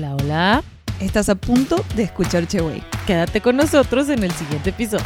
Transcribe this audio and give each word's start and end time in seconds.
Hola, 0.00 0.16
hola. 0.16 0.64
Estás 0.98 1.28
a 1.28 1.34
punto 1.34 1.84
de 1.94 2.04
escuchar 2.04 2.46
Cheway. 2.46 2.82
Quédate 3.06 3.42
con 3.42 3.54
nosotros 3.58 4.08
en 4.08 4.24
el 4.24 4.30
siguiente 4.30 4.70
episodio. 4.70 5.04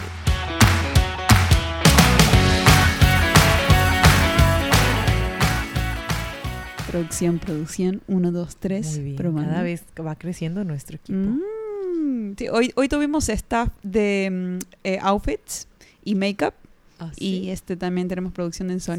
Producción, 6.88 7.40
producción, 7.40 8.02
1, 8.06 8.30
2, 8.30 8.56
3. 8.56 8.86
Muy 8.98 9.04
bien. 9.04 9.16
Cada 9.34 9.62
vez 9.62 9.82
va 10.00 10.14
creciendo 10.14 10.62
nuestro 10.62 10.94
equipo. 10.94 11.18
Mm, 11.18 12.34
sí, 12.38 12.48
hoy, 12.48 12.70
hoy 12.76 12.86
tuvimos 12.88 13.28
staff 13.28 13.70
de 13.82 14.30
mm, 14.30 14.58
eh, 14.84 14.98
outfits 15.02 15.66
y 16.04 16.14
makeup. 16.14 16.54
Ah, 17.00 17.10
Y 17.16 17.40
sí. 17.40 17.50
este 17.50 17.76
también 17.76 18.06
tenemos 18.06 18.32
producción 18.32 18.70
en 18.70 18.78
Sí, 18.78 18.92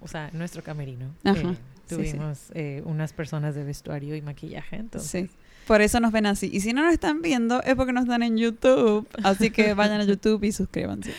o 0.00 0.08
sea, 0.08 0.30
nuestro 0.32 0.64
camerino. 0.64 1.14
Ajá, 1.22 1.50
Eh, 1.50 1.56
sí, 1.88 1.96
sí. 1.96 2.10
tuvimos 2.10 2.38
eh, 2.54 2.82
unas 2.84 3.12
personas 3.12 3.54
de 3.54 3.64
vestuario 3.64 4.16
y 4.16 4.22
maquillaje, 4.22 4.76
entonces. 4.76 5.30
Sí. 5.30 5.36
Por 5.66 5.82
eso 5.82 6.00
nos 6.00 6.12
ven 6.12 6.24
así. 6.24 6.48
Y 6.50 6.60
si 6.60 6.72
no 6.72 6.82
nos 6.82 6.94
están 6.94 7.20
viendo, 7.20 7.62
es 7.62 7.74
porque 7.74 7.92
no 7.92 8.00
están 8.00 8.22
en 8.22 8.38
YouTube. 8.38 9.06
Así 9.22 9.50
que 9.50 9.74
vayan 9.74 10.00
a 10.00 10.04
YouTube 10.04 10.42
y 10.44 10.52
suscríbanse. 10.52 11.12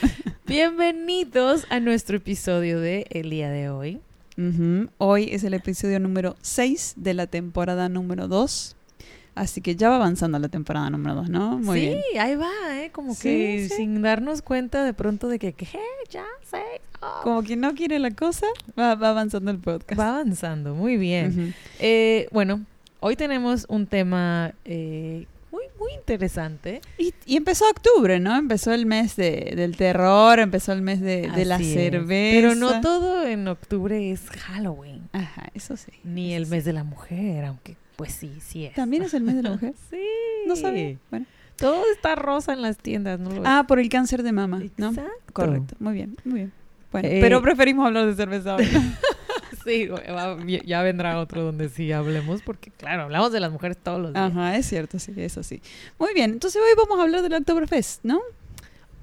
Bienvenidos 0.47 1.67
a 1.69 1.79
nuestro 1.79 2.17
episodio 2.17 2.79
de 2.79 3.05
el 3.11 3.29
día 3.29 3.51
de 3.51 3.69
hoy. 3.69 4.01
Hoy 4.97 5.29
es 5.31 5.43
el 5.43 5.53
episodio 5.53 5.99
número 5.99 6.37
6 6.41 6.93
de 6.95 7.13
la 7.13 7.27
temporada 7.27 7.89
número 7.89 8.29
2. 8.29 8.77
Así 9.39 9.61
que 9.61 9.75
ya 9.75 9.89
va 9.89 9.95
avanzando 9.95 10.37
la 10.37 10.49
temporada 10.49 10.89
número 10.89 11.15
2, 11.15 11.29
¿no? 11.29 11.57
Muy 11.59 11.79
sí, 11.79 11.85
bien. 11.87 12.01
ahí 12.19 12.35
va, 12.35 12.49
¿eh? 12.73 12.91
Como 12.91 13.13
Sí, 13.13 13.21
que 13.29 13.67
sí. 13.69 13.75
sin 13.77 14.01
darnos 14.01 14.41
cuenta 14.41 14.83
de 14.83 14.93
pronto 14.93 15.27
de 15.29 15.39
que, 15.39 15.53
¿qué? 15.53 15.67
Ya 16.09 16.25
sé. 16.43 16.61
oh. 17.01 17.21
Como 17.23 17.43
quien 17.43 17.61
no 17.61 17.73
quiere 17.73 17.99
la 17.99 18.11
cosa, 18.11 18.47
va, 18.77 18.95
va 18.95 19.09
avanzando 19.09 19.49
el 19.51 19.59
podcast. 19.59 19.99
Va 19.99 20.09
avanzando, 20.09 20.75
muy 20.75 20.97
bien. 20.97 21.53
Eh, 21.79 22.27
bueno, 22.31 22.65
hoy 22.99 23.15
tenemos 23.15 23.65
un 23.69 23.87
tema 23.87 24.53
eh, 24.65 25.25
muy, 25.51 25.63
muy 25.79 25.93
interesante. 25.93 26.81
y, 26.97 27.13
y 27.25 27.37
empezó 27.37 27.63
octubre, 27.69 28.19
¿no? 28.19 28.35
Empezó 28.35 28.73
el 28.73 28.85
mes 28.85 29.15
de, 29.15 29.53
del 29.55 29.77
terror, 29.77 30.39
empezó 30.39 30.73
el 30.73 30.81
mes 30.81 30.99
de, 30.99 31.29
de 31.33 31.45
la 31.45 31.55
es. 31.57 31.73
cerveza. 31.73 32.35
Pero 32.35 32.55
no 32.55 32.81
todo 32.81 33.25
en 33.25 33.47
octubre 33.47 34.11
es 34.11 34.21
Halloween, 34.31 35.07
Ajá, 35.13 35.47
eso 35.53 35.77
sí. 35.77 35.93
ni 36.03 36.33
el 36.33 36.45
mes 36.47 36.65
de 36.65 36.73
la 36.73 36.83
mujer, 36.83 37.45
aunque 37.45 37.77
pues 37.99 38.13
sí, 38.13 38.31
sí 38.39 38.63
es. 38.65 38.73
¿También 38.75 39.03
es 39.03 39.13
el 39.13 39.23
mes 39.23 39.35
de 39.35 39.43
la 39.43 39.49
mujer? 39.51 39.73
Sí. 39.89 39.99
No 40.47 40.55
sabía. 40.55 40.97
Bueno. 41.11 41.25
Todo 41.57 41.83
está 41.93 42.15
rosa 42.15 42.53
en 42.53 42.61
las 42.61 42.77
tiendas, 42.77 43.19
¿no? 43.19 43.29
lo? 43.29 43.41
Ah, 43.45 43.65
por 43.67 43.77
el 43.77 43.89
cáncer 43.89 44.23
de 44.23 44.31
mama, 44.31 44.61
¿no? 44.77 44.87
Exacto. 44.91 45.11
Correcto, 45.33 45.75
muy 45.79 45.95
bien, 45.95 46.15
muy 46.23 46.35
bien. 46.35 46.53
Bueno, 46.93 47.09
Eh, 47.09 47.19
pero 47.19 47.41
preferimos 47.41 47.85
hablar 47.85 48.05
de 48.05 48.15
cerveza 48.15 48.55
hoy. 48.55 48.65
Sí, 49.65 49.89
ya 50.65 50.81
vendrá 50.81 51.19
otro 51.19 51.43
donde 51.43 51.67
sí 51.67 51.91
hablemos, 51.91 52.41
porque 52.41 52.71
claro, 52.71 53.03
hablamos 53.03 53.31
de 53.33 53.41
las 53.41 53.51
mujeres 53.51 53.77
todos 53.77 54.01
los 54.01 54.13
días. 54.13 54.31
Ajá, 54.31 54.55
es 54.55 54.65
cierto, 54.65 54.97
sí, 54.97 55.11
eso 55.17 55.43
sí. 55.43 55.61
Muy 55.99 56.13
bien, 56.13 56.31
entonces 56.31 56.59
hoy 56.65 56.71
vamos 56.77 56.97
a 56.97 57.03
hablar 57.03 57.21
del 57.21 57.33
Oktoberfest, 57.33 58.03
¿no? 58.03 58.21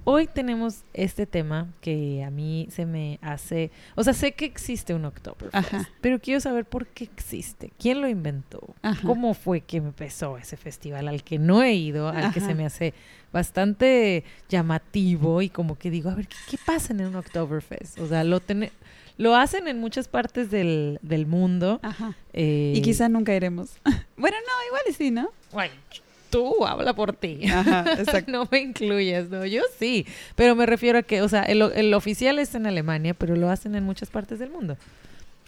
Hoy 0.09 0.29
tenemos 0.29 0.85
este 0.95 1.27
tema 1.27 1.67
que 1.81 2.23
a 2.23 2.31
mí 2.31 2.69
se 2.71 2.87
me 2.87 3.19
hace, 3.23 3.73
o 3.97 4.05
sea, 4.05 4.13
sé 4.13 4.33
que 4.33 4.45
existe 4.45 4.95
un 4.95 5.05
Oktoberfest, 5.05 5.89
pero 6.01 6.21
quiero 6.21 6.39
saber 6.39 6.65
por 6.65 6.87
qué 6.87 7.03
existe, 7.05 7.73
quién 7.77 8.01
lo 8.01 8.07
inventó, 8.09 8.61
Ajá. 8.83 9.01
cómo 9.05 9.35
fue 9.35 9.63
que 9.63 9.79
empezó 9.79 10.39
ese 10.39 10.57
festival 10.57 11.09
al 11.09 11.25
que 11.25 11.41
no 11.41 11.61
he 11.65 11.75
ido, 11.75 12.07
al 12.09 12.33
que 12.33 12.39
se 12.41 12.55
me 12.55 12.65
hace 12.65 12.95
bastante 13.33 14.23
llamativo 14.49 15.43
y 15.43 15.49
como 15.49 15.77
que 15.77 15.91
digo, 15.91 16.09
a 16.11 16.15
ver, 16.15 16.29
¿qué, 16.29 16.37
qué 16.51 16.59
pasa 16.65 16.93
en 16.93 17.05
un 17.05 17.17
Oktoberfest? 17.17 17.99
O 17.99 18.07
sea, 18.07 18.23
lo 18.23 18.39
tene- 18.39 18.71
lo 19.19 19.35
hacen 19.35 19.67
en 19.67 19.81
muchas 19.81 20.07
partes 20.07 20.53
del, 20.53 21.01
del 21.03 21.27
mundo. 21.27 21.81
Ajá. 21.83 22.15
eh, 22.33 22.75
Y 22.77 22.83
quizás 22.83 23.11
nunca 23.11 23.35
iremos. 23.35 23.71
bueno, 24.17 24.37
no, 24.37 24.67
igual 24.69 24.83
y 24.89 24.93
sí, 24.93 25.11
¿no? 25.11 25.31
Bueno, 25.53 25.75
tú 26.31 26.67
habla 26.67 26.95
por 26.95 27.13
ti. 27.13 27.47
Ajá, 27.49 27.85
exacto. 27.99 28.31
no 28.31 28.49
me 28.51 28.61
incluyes, 28.61 29.31
no, 29.31 29.45
yo 29.45 29.63
sí, 29.79 30.07
pero 30.35 30.55
me 30.55 30.67
refiero 30.67 30.99
a 30.99 31.03
que, 31.03 31.23
o 31.23 31.29
sea, 31.29 31.43
el, 31.43 31.63
el 31.63 31.95
oficial 31.95 32.39
es 32.39 32.55
en 32.55 32.67
Alemania, 32.67 33.15
pero 33.15 33.37
lo 33.37 33.51
hacen 33.51 33.75
en 33.75 33.85
muchas 33.85 34.11
partes 34.11 34.39
del 34.39 34.51
mundo. 34.51 34.77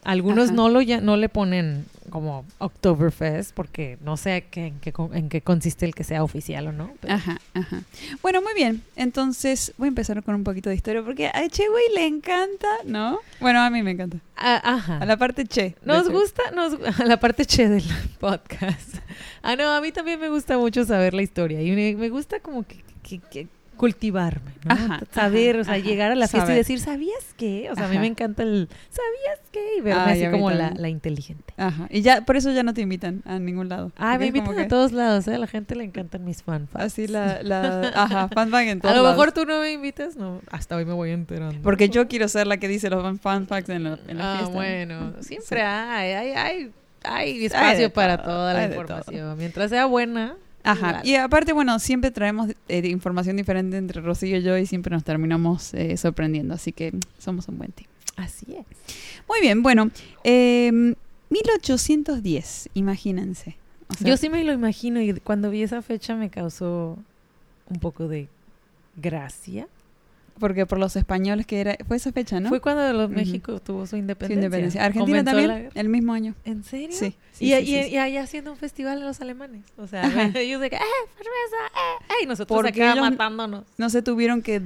Algunos 0.09 0.47
Ajá. 0.47 0.55
no 0.55 0.69
lo 0.71 0.81
ya, 0.81 1.01
no 1.01 1.17
le 1.17 1.29
ponen 1.29 1.85
como 2.11 2.47
Oktoberfest 2.57 3.53
porque 3.53 3.99
no 4.03 4.17
sé 4.17 4.47
qué, 4.51 4.69
en, 4.69 4.81
qué, 4.81 4.95
en 5.13 5.29
qué 5.29 5.43
consiste 5.43 5.85
el 5.85 5.95
que 5.95 6.05
sea 6.05 6.25
oficial 6.25 6.69
o 6.69 6.73
no. 6.73 6.91
pero- 7.01 7.13
Ajá, 7.15 7.39
ajá. 7.53 7.83
Bueno, 8.23 8.41
muy 8.41 8.55
bien. 8.55 8.83
Entonces, 8.97 9.75
voy 9.77 9.87
a 9.87 9.91
empezar 9.91 10.23
con 10.23 10.35
un 10.35 10.45
poquito 10.45 10.71
de 10.71 10.77
historia 10.77 11.03
porque 11.03 11.27
a 11.29 11.47
Che 11.49 11.69
güey 11.69 11.85
le 11.95 12.07
encanta, 12.07 12.67
¿no? 12.87 13.19
Bueno, 13.41 13.61
a 13.61 13.69
mí 13.69 13.83
me 13.83 13.91
encanta. 13.91 14.17
Ah, 14.37 14.61
ajá. 14.65 14.99
A 14.99 15.05
la 15.05 15.19
parte 15.19 15.45
Che. 15.47 15.75
Nos 15.85 16.07
Che. 16.07 16.13
gusta, 16.13 16.43
nos, 16.53 16.73
a 17.01 17.05
la 17.05 17.21
parte 17.21 17.45
che 17.45 17.69
del 17.69 17.85
podcast. 18.19 18.97
Ah, 19.43 19.57
no, 19.57 19.71
a 19.71 19.81
mí 19.83 19.93
también 19.93 20.19
me 20.19 20.31
gusta 20.31 20.57
mucho 20.57 20.85
saber 20.87 21.13
la 21.13 21.21
historia 21.23 21.61
y 21.61 21.71
me, 21.73 21.95
me 21.97 22.09
gusta 22.09 22.41
como 22.41 22.63
que, 22.67 22.83
que- 23.03 23.21
que 23.21 23.47
cultivarme, 23.78 24.50
¿no? 24.66 24.75
Ajá, 24.75 25.00
saber, 25.12 25.55
ajá, 25.56 25.61
o 25.62 25.65
sea, 25.65 25.75
ajá. 25.75 25.83
llegar 25.83 26.12
a 26.12 26.15
la 26.15 26.27
fiesta 26.28 26.41
Saber. 26.49 26.56
y 26.56 26.59
decir, 26.59 26.81
¿sabías 26.81 27.34
qué? 27.39 27.71
O 27.71 27.75
sea, 27.75 27.87
a 27.87 27.89
mí 27.89 27.99
me 27.99 28.06
encanta 28.06 28.43
el, 28.43 28.69
¿sabías 28.91 29.41
qué? 29.50 29.77
Y 29.78 29.81
verme 29.81 30.03
Ay, 30.03 30.12
así 30.19 30.25
a 30.27 30.31
como 30.31 30.50
la, 30.50 30.89
inteligente. 30.91 31.55
Ajá. 31.56 31.87
Y 31.89 32.03
ya, 32.03 32.21
por 32.27 32.37
eso 32.37 32.53
ya 32.53 32.62
no 32.62 32.75
te 32.75 32.83
invitan 32.83 33.22
a 33.25 33.39
ningún 33.39 33.71
lado. 33.71 33.91
Ah, 33.97 34.19
me 34.19 34.27
invitan 34.27 34.59
a 34.59 34.69
todos 34.69 34.93
lados, 34.93 35.27
¿eh? 35.28 35.37
A 35.37 35.39
la 35.39 35.47
gente 35.47 35.75
le 35.75 35.84
encantan 35.84 36.25
mis 36.25 36.43
fan 36.43 36.69
Así 36.75 37.06
la, 37.06 37.43
la, 37.43 37.93
ajá, 37.94 38.28
fan 38.34 38.50
fact 38.50 38.69
en 38.69 38.78
A 38.78 38.81
todos 38.83 38.97
lo 38.97 39.03
lados. 39.05 39.16
mejor 39.16 39.33
tú 39.33 39.47
no 39.47 39.61
me 39.61 39.72
invitas, 39.72 40.16
no, 40.16 40.43
hasta 40.50 40.77
hoy 40.77 40.84
me 40.84 40.93
voy 40.93 41.10
enterando. 41.12 41.62
Porque 41.62 41.89
yo 41.89 42.06
quiero 42.09 42.28
ser 42.28 42.47
la 42.47 42.59
que 42.59 42.69
dice 42.69 42.91
los 42.91 43.03
fan- 43.03 43.19
fan 43.19 43.47
facts 43.47 43.71
en 43.71 43.84
la, 43.84 43.99
en 44.09 44.19
la 44.19 44.34
Ah, 44.34 44.37
fiesta. 44.39 44.55
bueno, 44.55 45.12
siempre 45.22 45.60
Sí. 45.60 45.65
hay, 45.65 46.12
hay, 46.12 46.31
hay, 46.33 46.71
hay 47.05 47.45
espacio 47.47 47.93
para 47.93 48.21
toda 48.22 48.53
la 48.55 48.65
información. 48.66 49.39
Mientras 49.39 49.71
sea 49.71 49.87
buena. 49.87 50.34
Ajá. 50.65 51.01
Y 51.05 51.15
aparte, 51.15 51.53
bueno, 51.53 51.79
siempre 51.79 52.11
traemos 52.11 52.51
eh, 52.69 52.87
información 52.89 53.37
diferente 53.37 53.77
entre 53.77 54.01
Rocío 54.01 54.37
y 54.37 54.43
yo 54.43 54.57
y 54.59 54.67
siempre 54.67 54.93
nos 54.95 55.05
terminamos 55.05 55.73
eh, 55.75 55.97
sorprendiendo. 55.97 56.55
Así 56.55 56.73
que 56.73 56.93
somos 57.19 57.49
un 57.49 57.59
buen 57.59 57.73
team. 57.73 57.89
Así 58.17 58.47
es. 58.51 58.67
Muy 59.29 59.41
bien, 59.41 59.63
bueno. 59.63 59.91
eh, 60.25 60.95
1810, 61.31 62.71
imagínense. 62.75 63.57
O 63.89 63.95
sea, 63.95 64.07
Yo 64.07 64.17
sí 64.17 64.29
me 64.29 64.45
lo 64.45 64.53
imagino 64.53 65.01
y 65.01 65.15
cuando 65.21 65.51
vi 65.51 65.63
esa 65.63 65.83
fecha 65.83 66.15
me 66.15 66.31
causó 66.31 66.99
un 67.69 67.79
poco 67.81 68.09
de 68.09 68.29
gracia. 68.97 69.69
Porque 70.38 70.66
por 70.66 70.78
los 70.78 70.94
españoles 70.97 71.47
que 71.47 71.60
era... 71.60 71.76
Fue 71.87 71.97
esa 71.97 72.12
fecha, 72.12 72.38
¿no? 72.41 72.49
Fue 72.49 72.60
cuando 72.60 72.93
los. 72.93 73.10
México 73.10 73.60
tuvo 73.60 73.82
su 73.87 73.91
Su 73.91 73.97
independencia. 73.97 74.34
independencia. 74.44 74.84
Argentina 74.84 75.25
Comenzó 75.25 75.49
también, 75.49 75.71
el 75.75 75.88
mismo 75.88 76.12
año. 76.12 76.34
¿En 76.44 76.62
serio? 76.65 76.97
Sí. 76.97 77.15
sí, 77.32 77.53
y, 77.53 77.65
sí, 77.65 77.75
y- 77.75 77.94
y 77.94 77.97
ahí 77.97 78.16
haciendo 78.16 78.50
un 78.53 78.56
festival 78.56 79.00
de 79.00 79.06
los 79.06 79.21
alemanes. 79.21 79.62
O 79.77 79.87
sea, 79.87 80.03
ellos 80.37 80.60
de 80.60 80.71
que, 80.71 80.77
¡eh, 80.77 80.81
cerveza! 81.16 81.66
¡eh! 81.75 82.04
eh", 82.10 82.25
Y 82.25 82.27
nosotros 82.27 82.56
Porque 82.56 82.82
acá 82.84 83.00
matándonos. 83.00 83.65
No 83.77 83.91
se 83.91 84.03
tuvieron 84.03 84.43
que 84.43 84.60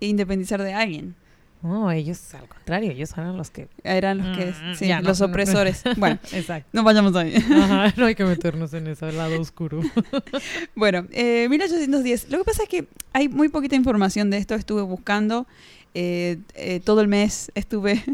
independizar 0.00 0.62
de 0.62 0.74
alguien. 0.74 1.14
No, 1.62 1.90
ellos 1.90 2.34
al 2.34 2.48
contrario, 2.48 2.92
ellos 2.92 3.10
eran 3.12 3.36
los 3.36 3.50
que... 3.50 3.68
Eran 3.82 4.18
los 4.18 4.36
que... 4.36 4.46
Mm, 4.46 4.74
sí, 4.76 4.86
ya, 4.86 5.00
no, 5.00 5.08
los 5.08 5.20
no, 5.20 5.26
no. 5.26 5.32
opresores. 5.32 5.82
Bueno, 5.96 6.18
Exacto. 6.32 6.68
no 6.72 6.84
vayamos 6.84 7.16
ahí. 7.16 7.34
Ajá, 7.36 7.92
no 7.96 8.06
hay 8.06 8.14
que 8.14 8.24
meternos 8.24 8.72
en 8.74 8.86
ese 8.86 9.10
lado 9.12 9.40
oscuro. 9.40 9.80
Bueno, 10.74 11.06
eh, 11.10 11.48
1810. 11.48 12.30
Lo 12.30 12.38
que 12.38 12.44
pasa 12.44 12.62
es 12.62 12.68
que 12.68 12.86
hay 13.12 13.28
muy 13.28 13.48
poquita 13.48 13.74
información 13.74 14.30
de 14.30 14.38
esto. 14.38 14.54
Estuve 14.54 14.82
buscando 14.82 15.46
eh, 15.94 16.38
eh, 16.54 16.80
todo 16.84 17.00
el 17.00 17.08
mes, 17.08 17.50
estuve 17.56 18.04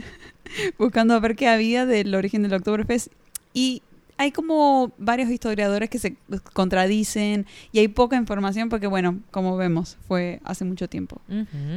buscando 0.78 1.14
a 1.14 1.20
ver 1.20 1.36
qué 1.36 1.48
había 1.48 1.84
del 1.84 2.14
origen 2.14 2.42
del 2.42 2.54
Oktoberfest 2.54 3.08
y 3.52 3.82
hay 4.16 4.30
como 4.30 4.92
varios 4.98 5.30
historiadores 5.30 5.90
que 5.90 5.98
se 5.98 6.16
contradicen 6.52 7.46
y 7.72 7.80
hay 7.80 7.88
poca 7.88 8.16
información 8.16 8.68
porque, 8.68 8.86
bueno, 8.86 9.20
como 9.30 9.56
vemos, 9.56 9.96
fue 10.06 10.40
hace 10.44 10.64
mucho 10.64 10.88
tiempo. 10.88 11.20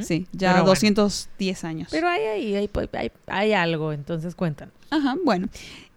Sí, 0.00 0.26
ya 0.32 0.52
Pero 0.52 0.64
bueno. 0.64 0.74
210 0.74 1.64
años. 1.64 1.88
Pero 1.90 2.08
hay 2.08 2.22
ahí, 2.22 2.54
hay, 2.54 2.70
hay, 2.92 3.10
hay 3.26 3.52
algo, 3.52 3.92
entonces 3.92 4.34
cuentan. 4.34 4.70
Ajá, 4.90 5.16
bueno. 5.24 5.48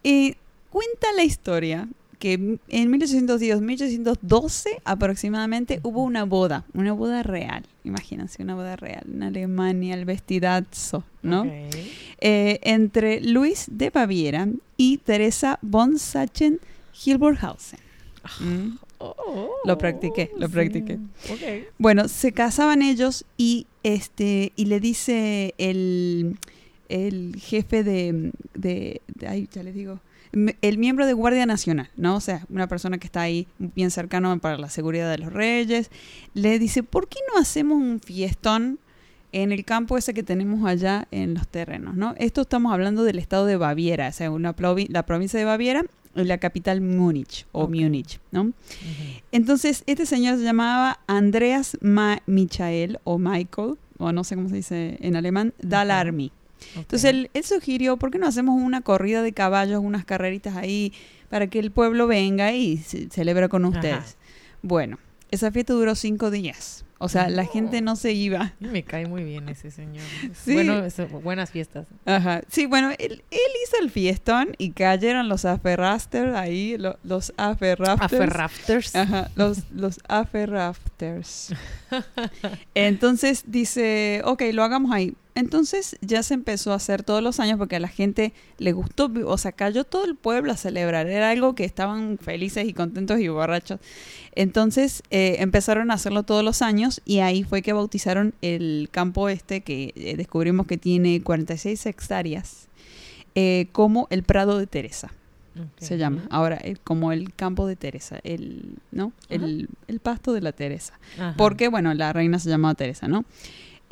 Eh, 0.03 0.35
cuenta 0.69 1.07
la 1.15 1.23
historia 1.23 1.87
que 2.17 2.33
en 2.33 2.91
1810-1812 2.91 4.81
aproximadamente 4.85 5.79
hubo 5.83 6.03
una 6.03 6.23
boda, 6.23 6.65
una 6.73 6.93
boda 6.93 7.23
real, 7.23 7.63
imagínense, 7.83 8.43
una 8.43 8.55
boda 8.55 8.75
real 8.75 9.03
en 9.11 9.23
Alemania, 9.23 9.95
el 9.95 10.05
vestidazo, 10.05 11.03
¿no? 11.23 11.43
Eh, 11.45 12.59
entre 12.63 13.21
Luis 13.21 13.65
de 13.71 13.89
Baviera 13.89 14.47
y 14.77 14.97
Teresa 14.97 15.57
von 15.61 15.97
Sachsen-Hilborghausen. 15.97 17.79
Mm. 18.39 18.77
Oh, 18.99 19.49
Lo 19.65 19.77
practiqué, 19.79 20.29
lo 20.37 20.45
sí. 20.47 20.53
practiqué. 20.53 20.99
Ok. 21.31 21.69
Bueno, 21.79 22.07
se 22.07 22.31
casaban 22.33 22.83
ellos 22.83 23.25
y 23.35 23.65
este 23.81 24.51
y 24.55 24.65
le 24.65 24.79
dice 24.79 25.55
el, 25.57 26.37
el 26.87 27.35
jefe 27.39 27.83
de, 27.83 28.31
de, 28.53 29.01
de- 29.07 29.27
ay, 29.27 29.49
ya 29.51 29.63
les 29.63 29.73
digo, 29.73 29.99
el 30.33 30.77
miembro 30.77 31.05
de 31.05 31.13
Guardia 31.13 31.45
Nacional, 31.45 31.89
¿no? 31.97 32.15
O 32.15 32.19
sea, 32.21 32.45
una 32.49 32.67
persona 32.67 32.97
que 32.97 33.07
está 33.07 33.21
ahí 33.21 33.47
bien 33.59 33.91
cercano 33.91 34.37
para 34.39 34.57
la 34.57 34.69
seguridad 34.69 35.09
de 35.11 35.17
los 35.17 35.33
reyes, 35.33 35.91
le 36.33 36.57
dice, 36.59 36.83
¿por 36.83 37.07
qué 37.07 37.19
no 37.33 37.39
hacemos 37.39 37.77
un 37.77 37.99
fiestón 37.99 38.79
en 39.33 39.51
el 39.51 39.63
campo 39.63 39.97
ese 39.97 40.13
que 40.13 40.23
tenemos 40.23 40.67
allá 40.67 41.07
en 41.11 41.33
los 41.33 41.47
terrenos, 41.47 41.95
¿no? 41.95 42.15
Esto 42.17 42.41
estamos 42.41 42.73
hablando 42.73 43.03
del 43.03 43.17
estado 43.17 43.45
de 43.45 43.55
Baviera, 43.55 44.09
o 44.09 44.11
sea, 44.11 44.29
una 44.29 44.55
provi- 44.55 44.89
la 44.89 45.05
provincia 45.05 45.39
de 45.39 45.45
Baviera 45.45 45.85
en 46.15 46.27
la 46.27 46.37
capital 46.37 46.81
Múnich 46.81 47.45
o. 47.53 47.67
Múnich, 47.69 48.19
¿no? 48.31 48.51
Entonces, 49.31 49.83
este 49.85 50.05
señor 50.05 50.37
se 50.37 50.43
llamaba 50.43 50.99
Andreas 51.07 51.77
Ma 51.79 52.21
Michael 52.25 52.99
o 53.05 53.17
Michael, 53.17 53.75
o 53.97 54.11
no 54.11 54.25
sé 54.25 54.35
cómo 54.35 54.49
se 54.49 54.55
dice 54.55 54.97
en 54.99 55.15
alemán, 55.15 55.53
Dalarmi. 55.61 56.33
Entonces, 56.75 57.03
él, 57.09 57.29
él 57.33 57.43
sugirió, 57.43 57.97
¿por 57.97 58.11
qué 58.11 58.17
no 58.19 58.27
hacemos 58.27 58.61
una 58.61 58.81
corrida 58.81 59.21
de 59.21 59.33
caballos, 59.33 59.81
unas 59.83 60.05
carreritas 60.05 60.55
ahí, 60.55 60.93
para 61.29 61.47
que 61.47 61.59
el 61.59 61.71
pueblo 61.71 62.07
venga 62.07 62.51
y 62.53 62.77
se 62.77 63.09
celebra 63.09 63.47
con 63.49 63.65
Ajá. 63.65 63.75
ustedes? 63.75 64.17
Bueno, 64.61 64.97
esa 65.31 65.51
fiesta 65.51 65.73
duró 65.73 65.95
cinco 65.95 66.29
días. 66.31 66.85
O 67.03 67.09
sea, 67.09 67.29
la 67.29 67.45
gente 67.45 67.81
no 67.81 67.95
se 67.95 68.11
iba. 68.13 68.53
Me 68.59 68.83
cae 68.83 69.07
muy 69.07 69.23
bien 69.23 69.49
ese 69.49 69.71
señor. 69.71 70.03
Sí. 70.35 70.53
Bueno, 70.53 70.85
es- 70.85 71.01
buenas 71.23 71.49
fiestas. 71.49 71.87
Ajá. 72.05 72.41
Sí, 72.47 72.67
bueno, 72.67 72.91
él, 72.99 73.23
él 73.31 73.39
hizo 73.65 73.81
el 73.81 73.89
fiestón 73.89 74.49
y 74.59 74.69
cayeron 74.69 75.27
los 75.27 75.45
aferrafters 75.45 76.35
ahí, 76.35 76.77
lo- 76.77 76.99
los 77.03 77.33
aferrafters. 77.37 78.13
Aferrafters. 78.21 78.95
Ajá, 78.95 79.31
los, 79.35 79.63
los 79.71 79.99
aferrafters. 80.09 81.55
Entonces 82.75 83.43
dice, 83.47 84.21
ok, 84.25 84.43
lo 84.53 84.63
hagamos 84.63 84.91
ahí. 84.91 85.15
Entonces 85.33 85.97
ya 86.01 86.23
se 86.23 86.33
empezó 86.33 86.73
a 86.73 86.75
hacer 86.75 87.03
todos 87.03 87.23
los 87.23 87.39
años 87.39 87.57
porque 87.57 87.77
a 87.77 87.79
la 87.79 87.87
gente 87.87 88.33
le 88.57 88.73
gustó, 88.73 89.09
o 89.25 89.37
sea, 89.37 89.53
cayó 89.53 89.85
todo 89.85 90.03
el 90.05 90.15
pueblo 90.15 90.51
a 90.51 90.57
celebrar. 90.57 91.07
Era 91.07 91.29
algo 91.29 91.55
que 91.55 91.63
estaban 91.63 92.17
felices 92.17 92.67
y 92.67 92.73
contentos 92.73 93.19
y 93.19 93.29
borrachos. 93.29 93.79
Entonces 94.35 95.03
eh, 95.09 95.37
empezaron 95.39 95.89
a 95.91 95.93
hacerlo 95.93 96.23
todos 96.23 96.43
los 96.43 96.61
años 96.61 97.01
y 97.05 97.19
ahí 97.19 97.43
fue 97.43 97.61
que 97.61 97.71
bautizaron 97.71 98.33
el 98.41 98.89
campo 98.91 99.29
este 99.29 99.61
que 99.61 99.93
eh, 99.95 100.15
descubrimos 100.17 100.67
que 100.67 100.77
tiene 100.77 101.21
46 101.21 101.85
hectáreas 101.85 102.67
eh, 103.35 103.67
como 103.71 104.07
el 104.09 104.23
Prado 104.23 104.57
de 104.57 104.67
Teresa 104.67 105.11
se 105.77 105.97
llama. 105.97 106.23
Ahora 106.29 106.61
como 106.85 107.11
el 107.11 107.33
campo 107.33 107.67
de 107.67 107.75
Teresa 107.75 108.19
el 108.23 108.77
no 108.91 109.11
el, 109.27 109.67
el 109.89 109.99
pasto 109.99 110.31
de 110.31 110.39
la 110.39 110.53
Teresa. 110.53 110.97
Ajá. 111.15 111.35
porque 111.37 111.67
bueno 111.67 111.93
la 111.93 112.13
reina 112.13 112.39
se 112.39 112.49
llamaba 112.49 112.73
Teresa 112.75 113.09
no 113.09 113.25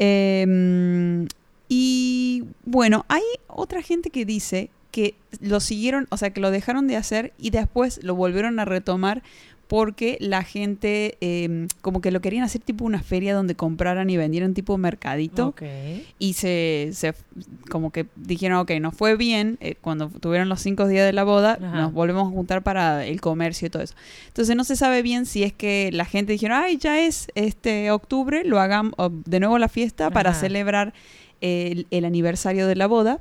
Em, 0.02 1.28
y 1.68 2.46
bueno 2.64 3.06
hay 3.10 3.22
otra 3.48 3.82
gente 3.82 4.12
que 4.12 4.24
dice 4.24 4.70
que 4.92 5.14
lo 5.42 5.60
siguieron 5.60 6.08
o 6.10 6.16
sea 6.16 6.32
que 6.32 6.40
lo 6.40 6.52
dejaron 6.52 6.88
de 6.88 6.96
hacer 6.96 7.34
y 7.38 7.50
después 7.50 8.02
lo 8.02 8.16
volvieron 8.16 8.60
a 8.60 8.66
retomar 8.66 9.24
porque 9.70 10.18
la 10.20 10.42
gente 10.42 11.16
em, 11.22 11.68
como 11.82 12.02
que 12.02 12.10
lo 12.10 12.22
querían 12.22 12.44
hacer 12.44 12.60
tipo 12.60 12.86
una 12.86 13.04
feria 13.04 13.36
donde 13.36 13.54
compraran 13.54 14.10
y 14.10 14.18
vendieran 14.18 14.56
tipo 14.56 14.76
mercadito 14.80 15.54
y 16.18 16.34
se, 16.34 16.90
se 16.94 17.14
como 17.70 17.92
que 17.92 18.08
dijeron, 18.16 18.58
ok, 18.58 18.72
nos 18.82 18.96
fue 18.96 19.16
bien 19.16 19.60
eh, 19.62 19.76
cuando 19.80 20.10
tuvieron 20.10 20.50
los 20.50 20.60
cinco 20.60 20.88
días 20.88 21.06
de 21.06 21.14
la 21.14 21.24
boda, 21.24 21.60
Ajá. 21.62 21.82
nos 21.82 21.94
volvemos 21.94 22.28
a 22.28 22.32
juntar 22.32 22.64
para 22.64 23.06
el 23.06 23.22
comercio 23.22 23.68
y 23.68 23.70
todo 23.70 23.84
eso. 23.84 23.94
Entonces 24.30 24.56
no 24.56 24.64
se 24.64 24.76
sabe 24.76 25.04
bien 25.04 25.28
si 25.28 25.44
es 25.44 25.54
que 25.54 25.92
la 25.94 26.06
gente 26.06 26.32
dijeron, 26.34 26.58
ay, 26.64 26.78
ya 26.78 27.00
es 27.00 27.28
este 27.36 27.92
octubre, 27.92 28.44
lo 28.46 28.60
hagamos 28.60 28.94
de 29.26 29.40
nuevo 29.40 29.60
la 29.60 29.70
fiesta 29.70 30.10
para 30.10 30.32
Ajá. 30.32 30.40
celebrar 30.40 30.94
el, 31.42 31.88
el 31.92 32.06
aniversario 32.06 32.68
de 32.68 32.76
la 32.76 32.88
boda. 32.88 33.20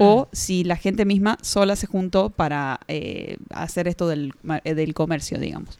O 0.00 0.28
si 0.32 0.64
la 0.64 0.76
gente 0.76 1.04
misma 1.04 1.38
sola 1.42 1.76
se 1.76 1.86
juntó 1.86 2.30
para 2.30 2.80
eh, 2.88 3.36
hacer 3.50 3.88
esto 3.88 4.08
del, 4.08 4.32
eh, 4.64 4.74
del 4.74 4.94
comercio, 4.94 5.38
digamos. 5.38 5.78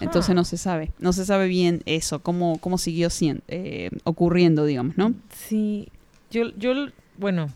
Entonces 0.00 0.30
Ah. 0.30 0.34
no 0.34 0.44
se 0.44 0.56
sabe, 0.56 0.90
no 0.98 1.12
se 1.12 1.24
sabe 1.24 1.46
bien 1.46 1.82
eso, 1.86 2.18
cómo, 2.20 2.58
cómo 2.58 2.76
siguió 2.76 3.08
siendo, 3.08 3.42
eh, 3.48 3.90
ocurriendo, 4.04 4.64
digamos, 4.64 4.98
¿no? 4.98 5.14
Sí, 5.32 5.88
yo, 6.30 6.50
yo, 6.58 6.72
bueno, 7.18 7.48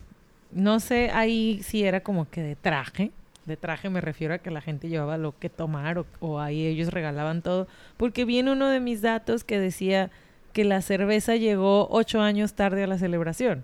no 0.53 0.79
sé 0.79 1.09
ahí 1.11 1.59
si 1.63 1.83
era 1.83 1.99
como 2.01 2.29
que 2.29 2.41
de 2.41 2.55
traje. 2.55 3.11
De 3.45 3.57
traje 3.57 3.89
me 3.89 4.01
refiero 4.01 4.33
a 4.33 4.37
que 4.37 4.51
la 4.51 4.61
gente 4.61 4.87
llevaba 4.89 5.17
lo 5.17 5.37
que 5.37 5.49
tomar 5.49 5.99
o, 5.99 6.05
o 6.19 6.39
ahí 6.39 6.65
ellos 6.65 6.89
regalaban 6.89 7.41
todo. 7.41 7.67
Porque 7.97 8.23
viene 8.25 8.51
uno 8.51 8.69
de 8.69 8.79
mis 8.79 9.01
datos 9.01 9.43
que 9.43 9.59
decía 9.59 10.09
que 10.57 10.63
la 10.63 10.81
cerveza 10.81 11.35
llegó 11.35 11.87
ocho 11.91 12.19
años 12.19 12.53
tarde 12.53 12.83
a 12.83 12.87
la 12.87 12.97
celebración. 12.97 13.63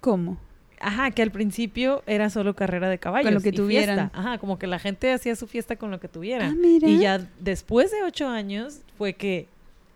¿Cómo? 0.00 0.36
Ajá, 0.80 1.12
que 1.12 1.22
al 1.22 1.30
principio 1.30 2.02
era 2.08 2.28
solo 2.28 2.56
carrera 2.56 2.88
de 2.88 2.98
caballos. 2.98 3.26
Con 3.26 3.34
lo 3.34 3.40
que 3.40 3.52
tuvieran. 3.52 4.10
fiesta. 4.10 4.18
Ajá, 4.18 4.38
como 4.38 4.58
que 4.58 4.66
la 4.66 4.80
gente 4.80 5.12
hacía 5.12 5.36
su 5.36 5.46
fiesta 5.46 5.76
con 5.76 5.92
lo 5.92 6.00
que 6.00 6.08
tuviera. 6.08 6.48
Ah, 6.48 6.54
mira. 6.56 6.88
Y 6.88 6.98
ya 6.98 7.24
después 7.38 7.92
de 7.92 8.02
ocho 8.02 8.26
años 8.26 8.80
fue 8.98 9.12
que 9.12 9.46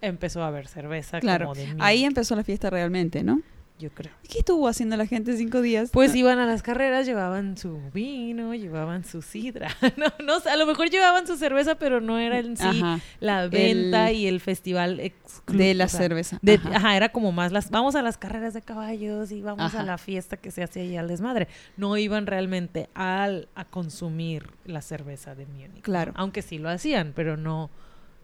empezó 0.01 0.45
a 0.45 0.47
haber 0.47 0.69
cerveza 0.69 1.19
Claro, 1.19 1.47
como 1.47 1.57
de 1.57 1.75
ahí 1.81 2.05
empezó 2.05 2.37
la 2.37 2.45
fiesta 2.45 2.71
realmente, 2.71 3.25
¿no? 3.25 3.43
Yo 3.79 3.91
creo. 3.91 4.13
¿Qué 4.29 4.39
estuvo 4.39 4.67
haciendo 4.69 4.97
la 4.97 5.07
gente 5.07 5.37
cinco 5.37 5.61
días? 5.61 5.91
Pues 5.93 6.15
iban 6.15 6.39
a 6.39 6.47
las 6.47 6.63
carreras, 6.63 7.05
llevaban 7.07 7.57
su 7.59 7.79
vino, 7.93 8.55
llevaban 8.55 9.05
su 9.05 9.23
sidra. 9.23 9.69
No, 9.97 10.07
no, 10.25 10.35
a 10.51 10.57
lo 10.57 10.67
mejor 10.67 10.89
llevaban 10.91 11.27
su 11.27 11.37
cerveza, 11.37 11.75
pero 11.77 12.01
no 12.01 12.19
era 12.19 12.39
en 12.39 12.57
sí 12.57 12.65
Ajá, 12.83 13.01
la 13.21 13.49
venta 13.49 14.11
El- 14.11 14.17
y 14.17 14.27
el 14.27 14.41
festival 14.41 14.99
exclu- 15.01 15.57
de 15.57 15.75
la 15.75 15.85
o 15.85 15.89
sea, 15.89 16.01
cerveza. 16.01 16.39
de- 16.43 16.55
Ajá. 16.55 16.77
ajá. 16.77 16.97
era 16.97 17.09
como 17.11 17.33
más 17.33 17.53
las 17.53 17.71
vamos 17.71 17.95
a 17.97 18.03
las 18.03 18.17
carreras 18.19 18.55
de 18.55 18.63
caballos 18.63 19.31
y 19.33 19.43
vamos 19.43 19.63
Ajá. 19.75 19.81
a 19.81 19.83
la 19.85 19.99
fiesta 19.99 20.37
que 20.37 20.51
se 20.51 20.63
hace 20.63 20.81
ahí 20.81 20.97
al 20.97 21.09
desmadre. 21.09 21.49
No 21.77 21.97
iban 21.97 22.27
realmente 22.27 22.89
al 22.95 23.49
a 23.55 23.65
consumir 23.65 24.51
la 24.65 24.83
cerveza 24.83 25.35
de 25.35 25.47
Múnich. 25.47 25.83
Claro. 25.83 26.13
Aunque 26.17 26.43
sí 26.43 26.59
lo 26.59 26.69
hacían, 26.69 27.13
pero 27.15 27.37
no 27.37 27.71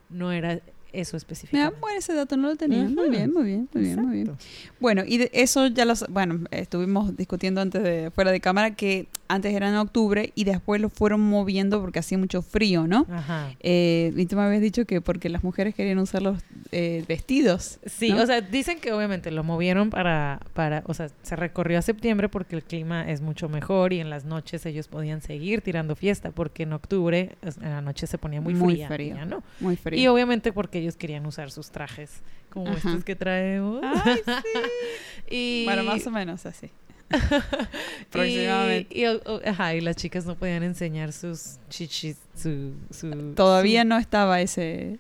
no 0.08 0.31
era 0.32 0.60
eso 0.92 1.16
específicamente. 1.16 1.76
bueno, 1.80 1.98
ese 1.98 2.14
dato 2.14 2.36
no 2.36 2.48
lo 2.48 2.56
tenía. 2.56 2.84
Muy 2.84 3.10
bien, 3.10 3.32
muy 3.32 3.44
bien, 3.44 3.68
muy 3.72 3.82
bien, 3.82 4.02
muy 4.02 4.12
bien. 4.14 4.32
Bueno, 4.80 5.02
y 5.06 5.18
de 5.18 5.30
eso 5.32 5.66
ya 5.68 5.84
los, 5.84 6.04
bueno, 6.08 6.40
estuvimos 6.50 7.16
discutiendo 7.16 7.60
antes 7.60 7.82
de 7.82 8.10
fuera 8.14 8.30
de 8.30 8.40
cámara 8.40 8.74
que 8.74 9.06
antes 9.28 9.54
era 9.54 9.68
en 9.68 9.76
octubre 9.76 10.32
y 10.34 10.44
después 10.44 10.80
lo 10.80 10.90
fueron 10.90 11.20
moviendo 11.20 11.80
porque 11.80 11.98
hacía 12.00 12.18
mucho 12.18 12.42
frío, 12.42 12.86
¿no? 12.86 13.06
Ajá. 13.10 13.50
Eh, 13.60 14.12
y 14.16 14.26
tú 14.26 14.36
me 14.36 14.42
habías 14.42 14.60
dicho 14.60 14.84
que 14.84 15.00
porque 15.00 15.28
las 15.28 15.42
mujeres 15.42 15.74
querían 15.74 15.98
usar 15.98 16.22
los 16.22 16.38
eh, 16.70 17.04
vestidos. 17.08 17.78
Sí, 17.86 18.10
¿no? 18.10 18.22
o 18.22 18.26
sea, 18.26 18.40
dicen 18.42 18.78
que 18.80 18.92
obviamente 18.92 19.30
lo 19.30 19.42
movieron 19.44 19.88
para, 19.90 20.40
para, 20.52 20.82
o 20.86 20.94
sea, 20.94 21.08
se 21.22 21.36
recorrió 21.36 21.78
a 21.78 21.82
septiembre 21.82 22.28
porque 22.28 22.56
el 22.56 22.62
clima 22.62 23.08
es 23.10 23.22
mucho 23.22 23.48
mejor 23.48 23.92
y 23.92 24.00
en 24.00 24.10
las 24.10 24.24
noches 24.24 24.66
ellos 24.66 24.88
podían 24.88 25.22
seguir 25.22 25.62
tirando 25.62 25.96
fiesta 25.96 26.30
porque 26.30 26.64
en 26.64 26.74
octubre 26.74 27.36
en 27.42 27.70
la 27.70 27.80
noche 27.80 28.06
se 28.06 28.18
ponía 28.18 28.40
muy, 28.40 28.54
Muy 28.54 28.74
fría, 28.74 28.88
frío. 28.88 29.14
ya 29.16 29.24
no. 29.24 29.42
Muy 29.60 29.76
frío. 29.76 29.98
Y 29.98 30.06
obviamente 30.08 30.52
porque 30.52 30.81
ellos 30.82 30.96
querían 30.96 31.25
usar 31.26 31.50
sus 31.50 31.70
trajes 31.70 32.23
como 32.50 32.69
Ajá. 32.69 32.76
estos 32.90 33.05
que 33.05 33.17
traemos. 33.17 33.81
Ay, 34.05 34.20
y, 35.31 35.64
Bueno, 35.64 35.84
más 35.84 36.06
o 36.06 36.11
menos 36.11 36.44
así. 36.46 36.70
y-. 38.14 38.87
Y, 38.90 39.06
o- 39.06 39.23
o- 39.25 39.40
ajá, 39.44 39.75
y 39.75 39.81
las 39.81 39.96
chicas 39.96 40.25
no 40.26 40.34
podían 40.37 40.62
enseñar 40.62 41.12
sus 41.12 41.56
chichis, 41.68 42.16
su, 42.35 42.75
su 42.90 43.33
Todavía 43.35 43.83
su- 43.83 43.88
no 43.88 43.99
estaba 43.99 44.40
ese, 44.40 44.99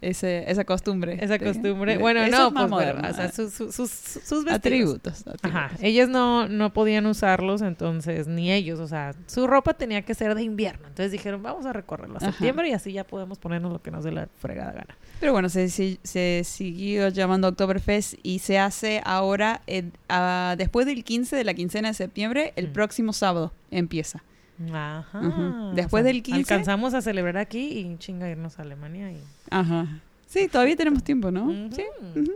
ese 0.00 0.50
esa 0.50 0.64
costumbre. 0.64 1.14
esa 1.22 1.38
de- 1.38 1.44
costumbre. 1.44 1.92
de- 1.94 1.98
bueno, 1.98 2.20
no, 2.28 2.50
pues, 2.50 2.52
bueno, 2.52 2.68
moderno, 2.68 3.08
o 3.08 3.12
sea, 3.14 3.30
sus, 3.32 3.52
sus, 3.52 3.74
sus, 3.74 3.90
sus 3.90 4.44
vestidos. 4.44 4.54
atributos. 4.54 5.24
Ajá, 5.42 5.64
atributos. 5.66 5.84
ellas 5.84 6.08
no, 6.08 6.48
no 6.48 6.72
podían 6.72 7.06
usarlos, 7.06 7.62
entonces, 7.62 8.26
ni 8.26 8.52
ellos, 8.52 8.80
o 8.80 8.86
sea, 8.88 9.14
su 9.26 9.46
ropa 9.46 9.74
tenía 9.74 10.02
que 10.02 10.14
ser 10.14 10.34
de 10.34 10.42
invierno. 10.42 10.88
Entonces 10.88 11.12
dijeron, 11.12 11.42
vamos 11.42 11.66
a 11.66 11.72
recorrerlo 11.72 12.16
a 12.16 12.20
septiembre 12.20 12.68
y 12.68 12.72
así 12.72 12.92
ya 12.92 13.04
podemos 13.04 13.38
ponernos 13.38 13.72
lo 13.72 13.82
que 13.82 13.90
nos 13.90 14.04
dé 14.04 14.12
la 14.12 14.28
fregada 14.38 14.72
gana. 14.72 14.96
Pero 15.20 15.32
bueno, 15.32 15.48
se, 15.48 15.68
se, 15.68 15.98
se 16.02 16.42
siguió 16.44 17.08
llamando 17.08 17.48
Oktoberfest 17.48 18.14
y 18.22 18.38
se 18.38 18.58
hace 18.58 19.02
ahora, 19.04 19.60
eh, 19.66 19.90
ah, 20.08 20.54
después 20.56 20.86
del 20.86 21.04
15 21.04 21.36
de 21.36 21.44
la 21.44 21.54
quincena 21.54 21.88
de 21.88 21.94
septiembre, 21.94 22.52
el 22.56 22.68
Mm. 22.68 22.72
próximo 22.72 23.12
sábado 23.12 23.52
empieza. 23.70 24.22
Ajá. 24.72 25.72
Después 25.74 26.04
del 26.04 26.22
15. 26.22 26.38
Alcanzamos 26.40 26.94
a 26.94 27.02
celebrar 27.02 27.38
aquí 27.38 27.78
y 27.78 27.96
chinga 27.98 28.28
irnos 28.28 28.58
a 28.58 28.62
Alemania. 28.62 29.10
Y... 29.12 29.18
Ajá. 29.50 29.86
Sí, 30.26 30.46
todavía 30.46 30.76
tenemos 30.76 31.02
tiempo, 31.02 31.30
¿no? 31.32 31.50
Sí. 31.72 31.82
ujú. 32.14 32.32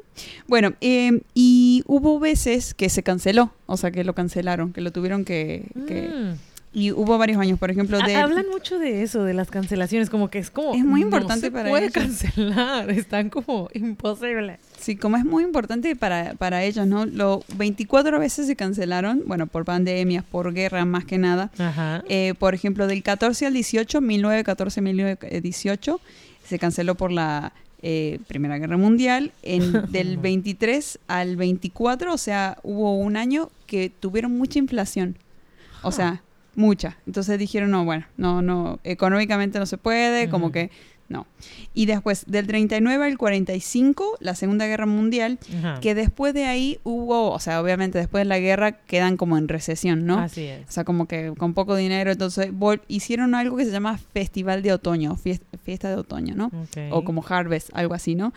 Bueno, 0.48 0.72
eh, 0.80 1.20
y 1.32 1.84
hubo 1.86 2.18
veces 2.18 2.74
que 2.74 2.88
se 2.88 3.02
canceló, 3.04 3.52
o 3.66 3.76
sea, 3.76 3.90
que 3.92 4.02
lo 4.02 4.14
cancelaron, 4.14 4.72
que 4.72 4.80
lo 4.80 4.90
tuvieron 4.92 5.24
que... 5.24 5.68
que- 5.86 6.08
Mm. 6.08 6.38
Y 6.74 6.90
hubo 6.90 7.16
varios 7.18 7.38
años, 7.38 7.56
por 7.58 7.70
ejemplo, 7.70 8.00
de... 8.00 8.16
Hablan 8.16 8.46
mucho 8.50 8.80
de 8.80 9.02
eso, 9.02 9.22
de 9.22 9.32
las 9.32 9.48
cancelaciones, 9.48 10.10
como 10.10 10.28
que 10.28 10.40
es 10.40 10.50
como... 10.50 10.74
Es 10.74 10.84
muy 10.84 11.02
no 11.02 11.06
importante 11.06 11.46
se 11.46 11.52
para 11.52 11.68
puede 11.68 11.84
ellos. 11.84 11.94
cancelar, 11.94 12.90
están 12.90 13.30
como 13.30 13.68
imposible. 13.74 14.58
Sí, 14.76 14.96
como 14.96 15.16
es 15.16 15.24
muy 15.24 15.44
importante 15.44 15.94
para, 15.94 16.34
para 16.34 16.64
ellos, 16.64 16.88
¿no? 16.88 17.06
Lo 17.06 17.44
24 17.56 18.18
veces 18.18 18.48
se 18.48 18.56
cancelaron, 18.56 19.22
bueno, 19.24 19.46
por 19.46 19.64
pandemias, 19.64 20.24
por 20.24 20.52
guerra 20.52 20.84
más 20.84 21.04
que 21.04 21.16
nada. 21.16 21.52
Ajá. 21.58 22.02
Eh, 22.08 22.34
por 22.40 22.54
ejemplo, 22.54 22.88
del 22.88 23.04
14 23.04 23.46
al 23.46 23.54
18, 23.54 24.00
1914-1918, 24.00 26.00
se 26.44 26.58
canceló 26.58 26.96
por 26.96 27.12
la 27.12 27.52
eh, 27.82 28.18
Primera 28.26 28.58
Guerra 28.58 28.78
Mundial. 28.78 29.30
En, 29.42 29.72
del 29.92 30.16
23 30.16 30.98
al 31.06 31.36
24, 31.36 32.12
o 32.12 32.18
sea, 32.18 32.58
hubo 32.64 32.96
un 32.96 33.16
año 33.16 33.48
que 33.68 33.92
tuvieron 34.00 34.36
mucha 34.36 34.58
inflación. 34.58 35.16
O 35.82 35.92
sea, 35.92 36.24
mucha. 36.56 36.96
Entonces 37.06 37.38
dijeron, 37.38 37.70
no, 37.70 37.84
bueno, 37.84 38.06
no, 38.16 38.42
no, 38.42 38.80
económicamente 38.84 39.58
no 39.58 39.66
se 39.66 39.78
puede, 39.78 40.28
como 40.30 40.50
que 40.52 40.70
no. 41.06 41.26
Y 41.74 41.84
después, 41.84 42.24
del 42.26 42.46
39 42.46 43.04
al 43.04 43.18
45, 43.18 44.16
la 44.20 44.34
Segunda 44.34 44.66
Guerra 44.66 44.86
Mundial, 44.86 45.38
que 45.80 45.94
después 45.94 46.32
de 46.32 46.46
ahí 46.46 46.78
hubo, 46.82 47.30
o 47.30 47.38
sea, 47.38 47.60
obviamente 47.60 47.98
después 47.98 48.22
de 48.22 48.24
la 48.24 48.38
guerra 48.38 48.72
quedan 48.72 49.18
como 49.18 49.36
en 49.36 49.48
recesión, 49.48 50.06
¿no? 50.06 50.18
Así 50.18 50.44
es. 50.44 50.66
O 50.66 50.72
sea, 50.72 50.84
como 50.84 51.06
que 51.06 51.34
con 51.36 51.52
poco 51.52 51.76
dinero, 51.76 52.10
entonces 52.12 52.48
hicieron 52.88 53.34
algo 53.34 53.56
que 53.58 53.66
se 53.66 53.70
llama 53.70 53.98
Festival 53.98 54.62
de 54.62 54.72
Otoño, 54.72 55.14
fies- 55.16 55.42
fiesta 55.62 55.90
de 55.90 55.96
otoño, 55.96 56.34
¿no? 56.36 56.50
O 56.90 57.04
como 57.04 57.22
Harvest, 57.28 57.68
algo 57.74 57.92
así, 57.92 58.14
¿no? 58.14 58.32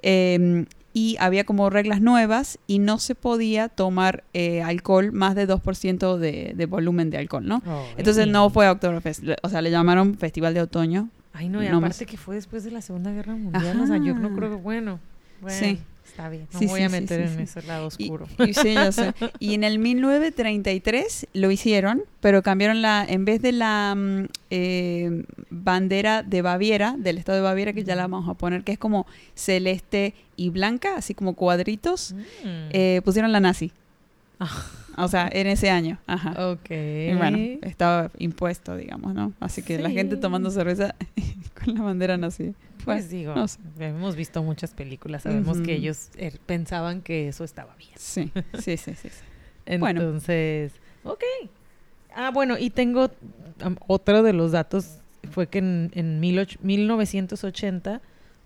Eh, 0.00 0.64
y 0.94 1.16
había 1.20 1.44
como 1.44 1.70
reglas 1.70 2.00
nuevas 2.00 2.58
y 2.66 2.78
no 2.78 2.98
se 2.98 3.14
podía 3.14 3.68
tomar 3.68 4.24
eh, 4.34 4.62
alcohol 4.62 5.12
más 5.12 5.34
de 5.34 5.46
2% 5.48 6.16
de, 6.18 6.52
de 6.54 6.66
volumen 6.66 7.10
de 7.10 7.18
alcohol, 7.18 7.46
¿no? 7.46 7.62
Oh, 7.66 7.84
Entonces 7.96 8.26
no 8.28 8.50
fue 8.50 8.68
Oktoberfest, 8.68 9.24
o 9.42 9.48
sea, 9.48 9.62
le 9.62 9.70
llamaron 9.70 10.14
Festival 10.16 10.54
de 10.54 10.60
Otoño. 10.62 11.08
Ay, 11.32 11.48
no, 11.48 11.62
y 11.62 11.68
no 11.68 11.78
aparte 11.78 12.04
más. 12.04 12.10
que 12.10 12.16
fue 12.18 12.34
después 12.34 12.62
de 12.64 12.70
la 12.72 12.82
Segunda 12.82 13.10
Guerra 13.10 13.34
Mundial. 13.34 13.80
O 13.80 13.86
sea, 13.86 13.96
yo 13.96 14.14
no 14.14 14.26
Ajá. 14.28 14.36
creo 14.36 14.50
que, 14.50 14.56
bueno, 14.56 15.00
bueno, 15.40 15.58
Sí. 15.58 15.80
Está 16.12 16.28
bien. 16.28 16.46
No 16.52 16.58
Sí, 16.58 16.66
voy 16.66 16.80
sí, 16.80 16.84
a 16.84 16.88
meter 16.90 17.26
sí, 17.28 17.34
en 17.34 17.40
ese 17.40 17.62
lado 17.62 17.84
Y, 17.98 18.04
oscuro. 18.04 18.28
y 18.46 18.54
sí, 18.54 18.74
yo 18.74 18.92
sé. 18.92 19.12
Y 19.40 19.54
en 19.54 19.64
el 19.64 19.78
1933 19.78 21.26
lo 21.32 21.50
hicieron, 21.50 22.02
pero 22.20 22.42
cambiaron 22.42 22.82
la, 22.82 23.04
en 23.08 23.24
vez 23.24 23.40
de 23.42 23.52
la 23.52 23.94
mm, 23.96 24.24
eh, 24.50 25.24
bandera 25.50 26.22
de 26.22 26.42
Baviera, 26.42 26.94
del 26.98 27.18
estado 27.18 27.36
de 27.36 27.42
Baviera, 27.42 27.72
que 27.72 27.84
ya 27.84 27.96
la 27.96 28.06
vamos 28.06 28.28
a 28.28 28.34
poner, 28.34 28.62
que 28.62 28.72
es 28.72 28.78
como 28.78 29.06
celeste 29.34 30.14
y 30.36 30.50
blanca, 30.50 30.96
así 30.96 31.14
como 31.14 31.34
cuadritos, 31.34 32.12
Mm. 32.12 32.68
eh, 32.72 33.00
pusieron 33.04 33.32
la 33.32 33.40
nazi. 33.40 33.72
Ah. 34.40 34.50
O 34.98 35.08
sea, 35.08 35.28
en 35.32 35.46
ese 35.46 35.70
año. 35.70 35.98
Ajá. 36.06 36.50
ok. 36.50 36.70
Y 36.70 37.14
bueno, 37.14 37.38
estaba 37.62 38.10
impuesto, 38.18 38.76
digamos, 38.76 39.14
¿no? 39.14 39.32
Así 39.40 39.62
que 39.62 39.78
la 39.78 39.88
gente 39.88 40.16
tomando 40.18 40.50
cerveza 40.50 40.94
con 41.64 41.72
la 41.74 41.80
bandera 41.82 42.18
nazi. 42.18 42.52
Pues 42.84 43.04
Bueno, 43.08 43.08
digo, 43.08 43.34
no 43.34 43.48
sé. 43.48 43.58
hemos 43.80 44.16
visto 44.16 44.42
muchas 44.42 44.72
películas, 44.74 45.22
sabemos 45.22 45.60
que 45.60 45.74
ellos 45.74 46.10
eh, 46.16 46.36
pensaban 46.46 47.00
que 47.02 47.28
eso 47.28 47.44
estaba 47.44 47.74
bien. 47.76 47.92
Sí, 47.96 48.30
sí, 48.58 48.76
sí, 48.76 48.94
sí. 48.94 49.08
sí. 49.08 49.10
Bueno. 49.78 50.00
Entonces, 50.00 50.72
ok. 51.04 51.22
Ah, 52.14 52.30
bueno, 52.32 52.58
y 52.58 52.70
tengo 52.70 53.10
um, 53.64 53.76
otro 53.86 54.22
de 54.24 54.32
los 54.32 54.52
datos, 54.52 54.98
fue 55.30 55.46
que 55.46 55.58
en, 55.58 55.90
en 55.94 56.18
mil 56.20 56.38
och- 56.40 56.58
1980 56.62 58.00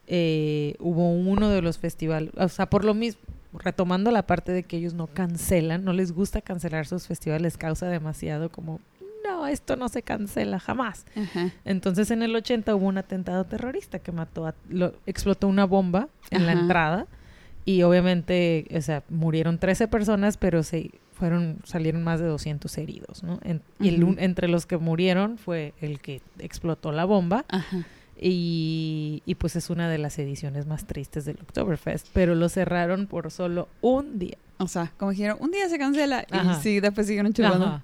eh, 0.09 0.75
hubo 0.79 1.11
uno 1.11 1.49
de 1.49 1.63
los 1.63 1.79
festivales, 1.79 2.31
o 2.37 2.49
sea, 2.49 2.67
por 2.71 2.85
lo 2.85 2.95
mismo, 2.95 3.21
retomando 3.55 4.11
la 4.11 4.27
parte 4.27 4.53
de 4.53 4.63
que 4.63 4.77
ellos 4.77 4.93
no 4.95 5.07
cancelan, 5.07 5.85
no 5.85 5.93
les 5.95 6.13
gusta 6.13 6.41
cancelar 6.43 6.87
sus 6.87 7.07
festivales, 7.07 7.43
les 7.43 7.57
causa 7.57 7.89
demasiado 7.89 8.51
como, 8.51 8.81
no, 9.27 9.47
esto 9.47 9.77
no 9.77 9.89
se 9.89 10.03
cancela 10.03 10.59
jamás. 10.61 11.05
Ajá. 11.17 11.51
Entonces 11.65 12.11
en 12.11 12.23
el 12.23 12.35
80 12.37 12.75
hubo 12.75 12.87
un 12.87 12.99
atentado 12.99 13.45
terrorista 13.45 13.99
que 13.99 14.13
mató 14.13 14.47
a, 14.47 14.55
lo- 14.69 14.95
explotó 15.07 15.49
una 15.49 15.65
bomba 15.65 16.09
en 16.31 16.47
la 16.47 16.53
entrada 16.53 17.07
y 17.65 17.83
obviamente, 17.83 18.67
o 18.77 18.81
sea, 18.81 19.03
murieron 19.09 19.59
13 19.59 19.89
personas, 19.89 20.37
pero 20.37 20.63
se 20.63 20.91
fueron 21.13 21.59
salieron 21.65 22.05
más 22.05 22.21
de 22.21 22.27
200 22.27 22.77
heridos, 22.79 23.23
¿no? 23.23 23.41
En- 23.43 23.63
y 23.81 23.89
el 23.89 24.17
entre 24.19 24.49
los 24.49 24.67
que 24.67 24.77
murieron 24.77 25.39
fue 25.39 25.73
el 25.81 25.99
que 26.01 26.21
explotó 26.39 26.93
la 26.93 27.05
bomba 27.07 27.45
Ajá. 27.49 27.85
y, 28.21 29.23
y 29.25 29.35
pues 29.37 29.57
es 29.57 29.71
una 29.71 29.89
de 29.89 29.99
las 29.99 30.19
ediciones 30.19 30.67
más 30.67 30.87
tristes 30.87 31.25
del 31.25 31.39
Oktoberfest, 31.41 32.09
pero 32.13 32.35
lo 32.35 32.49
cerraron 32.49 33.07
por 33.07 33.31
solo 33.31 33.69
un 33.81 34.19
día. 34.19 34.37
O 34.59 34.69
sea, 34.69 34.93
como 34.99 35.11
dijeron, 35.11 35.37
un 35.41 35.51
día 35.51 35.69
se 35.69 35.79
cancela 35.79 36.27
Ajá. 36.31 36.53
y 36.59 36.63
sí, 36.63 36.81
después 36.81 37.07
siguieron 37.07 37.33
chupando. 37.33 37.65
Ajá. 37.67 37.83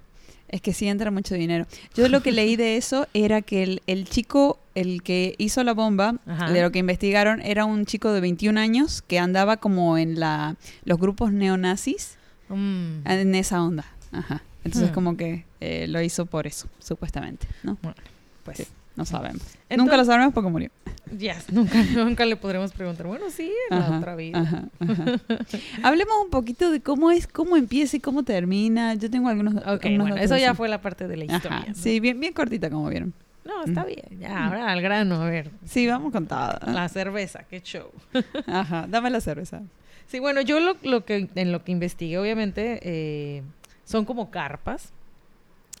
Es 0.53 0.61
que 0.61 0.71
sí 0.71 0.87
entra 0.87 1.09
mucho 1.09 1.33
dinero. 1.33 1.65
Yo 1.95 2.07
lo 2.09 2.21
que 2.21 2.31
leí 2.31 2.55
de 2.55 2.77
eso 2.77 3.07
era 3.15 3.41
que 3.41 3.63
el, 3.63 3.81
el 3.87 4.07
chico, 4.07 4.59
el 4.75 5.01
que 5.01 5.33
hizo 5.39 5.63
la 5.63 5.73
bomba, 5.73 6.17
Ajá. 6.27 6.51
de 6.51 6.61
lo 6.61 6.71
que 6.71 6.77
investigaron, 6.77 7.41
era 7.41 7.65
un 7.65 7.85
chico 7.87 8.11
de 8.13 8.21
21 8.21 8.59
años 8.59 9.01
que 9.01 9.17
andaba 9.17 9.57
como 9.57 9.97
en 9.97 10.19
la 10.19 10.55
los 10.85 10.99
grupos 10.99 11.31
neonazis, 11.33 12.17
Mm. 12.49 13.07
en 13.07 13.33
esa 13.35 13.63
onda. 13.63 13.85
Ajá. 14.11 14.43
Entonces 14.63 14.91
Hmm. 14.91 14.93
como 14.93 15.17
que 15.17 15.45
eh, 15.59 15.87
lo 15.87 16.01
hizo 16.03 16.27
por 16.27 16.45
eso, 16.45 16.67
supuestamente, 16.77 17.47
¿no? 17.63 17.77
Bueno, 17.81 17.97
pues 18.43 18.57
Sí. 18.59 18.65
No 18.95 19.05
sabemos. 19.05 19.41
Entonces- 19.69 19.77
Nunca 19.77 19.97
lo 19.97 20.05
sabremos 20.05 20.33
porque 20.33 20.49
murió. 20.49 20.69
Ya, 21.17 21.35
nunca, 21.51 21.81
nunca 21.83 22.25
le 22.25 22.35
podremos 22.35 22.71
preguntar, 22.71 23.05
bueno, 23.07 23.25
sí, 23.29 23.51
en 23.69 23.79
la 23.79 23.97
otra 23.97 24.15
vida. 24.15 24.39
ajá, 24.39 24.63
ajá. 24.79 25.05
Hablemos 25.83 26.13
un 26.23 26.29
poquito 26.29 26.71
de 26.71 26.79
cómo 26.81 27.11
es, 27.11 27.27
cómo 27.27 27.57
empieza 27.57 27.97
y 27.97 27.99
cómo 27.99 28.23
termina. 28.23 28.93
Yo 28.95 29.09
tengo 29.11 29.29
algunos. 29.29 29.55
Ok, 29.55 29.83
bueno, 29.97 30.15
eso 30.15 30.37
ya 30.37 30.53
fue 30.55 30.69
la 30.69 30.81
parte 30.81 31.07
de 31.07 31.17
la 31.17 31.25
historia. 31.25 31.65
Sí, 31.75 31.99
bien, 31.99 32.19
bien 32.19 32.33
cortita 32.33 32.69
como 32.69 32.89
vieron. 32.89 33.13
No, 33.45 33.65
está 33.65 33.83
bien. 33.83 34.05
Ya, 34.19 34.45
ahora 34.45 34.71
al 34.71 34.81
grano, 34.81 35.21
a 35.21 35.25
ver. 35.29 35.51
Sí, 35.65 35.85
vamos 35.85 36.11
con 36.13 36.25
todo. 36.27 36.57
La 36.67 36.87
cerveza, 36.87 37.43
qué 37.49 37.61
show. 37.61 37.89
Ajá, 38.47 38.85
dame 38.87 39.09
la 39.09 39.19
cerveza. 39.19 39.61
Sí, 40.07 40.19
bueno, 40.19 40.41
yo 40.41 40.59
lo, 40.61 40.77
lo 40.83 41.03
que 41.05 41.27
en 41.35 41.51
lo 41.51 41.63
que 41.63 41.71
investigué, 41.73 42.17
obviamente, 42.17 42.79
eh, 42.83 43.43
son 43.83 44.05
como 44.05 44.31
carpas 44.31 44.93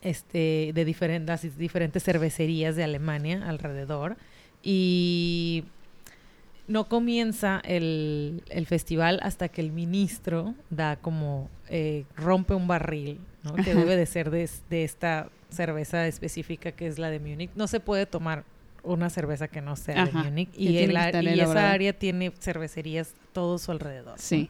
este, 0.03 0.71
de 0.73 0.85
diferentes, 0.85 1.57
diferentes 1.57 2.03
cervecerías 2.03 2.75
de 2.75 2.83
Alemania 2.83 3.43
alrededor. 3.47 4.17
Y 4.61 5.65
no 6.67 6.87
comienza 6.87 7.61
el, 7.65 8.43
el 8.49 8.65
festival 8.65 9.19
hasta 9.23 9.49
que 9.49 9.61
el 9.61 9.71
ministro 9.71 10.53
da 10.69 10.95
como 10.95 11.49
eh, 11.69 12.05
rompe 12.15 12.53
un 12.53 12.67
barril, 12.67 13.19
¿no? 13.43 13.55
que 13.55 13.75
debe 13.75 13.95
de 13.95 14.05
ser 14.05 14.29
de, 14.29 14.49
de 14.69 14.83
esta 14.83 15.29
cerveza 15.49 16.07
específica 16.07 16.71
que 16.71 16.87
es 16.87 16.99
la 16.99 17.09
de 17.09 17.19
Múnich. 17.19 17.51
No 17.55 17.67
se 17.67 17.79
puede 17.79 18.05
tomar 18.05 18.43
una 18.83 19.09
cerveza 19.09 19.47
que 19.47 19.61
no 19.61 19.75
sea 19.75 20.03
Ajá, 20.03 20.23
de 20.23 20.29
Múnich 20.29 20.49
y, 20.55 20.77
el 20.77 20.91
y 20.91 21.39
esa 21.39 21.71
área 21.71 21.93
tiene 21.93 22.31
cervecerías 22.39 23.13
todo 23.33 23.57
su 23.57 23.71
alrededor. 23.71 24.19
¿no? 24.37 24.47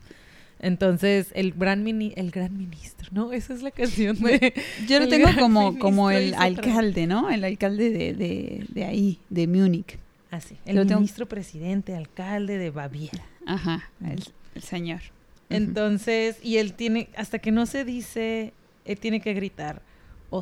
Entonces, 0.64 1.28
el 1.36 1.52
gran 1.52 1.84
mini, 1.84 2.14
el 2.16 2.32
gran 2.32 2.58
ministro, 2.58 3.10
¿no? 3.12 3.34
Esa 3.34 3.54
es 3.54 3.62
la 3.62 3.70
canción 3.72 4.18
de 4.20 4.54
Yo 4.88 4.98
lo 5.00 5.04
El 5.06 5.10
tengo 5.10 5.28
como, 5.38 5.78
como 5.78 6.10
el 6.10 6.34
alcalde, 6.36 7.06
¿no? 7.06 7.30
El 7.30 7.44
alcalde 7.44 7.90
de, 7.90 8.14
de, 8.14 8.66
de 8.70 8.86
ahí, 8.86 9.20
de 9.30 9.46
Múnich. 9.48 9.98
así, 10.32 10.56
el 10.66 10.78
Lo 10.78 10.86
tengo- 10.86 11.02
ministro 11.02 11.26
presidente, 11.28 11.96
alcalde 11.96 12.58
de 12.58 12.70
Baviera. 12.70 13.24
Ajá, 13.46 13.90
el, 14.06 14.24
el 14.56 14.62
señor. 14.64 15.02
Entonces, 15.50 16.38
y 16.42 16.58
él 16.58 16.74
tiene, 16.74 17.10
hasta 17.18 17.40
que 17.40 17.52
no 17.52 17.66
se 17.66 17.84
dice, 17.84 18.54
él 18.86 18.98
tiene 19.00 19.20
que 19.20 19.34
gritar, 19.34 19.82
o. 20.30 20.42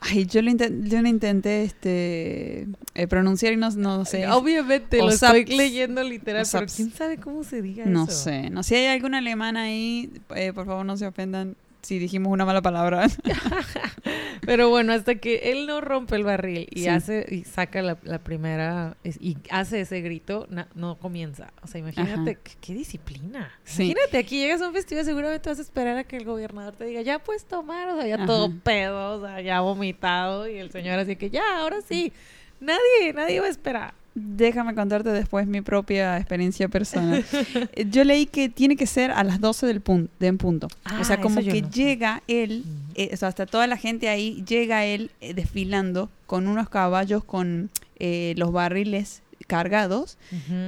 Ay, 0.00 0.26
yo 0.26 0.42
lo, 0.42 0.50
inten- 0.50 0.84
yo 0.88 1.00
lo 1.02 1.08
intenté 1.08 1.62
este, 1.64 2.66
eh, 2.94 3.06
pronunciar 3.08 3.52
y 3.52 3.56
no, 3.56 3.70
no 3.70 4.04
sé. 4.04 4.26
Obviamente, 4.28 4.98
lo 4.98 5.08
estoy 5.10 5.44
leyendo 5.46 6.02
literal, 6.02 6.46
pero 6.50 6.66
quién 6.74 6.90
sabe 6.92 7.16
cómo 7.18 7.44
se 7.44 7.62
diga 7.62 7.84
No 7.86 8.04
eso. 8.04 8.12
sé, 8.12 8.50
no 8.50 8.62
sé. 8.62 8.68
Si 8.68 8.74
hay 8.76 8.86
algún 8.86 9.14
alemán 9.14 9.56
ahí, 9.56 10.10
eh, 10.36 10.52
por 10.52 10.66
favor 10.66 10.84
no 10.84 10.96
se 10.96 11.06
ofendan 11.06 11.56
si 11.82 11.98
dijimos 11.98 12.32
una 12.32 12.44
mala 12.44 12.60
palabra. 12.62 13.06
Pero 14.46 14.68
bueno, 14.70 14.92
hasta 14.92 15.16
que 15.16 15.50
él 15.52 15.66
no 15.66 15.80
rompe 15.80 16.16
el 16.16 16.24
barril 16.24 16.66
y 16.70 16.82
Sí. 16.82 16.88
hace 16.88 17.26
y 17.28 17.44
saca 17.44 17.82
la, 17.82 17.98
la 18.02 18.18
primera 18.18 18.96
y 19.04 19.36
hace 19.50 19.80
ese 19.80 20.00
grito, 20.00 20.46
no 20.74 20.98
comienza. 20.98 21.52
O 21.62 21.66
sea, 21.66 21.80
imagínate 21.80 22.38
qué, 22.42 22.52
qué 22.60 22.74
disciplina. 22.74 23.52
Sí. 23.64 23.90
Imagínate, 23.90 24.18
aquí 24.18 24.38
llegas 24.38 24.62
a 24.62 24.68
un 24.68 24.74
festival, 24.74 25.04
seguramente 25.04 25.48
vas 25.48 25.58
a 25.58 25.62
esperar 25.62 25.98
a 25.98 26.04
que 26.04 26.16
el 26.16 26.24
gobernador 26.24 26.74
te 26.76 26.84
diga, 26.84 27.02
ya 27.02 27.18
puedes 27.18 27.44
tomar, 27.44 27.88
o 27.88 27.96
sea, 27.96 28.06
ya 28.06 28.14
Ajá. 28.16 28.26
todo 28.26 28.50
pedo, 28.62 29.16
o 29.18 29.20
sea, 29.26 29.40
ya 29.40 29.60
vomitado, 29.60 30.48
y 30.48 30.56
el 30.58 30.70
señor 30.70 30.98
así 30.98 31.16
que 31.16 31.30
ya, 31.30 31.58
ahora 31.58 31.80
sí. 31.82 32.12
Nadie, 32.60 33.12
nadie 33.14 33.38
va 33.40 33.46
a 33.46 33.50
esperar. 33.50 33.94
Déjame 34.20 34.74
contarte 34.74 35.10
después 35.10 35.46
mi 35.46 35.60
propia 35.60 36.16
experiencia 36.18 36.68
personal. 36.68 37.24
Yo 37.90 38.04
leí 38.04 38.26
que 38.26 38.48
tiene 38.48 38.76
que 38.76 38.86
ser 38.86 39.10
a 39.10 39.22
las 39.24 39.40
12 39.40 39.66
del 39.66 39.82
pun- 39.82 40.08
de 40.18 40.26
en 40.26 40.38
punto. 40.38 40.68
Ah, 40.84 40.98
o 41.00 41.04
sea, 41.04 41.20
como 41.20 41.40
eso 41.40 41.48
yo 41.48 41.52
que 41.54 41.62
no. 41.62 41.70
llega 41.70 42.22
él, 42.28 42.64
eh, 42.94 43.10
o 43.12 43.16
sea, 43.16 43.28
hasta 43.28 43.46
toda 43.46 43.66
la 43.66 43.76
gente 43.76 44.08
ahí, 44.08 44.42
llega 44.46 44.84
él 44.84 45.10
eh, 45.20 45.34
desfilando 45.34 46.10
con 46.26 46.48
unos 46.48 46.68
caballos 46.68 47.22
con 47.24 47.70
eh, 47.98 48.34
los 48.36 48.52
barriles 48.52 49.22
cargados, 49.46 50.18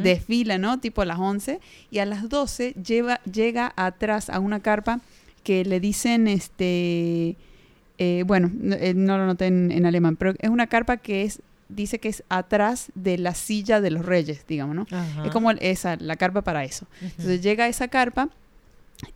desfila, 0.03 0.57
¿no? 0.57 0.79
Tipo 0.81 1.03
a 1.03 1.05
las 1.05 1.19
11, 1.19 1.61
y 1.91 1.99
a 1.99 2.07
las 2.07 2.29
12 2.31 2.73
lleva, 2.83 3.21
llega 3.31 3.73
atrás 3.77 4.31
a 4.31 4.39
una 4.41 4.61
carpa 4.61 5.01
que 5.45 5.65
le 5.67 5.81
dicen, 5.81 6.29
este, 6.29 7.37
eh, 7.99 8.25
bueno, 8.27 8.51
no, 8.55 8.77
no 8.95 9.19
lo 9.19 9.27
noté 9.27 9.47
en, 9.47 9.71
en 9.71 9.85
alemán, 9.87 10.17
pero 10.17 10.35
es 10.39 10.49
una 10.49 10.67
carpa 10.67 10.97
que 10.97 11.23
es, 11.25 11.43
dice 11.71 11.99
que 11.99 12.09
es 12.09 12.25
atrás 12.29 12.91
de 12.95 13.19
la 13.19 13.35
silla 13.35 13.81
de 13.81 13.91
los 13.91 14.05
reyes, 14.05 14.45
digamos, 14.47 14.77
¿no? 14.77 14.87
Ajá. 14.91 15.27
Es 15.27 15.33
como 15.33 15.51
esa, 15.53 15.97
la 15.97 16.17
carpa 16.17 16.43
para 16.43 16.65
eso. 16.65 16.87
Entonces 17.01 17.41
llega 17.41 17.69
esa 17.69 17.89
carpa 17.89 18.29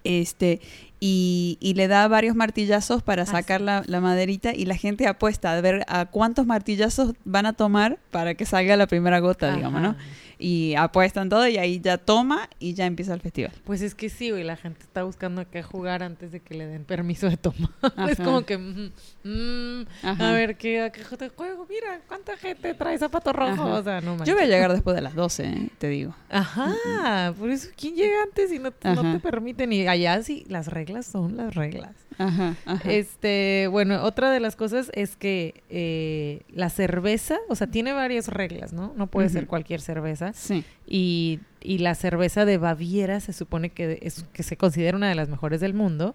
este, 0.03 0.61
y, 1.01 1.59
y 1.61 1.75
le 1.75 1.89
da 1.89 2.09
varios 2.09 2.37
martillazos 2.37 3.03
para 3.03 3.27
sacar 3.27 3.61
la 3.61 4.01
maderita 4.01 4.55
y 4.55 4.65
la 4.65 4.77
gente 4.77 5.07
apuesta 5.07 5.53
a 5.53 5.61
ver 5.61 5.85
a 5.89 6.07
cuántos 6.07 6.47
martillazos 6.47 7.15
van 7.25 7.47
a 7.47 7.53
tomar 7.53 7.99
para 8.11 8.35
que 8.35 8.47
salga 8.47 8.77
la 8.77 8.87
primera 8.87 9.19
gota, 9.19 9.55
digamos, 9.55 9.83
¿no? 9.83 9.97
Y 10.45 10.75
apuestan 10.75 11.31
todo 11.31 11.49
y 11.49 11.57
ahí 11.57 11.81
ya 11.81 11.97
toma 11.97 12.51
y 12.59 12.75
ya 12.75 12.85
empieza 12.85 13.15
el 13.15 13.21
festival. 13.23 13.53
Pues 13.65 13.81
es 13.81 13.95
que 13.95 14.11
sí, 14.11 14.31
güey, 14.31 14.45
la 14.45 14.57
gente 14.57 14.81
está 14.83 15.03
buscando 15.03 15.41
a 15.41 15.47
qué 15.47 15.63
jugar 15.63 16.03
antes 16.03 16.33
de 16.33 16.41
que 16.41 16.53
le 16.53 16.67
den 16.67 16.85
permiso 16.85 17.31
de 17.31 17.39
tomar. 17.39 17.71
Es 18.11 18.19
como 18.19 18.45
que, 18.45 18.59
mm, 18.59 18.93
mm, 19.25 19.87
a 20.03 20.33
ver, 20.33 20.59
¿qué, 20.59 20.83
a 20.83 20.93
qué 20.93 21.03
te 21.17 21.31
juego? 21.31 21.67
Mira, 21.67 21.99
¿cuánta 22.07 22.37
gente 22.37 22.75
trae 22.75 22.99
zapato 22.99 23.33
rojo? 23.33 23.53
Ajá. 23.53 23.65
O 23.65 23.83
sea, 23.83 24.01
no 24.03 24.17
manches. 24.17 24.29
Yo 24.29 24.35
voy 24.35 24.45
a 24.45 24.47
llegar 24.47 24.71
después 24.71 24.95
de 24.95 25.01
las 25.01 25.15
12, 25.15 25.45
¿eh? 25.47 25.71
te 25.79 25.89
digo. 25.89 26.15
Ajá, 26.29 27.33
por 27.39 27.51
eso, 27.51 27.71
¿quién 27.75 27.95
llega 27.95 28.23
antes 28.23 28.53
y 28.53 28.59
no, 28.59 28.71
no 28.83 29.13
te 29.13 29.21
permiten? 29.21 29.73
Y 29.73 29.89
allá 29.89 30.23
sí, 30.23 30.45
las 30.49 30.69
reglas 30.69 31.07
son 31.07 31.39
las 31.39 31.55
reglas. 31.55 31.93
Ajá, 32.19 32.55
ajá. 32.67 32.91
Este, 32.91 33.69
bueno, 33.71 34.03
otra 34.05 34.31
de 34.31 34.41
las 34.41 34.57
cosas 34.57 34.91
es 34.95 35.17
que 35.17 35.63
eh, 35.71 36.43
la 36.53 36.71
cerveza, 36.71 37.39
o 37.49 37.55
sea, 37.57 37.67
tiene 37.67 37.93
varias 37.93 38.29
reglas, 38.29 38.73
¿no? 38.73 38.93
No 38.97 39.07
puede 39.07 39.29
ser 39.29 39.47
cualquier 39.47 39.81
cerveza. 39.81 40.33
Sí. 40.35 40.65
Y, 40.87 41.41
y 41.61 41.79
la 41.79 41.95
cerveza 41.95 42.45
de 42.45 42.59
Baviera 42.59 43.21
se 43.21 43.33
supone 43.33 43.71
que, 43.71 43.99
es, 44.03 44.25
que 44.33 44.43
se 44.43 44.57
considera 44.57 44.97
una 44.97 45.09
de 45.09 45.15
las 45.15 45.29
mejores 45.29 45.61
del 45.61 45.75
mundo. 45.75 46.15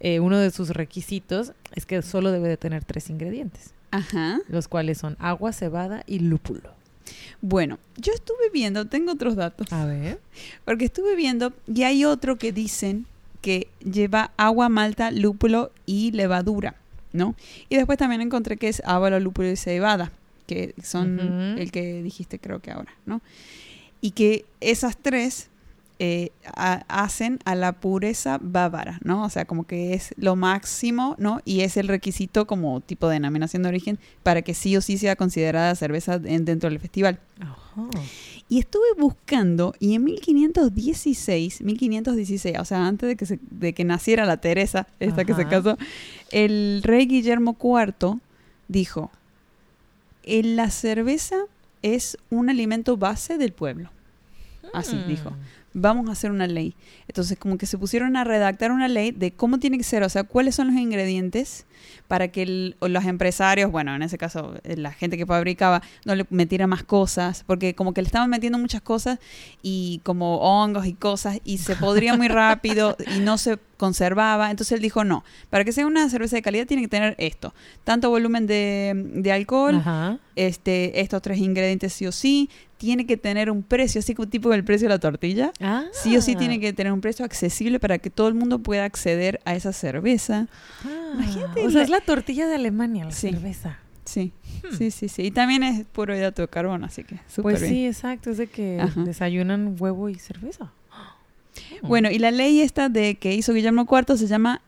Eh, 0.00 0.18
uno 0.20 0.38
de 0.38 0.50
sus 0.50 0.70
requisitos 0.70 1.52
es 1.74 1.84
que 1.84 2.00
solo 2.02 2.32
debe 2.32 2.48
de 2.48 2.56
tener 2.56 2.84
tres 2.84 3.10
ingredientes, 3.10 3.74
Ajá. 3.90 4.38
los 4.48 4.66
cuales 4.66 4.96
son 4.98 5.16
agua, 5.18 5.52
cebada 5.52 6.04
y 6.06 6.20
lúpulo. 6.20 6.72
Bueno, 7.42 7.78
yo 7.96 8.12
estuve 8.12 8.48
viendo, 8.52 8.86
tengo 8.86 9.12
otros 9.12 9.34
datos, 9.36 9.70
A 9.72 9.84
ver. 9.84 10.20
porque 10.64 10.84
estuve 10.86 11.16
viendo 11.16 11.52
y 11.66 11.82
hay 11.82 12.04
otro 12.04 12.36
que 12.38 12.52
dicen 12.52 13.06
que 13.40 13.68
lleva 13.84 14.32
agua, 14.36 14.68
malta, 14.68 15.10
lúpulo 15.10 15.70
y 15.86 16.10
levadura, 16.12 16.76
¿no? 17.12 17.34
Y 17.68 17.76
después 17.76 17.98
también 17.98 18.20
encontré 18.20 18.56
que 18.56 18.68
es 18.68 18.82
agua, 18.84 19.10
lúpulo 19.18 19.48
y 19.50 19.56
cebada, 19.56 20.12
que 20.46 20.74
son 20.82 21.18
el 21.58 21.70
que 21.72 22.02
dijiste 22.02 22.38
creo 22.38 22.60
que 22.60 22.70
ahora, 22.70 22.92
¿no? 23.06 23.20
Y 24.00 24.12
que 24.12 24.44
esas 24.60 24.96
tres 24.96 25.48
eh, 26.02 26.30
ha- 26.56 26.84
hacen 26.88 27.38
a 27.44 27.54
la 27.54 27.72
pureza 27.72 28.38
bávara, 28.40 28.98
¿no? 29.04 29.22
O 29.22 29.28
sea, 29.28 29.44
como 29.44 29.64
que 29.66 29.92
es 29.92 30.14
lo 30.16 30.34
máximo, 30.34 31.14
¿no? 31.18 31.42
Y 31.44 31.60
es 31.60 31.76
el 31.76 31.88
requisito 31.88 32.46
como 32.46 32.80
tipo 32.80 33.06
de 33.08 33.14
denominación 33.16 33.62
de 33.62 33.68
origen 33.68 33.98
para 34.22 34.40
que 34.40 34.54
sí 34.54 34.74
o 34.78 34.80
sí 34.80 34.96
sea 34.96 35.14
considerada 35.16 35.74
cerveza 35.74 36.14
en- 36.24 36.46
dentro 36.46 36.70
del 36.70 36.78
festival. 36.80 37.20
Y 38.50 38.58
estuve 38.58 38.84
buscando 38.98 39.74
y 39.78 39.94
en 39.94 40.04
1516, 40.04 41.60
1516, 41.62 42.58
o 42.58 42.64
sea, 42.64 42.86
antes 42.86 43.08
de 43.08 43.16
que, 43.16 43.24
se- 43.24 43.38
de 43.50 43.72
que 43.72 43.84
naciera 43.84 44.26
la 44.26 44.38
Teresa, 44.38 44.86
esta 44.98 45.24
que 45.24 45.34
se 45.34 45.46
casó, 45.46 45.78
el 46.32 46.80
rey 46.84 47.06
Guillermo 47.06 47.56
IV 47.58 48.18
dijo, 48.68 49.10
"El- 50.24 50.56
la 50.56 50.70
cerveza 50.70 51.36
es 51.82 52.18
un 52.28 52.50
alimento 52.50 52.96
base 52.96 53.38
del 53.38 53.52
pueblo. 53.52 53.90
Así 54.74 54.96
Mm. 54.96 55.06
dijo. 55.08 55.32
Vamos 55.72 56.08
a 56.08 56.12
hacer 56.12 56.30
una 56.32 56.46
ley. 56.48 56.74
Entonces, 57.06 57.38
como 57.38 57.56
que 57.56 57.66
se 57.66 57.78
pusieron 57.78 58.16
a 58.16 58.24
redactar 58.24 58.72
una 58.72 58.88
ley 58.88 59.12
de 59.12 59.30
cómo 59.32 59.58
tiene 59.58 59.78
que 59.78 59.84
ser, 59.84 60.02
o 60.02 60.08
sea, 60.08 60.24
cuáles 60.24 60.54
son 60.56 60.66
los 60.68 60.76
ingredientes 60.76 61.66
para 62.08 62.28
que 62.28 62.42
el- 62.42 62.76
los 62.80 63.04
empresarios, 63.04 63.70
bueno, 63.70 63.94
en 63.94 64.02
ese 64.02 64.18
caso, 64.18 64.54
eh, 64.64 64.76
la 64.76 64.92
gente 64.92 65.16
que 65.16 65.26
fabricaba, 65.26 65.80
no 66.04 66.14
le 66.16 66.26
metiera 66.30 66.66
más 66.66 66.82
cosas, 66.82 67.44
porque 67.46 67.74
como 67.74 67.94
que 67.94 68.02
le 68.02 68.06
estaban 68.06 68.28
metiendo 68.30 68.58
muchas 68.58 68.82
cosas 68.82 69.18
y 69.62 70.00
como 70.02 70.38
hongos 70.38 70.86
y 70.86 70.94
cosas, 70.94 71.38
y 71.44 71.58
se 71.58 71.76
podría 71.76 72.16
muy 72.16 72.28
rápido 72.28 72.96
y 73.16 73.20
no 73.20 73.38
se 73.38 73.58
conservaba. 73.76 74.50
Entonces 74.50 74.72
él 74.72 74.82
dijo, 74.82 75.04
no, 75.04 75.24
para 75.50 75.64
que 75.64 75.72
sea 75.72 75.86
una 75.86 76.08
cerveza 76.10 76.36
de 76.36 76.42
calidad 76.42 76.66
tiene 76.66 76.82
que 76.82 76.88
tener 76.88 77.14
esto, 77.18 77.54
tanto 77.84 78.10
volumen 78.10 78.46
de, 78.46 79.30
alcohol. 79.32 79.76
Este, 80.46 81.00
estos 81.00 81.20
tres 81.22 81.38
ingredientes 81.38 81.92
sí 81.92 82.06
o 82.06 82.12
sí, 82.12 82.48
tiene 82.78 83.06
que 83.06 83.16
tener 83.16 83.50
un 83.50 83.62
precio, 83.62 83.98
así 83.98 84.14
como 84.14 84.28
tipo 84.28 84.52
el 84.54 84.64
precio 84.64 84.88
de 84.88 84.94
la 84.94 84.98
tortilla. 84.98 85.52
Ah. 85.60 85.84
Sí 85.92 86.16
o 86.16 86.22
sí 86.22 86.34
tiene 86.36 86.58
que 86.60 86.72
tener 86.72 86.92
un 86.92 87.00
precio 87.00 87.24
accesible 87.24 87.78
para 87.78 87.98
que 87.98 88.08
todo 88.10 88.28
el 88.28 88.34
mundo 88.34 88.58
pueda 88.60 88.84
acceder 88.84 89.40
a 89.44 89.54
esa 89.54 89.72
cerveza. 89.72 90.48
Ah, 90.84 91.10
Imagínate 91.14 91.66
O 91.66 91.70
sea, 91.70 91.78
la- 91.80 91.84
es 91.84 91.90
la 91.90 92.00
tortilla 92.00 92.46
de 92.46 92.54
Alemania, 92.54 93.04
la 93.04 93.10
Sí. 93.12 93.30
cerveza. 93.30 93.78
Sí, 94.06 94.32
Hmm. 94.64 94.76
sí, 94.76 94.90
sí, 94.90 95.08
sí. 95.08 95.22
Y 95.24 95.30
también 95.30 95.62
es 95.62 95.84
puro 95.84 96.16
hidrato 96.16 96.42
de 96.42 96.48
carbono, 96.48 96.86
así 96.86 97.04
que 97.04 97.16
súper 97.28 97.42
Pues 97.42 97.60
bien. 97.60 97.72
sí, 97.74 97.86
exacto. 97.86 98.30
Es 98.30 98.38
de 98.38 98.46
que 98.46 98.80
Ajá. 98.80 99.02
desayunan 99.04 99.76
huevo 99.78 100.08
y 100.08 100.14
cerveza. 100.16 100.72
Bueno, 101.82 102.10
y 102.10 102.18
la 102.18 102.30
ley 102.30 102.60
esta 102.60 102.88
de 102.88 103.16
que 103.16 103.34
hizo 103.34 103.52
Guillermo 103.52 103.86
IV 103.90 104.16
se 104.16 104.26
llama, 104.26 104.62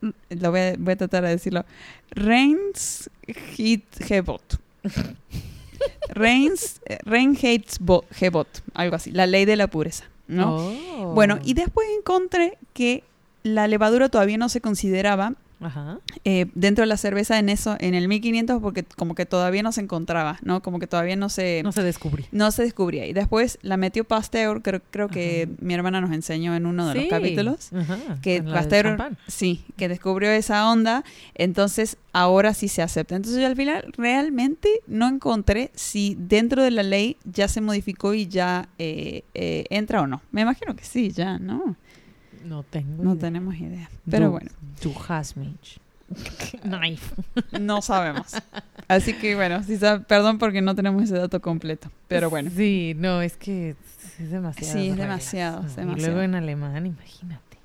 lo 0.00 0.50
voy 0.50 0.60
a, 0.60 0.74
voy 0.78 0.92
a 0.92 0.96
tratar 0.96 1.24
de 1.24 1.30
decirlo, 1.30 1.64
Reinheitsgebot. 4.82 5.16
Reins, 6.10 6.80
eh, 6.86 6.98
Reinheitsgebot, 7.04 8.62
algo 8.74 8.96
así, 8.96 9.12
la 9.12 9.26
ley 9.26 9.44
de 9.44 9.56
la 9.56 9.68
pureza, 9.68 10.04
¿no? 10.28 10.56
Oh. 10.56 11.14
Bueno, 11.14 11.38
y 11.42 11.54
después 11.54 11.88
encontré 11.96 12.58
que 12.74 13.04
la 13.42 13.66
levadura 13.68 14.08
todavía 14.08 14.36
no 14.36 14.48
se 14.48 14.60
consideraba 14.60 15.34
Ajá. 15.60 15.98
eh, 16.24 16.46
dentro 16.54 16.82
de 16.82 16.86
la 16.86 16.96
cerveza 16.96 17.38
en 17.38 17.48
eso, 17.48 17.76
en 17.80 17.94
el 17.94 18.08
1500, 18.08 18.60
porque 18.62 18.84
como 18.84 19.14
que 19.14 19.26
todavía 19.26 19.62
no 19.62 19.72
se 19.72 19.80
encontraba, 19.80 20.38
¿no? 20.42 20.62
Como 20.62 20.78
que 20.78 20.86
todavía 20.86 21.16
no 21.16 21.28
se, 21.28 21.62
No 21.62 21.72
se 21.72 21.82
descubrí. 21.82 22.24
no 22.32 22.50
se 22.50 22.62
descubría. 22.62 23.06
Y 23.06 23.12
después 23.12 23.58
la 23.62 23.76
metió 23.76 24.04
Pasteur, 24.04 24.62
creo, 24.62 24.80
creo 24.90 25.08
que 25.08 25.48
Ajá. 25.50 25.52
mi 25.60 25.74
hermana 25.74 26.00
nos 26.00 26.12
enseñó 26.12 26.54
en 26.54 26.66
uno 26.66 26.88
de 26.88 26.94
los 26.94 27.04
capítulos. 27.06 27.72
Ajá. 27.72 27.98
Que 28.22 28.36
en 28.36 28.46
Pasteur, 28.46 29.16
sí, 29.26 29.64
que 29.76 29.88
descubrió 29.88 30.30
esa 30.30 30.70
onda, 30.70 31.04
entonces 31.34 31.96
ahora 32.12 32.54
sí 32.54 32.68
se 32.68 32.82
acepta. 32.82 33.16
Entonces 33.16 33.40
yo 33.40 33.46
al 33.46 33.56
final 33.56 33.92
realmente 33.96 34.68
no 34.86 35.08
encontré 35.08 35.70
si 35.74 36.16
dentro 36.18 36.62
de 36.62 36.70
la 36.70 36.82
ley 36.82 37.16
ya 37.24 37.48
se 37.48 37.60
modificó 37.60 38.14
y 38.14 38.26
ya 38.26 38.68
eh, 38.78 39.22
eh, 39.34 39.64
entra 39.70 40.00
o 40.02 40.06
no. 40.06 40.22
Me 40.32 40.40
imagino 40.40 40.74
que 40.74 40.84
sí, 40.84 41.10
ya, 41.10 41.38
¿no? 41.38 41.76
No 42.44 42.62
tengo. 42.62 43.02
No 43.04 43.12
idea. 43.12 43.20
tenemos 43.20 43.54
idea. 43.56 43.90
Pero 44.10 44.30
bueno, 44.30 44.50
Du 44.82 44.94
hast 45.08 45.36
mich. 45.36 45.78
Knife. 46.62 47.14
no 47.60 47.82
sabemos. 47.82 48.34
Así 48.88 49.14
que 49.14 49.36
bueno, 49.36 49.62
sí 49.62 49.78
perdón 50.08 50.38
porque 50.38 50.60
no 50.60 50.74
tenemos 50.74 51.04
ese 51.04 51.16
dato 51.16 51.40
completo. 51.40 51.90
Pero 52.08 52.30
bueno. 52.30 52.50
Sí, 52.54 52.94
no, 52.96 53.22
es 53.22 53.36
que 53.36 53.76
es 54.18 54.30
demasiado. 54.30 54.72
Sí, 54.72 54.88
es 54.88 54.96
demasiado, 54.96 55.66
es 55.66 55.76
Y 55.78 56.00
luego 56.00 56.22
en 56.22 56.34
alemán, 56.34 56.86
imagínate. 56.86 57.58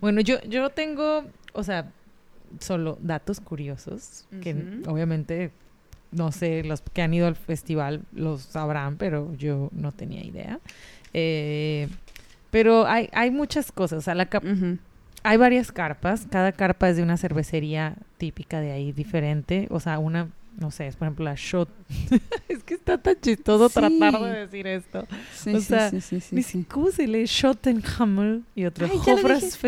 Bueno, 0.00 0.20
yo, 0.20 0.40
yo 0.42 0.70
tengo, 0.70 1.24
o 1.52 1.62
sea, 1.64 1.90
solo 2.60 2.98
datos 3.00 3.40
curiosos, 3.40 4.26
que 4.42 4.82
obviamente, 4.86 5.50
no 6.12 6.30
sé, 6.32 6.62
los 6.62 6.80
que 6.80 7.02
han 7.02 7.12
ido 7.14 7.26
al 7.26 7.36
festival 7.36 8.02
los 8.12 8.42
sabrán, 8.42 8.96
pero 8.96 9.34
yo 9.34 9.70
no 9.72 9.92
tenía 9.92 10.22
idea. 10.22 10.60
Eh, 11.12 11.88
pero 12.50 12.86
hay, 12.86 13.08
hay 13.12 13.30
muchas 13.30 13.72
cosas, 13.72 13.98
o 13.98 14.02
sea, 14.02 14.14
la 14.14 14.26
cap-. 14.26 14.44
Hay 15.26 15.36
varias 15.36 15.72
carpas, 15.72 16.26
cada 16.30 16.52
carpa 16.52 16.88
es 16.88 16.96
de 16.96 17.02
una 17.02 17.16
cervecería 17.16 17.94
típica 18.18 18.60
de 18.60 18.72
ahí 18.72 18.92
diferente, 18.92 19.66
o 19.70 19.80
sea, 19.80 19.98
una, 19.98 20.28
no 20.58 20.70
sé, 20.70 20.86
es 20.86 20.96
por 20.96 21.06
ejemplo 21.06 21.24
la 21.24 21.34
Shot. 21.36 21.68
es 22.48 22.62
que 22.62 22.74
está 22.74 22.96
tan 22.98 23.16
chistoso 23.20 23.68
Sí. 23.68 23.74
tratar 23.74 24.20
de 24.22 24.38
decir 24.46 24.66
esto. 24.66 25.06
Sí, 25.34 25.54
O 25.54 25.60
sí, 25.60 25.66
sea, 25.66 25.90
¿Cómo 26.68 26.90
se 26.90 27.06
lee? 27.06 27.26
Schottenhammel 27.26 28.44
y 28.54 28.64
otro. 28.64 28.86
Hofras 28.86 29.58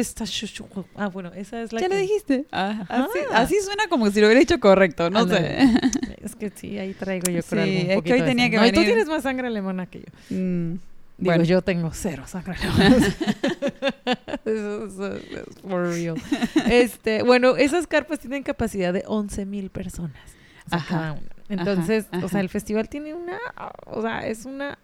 Ah, 0.96 1.08
bueno, 1.08 1.32
esa 1.34 1.60
es 1.62 1.72
la 1.72 1.80
¿Ya 1.80 1.88
que... 1.88 1.94
lo 1.94 2.00
dijiste? 2.00 2.46
Ah, 2.52 2.84
así, 2.88 3.18
así 3.32 3.56
suena 3.62 3.86
como 3.88 4.10
si 4.10 4.20
lo 4.20 4.26
hubiera 4.28 4.40
hecho 4.42 4.58
correcto, 4.60 5.10
no 5.10 5.26
sé. 5.28 5.58
Es 6.22 6.34
que 6.34 6.50
sí, 6.54 6.78
ahí 6.78 6.92
traigo 6.94 7.30
yo 7.30 7.42
creo 7.42 7.62
algún 7.62 7.90
es 7.90 8.02
que 8.02 8.12
hoy 8.12 8.22
tenía 8.22 8.50
que 8.50 8.56
No, 8.56 8.66
y 8.66 8.70
tú 8.70 8.80
venir. 8.80 8.88
tienes 8.94 9.08
más 9.08 9.22
sangre 9.22 9.46
alemana 9.46 9.86
que 9.86 10.00
yo. 10.00 10.36
Mm, 10.36 10.72
Digo, 10.72 11.32
bueno. 11.32 11.44
yo 11.44 11.62
tengo 11.62 11.90
cero 11.92 12.24
sangre 12.26 12.54
alemana. 12.62 13.06
Es- 14.48 14.98
es 14.98 15.60
for 15.62 15.86
real. 15.88 16.16
Este, 16.70 17.22
bueno, 17.22 17.56
esas 17.56 17.86
carpas 17.86 18.18
tienen 18.20 18.42
capacidad 18.42 18.92
de 18.92 19.04
11 19.06 19.44
mil 19.46 19.70
personas. 19.70 20.16
o 20.66 20.70
sea, 20.70 20.78
Ajá. 20.78 20.88
cada 20.88 21.12
una. 21.12 21.22
Entonces, 21.48 22.06
Ajá, 22.10 22.26
o 22.26 22.28
sea, 22.28 22.40
el 22.40 22.48
festival 22.50 22.88
tiene 22.88 23.14
una, 23.14 23.38
o 23.86 24.02
sea, 24.02 24.26
es 24.26 24.44
una, 24.44 24.78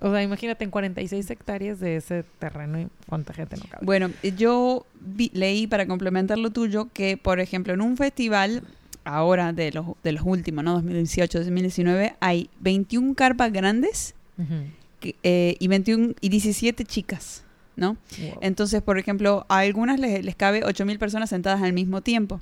o 0.00 0.10
sea, 0.10 0.22
imagínate 0.22 0.62
en 0.64 0.70
46 0.70 1.30
hectáreas 1.30 1.80
de 1.80 1.96
ese 1.96 2.24
terreno 2.38 2.78
y 2.80 2.88
cuánta 3.08 3.32
gente 3.32 3.56
no 3.56 3.62
cabe. 3.70 3.84
Bueno, 3.86 4.10
yo 4.36 4.84
vi- 5.00 5.30
leí 5.32 5.66
para 5.66 5.86
complementar 5.86 6.36
lo 6.38 6.50
tuyo 6.50 6.88
que, 6.92 7.16
por 7.16 7.40
ejemplo, 7.40 7.72
en 7.72 7.80
un 7.80 7.96
festival, 7.96 8.62
ahora 9.04 9.52
de 9.54 9.72
los, 9.72 9.86
de 10.04 10.12
los 10.12 10.22
últimos, 10.26 10.62
¿no? 10.64 10.74
2018, 10.74 11.38
2019, 11.38 12.14
hay 12.20 12.50
21 12.60 13.14
carpas 13.14 13.50
grandes 13.52 14.14
Ujú. 14.36 14.66
que- 15.00 15.16
eh, 15.22 15.56
y 15.58 15.66
21 15.68 16.14
y 16.20 16.28
17 16.28 16.84
chicas, 16.84 17.42
¿no? 17.76 17.96
Wow. 18.18 18.38
Entonces, 18.42 18.82
por 18.82 18.98
ejemplo, 18.98 19.46
a 19.48 19.58
algunas 19.58 19.98
les, 19.98 20.24
les 20.24 20.36
cabe 20.36 20.62
8.000 20.64 20.98
personas 20.98 21.30
sentadas 21.30 21.62
al 21.62 21.72
mismo 21.72 22.00
tiempo, 22.02 22.40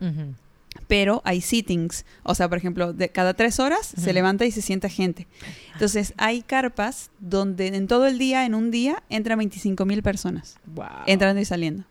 pero 0.87 1.21
hay 1.25 1.41
sittings. 1.41 2.05
O 2.23 2.35
sea, 2.35 2.49
por 2.49 2.59
ejemplo, 2.59 2.93
de 2.93 3.09
cada 3.09 3.35
tres 3.35 3.59
horas 3.61 3.87
se 3.97 4.13
levanta 4.13 4.45
y 4.47 4.51
se 4.53 4.63
sienta 4.63 4.89
gente. 4.89 5.27
Entonces, 5.73 6.15
hay 6.17 6.43
carpas 6.43 7.11
donde 7.21 7.69
en 7.69 7.87
todo 7.87 8.07
el 8.07 8.19
día, 8.19 8.45
en 8.47 8.55
un 8.55 8.71
día, 8.71 9.03
entran 9.09 9.39
25.000 9.41 10.03
personas, 10.03 10.59
Wow. 10.67 10.87
entrando 11.07 11.41
y 11.41 11.45
saliendo. 11.45 11.85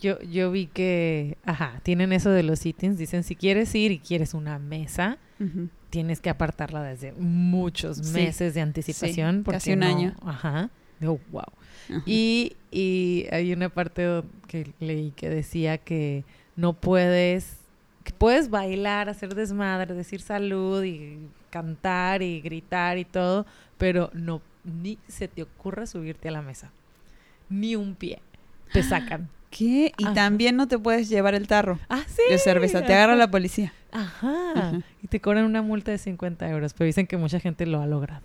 yo, 0.00 0.20
yo 0.22 0.50
vi 0.50 0.66
que, 0.66 1.38
ajá, 1.44 1.80
tienen 1.84 2.12
eso 2.12 2.30
de 2.30 2.42
los 2.42 2.58
sittings. 2.58 2.98
Dicen, 2.98 3.22
si 3.22 3.36
quieres 3.36 3.72
ir 3.74 3.92
y 3.92 3.98
quieres 4.00 4.34
una 4.34 4.58
mesa, 4.58 5.18
tienes 5.90 6.20
que 6.20 6.30
apartarla 6.30 6.82
desde 6.82 7.12
muchos 7.12 7.98
Sí, 7.98 8.12
meses 8.12 8.54
de 8.54 8.60
anticipación. 8.62 9.36
sí, 9.38 9.42
porque 9.44 9.56
casi 9.58 9.72
un 9.74 9.78
no- 9.80 9.86
año. 9.86 10.14
Ajá. 10.24 10.70
Wow. 11.00 11.18
Ajá. 11.88 12.02
Y, 12.06 12.56
y 12.72 13.26
hay 13.30 13.52
una 13.52 13.68
parte 13.68 14.22
que 14.48 14.72
leí 14.80 15.12
que 15.14 15.28
decía 15.28 15.78
que 15.78 16.24
no 16.56 16.72
puedes, 16.72 17.58
que 18.04 18.12
puedes 18.12 18.50
bailar, 18.50 19.08
hacer 19.08 19.34
desmadre, 19.34 19.94
decir 19.94 20.20
salud 20.20 20.82
y 20.82 21.18
cantar 21.50 22.22
y 22.22 22.40
gritar 22.40 22.98
y 22.98 23.04
todo, 23.04 23.46
pero 23.78 24.10
no, 24.14 24.40
ni 24.64 24.98
se 25.06 25.28
te 25.28 25.42
ocurra 25.42 25.86
subirte 25.86 26.28
a 26.28 26.32
la 26.32 26.42
mesa. 26.42 26.70
Ni 27.48 27.76
un 27.76 27.94
pie. 27.94 28.20
Te 28.72 28.82
sacan. 28.82 29.28
¿Qué? 29.50 29.92
Y 29.98 30.04
Ajá. 30.04 30.14
también 30.14 30.56
no 30.56 30.66
te 30.66 30.78
puedes 30.78 31.10
llevar 31.10 31.34
el 31.34 31.46
tarro 31.46 31.78
Ah, 31.90 32.02
sí. 32.06 32.22
de 32.30 32.38
cerveza. 32.38 32.82
Te 32.86 32.94
agarra 32.94 33.14
la 33.16 33.30
policía. 33.30 33.74
Ajá. 33.92 34.52
Ajá. 34.56 34.80
Y 35.02 35.08
te 35.08 35.20
cobran 35.20 35.44
una 35.44 35.60
multa 35.60 35.90
de 35.90 35.98
50 35.98 36.48
euros, 36.48 36.72
pero 36.72 36.86
dicen 36.86 37.06
que 37.06 37.18
mucha 37.18 37.38
gente 37.38 37.66
lo 37.66 37.82
ha 37.82 37.86
logrado. 37.86 38.22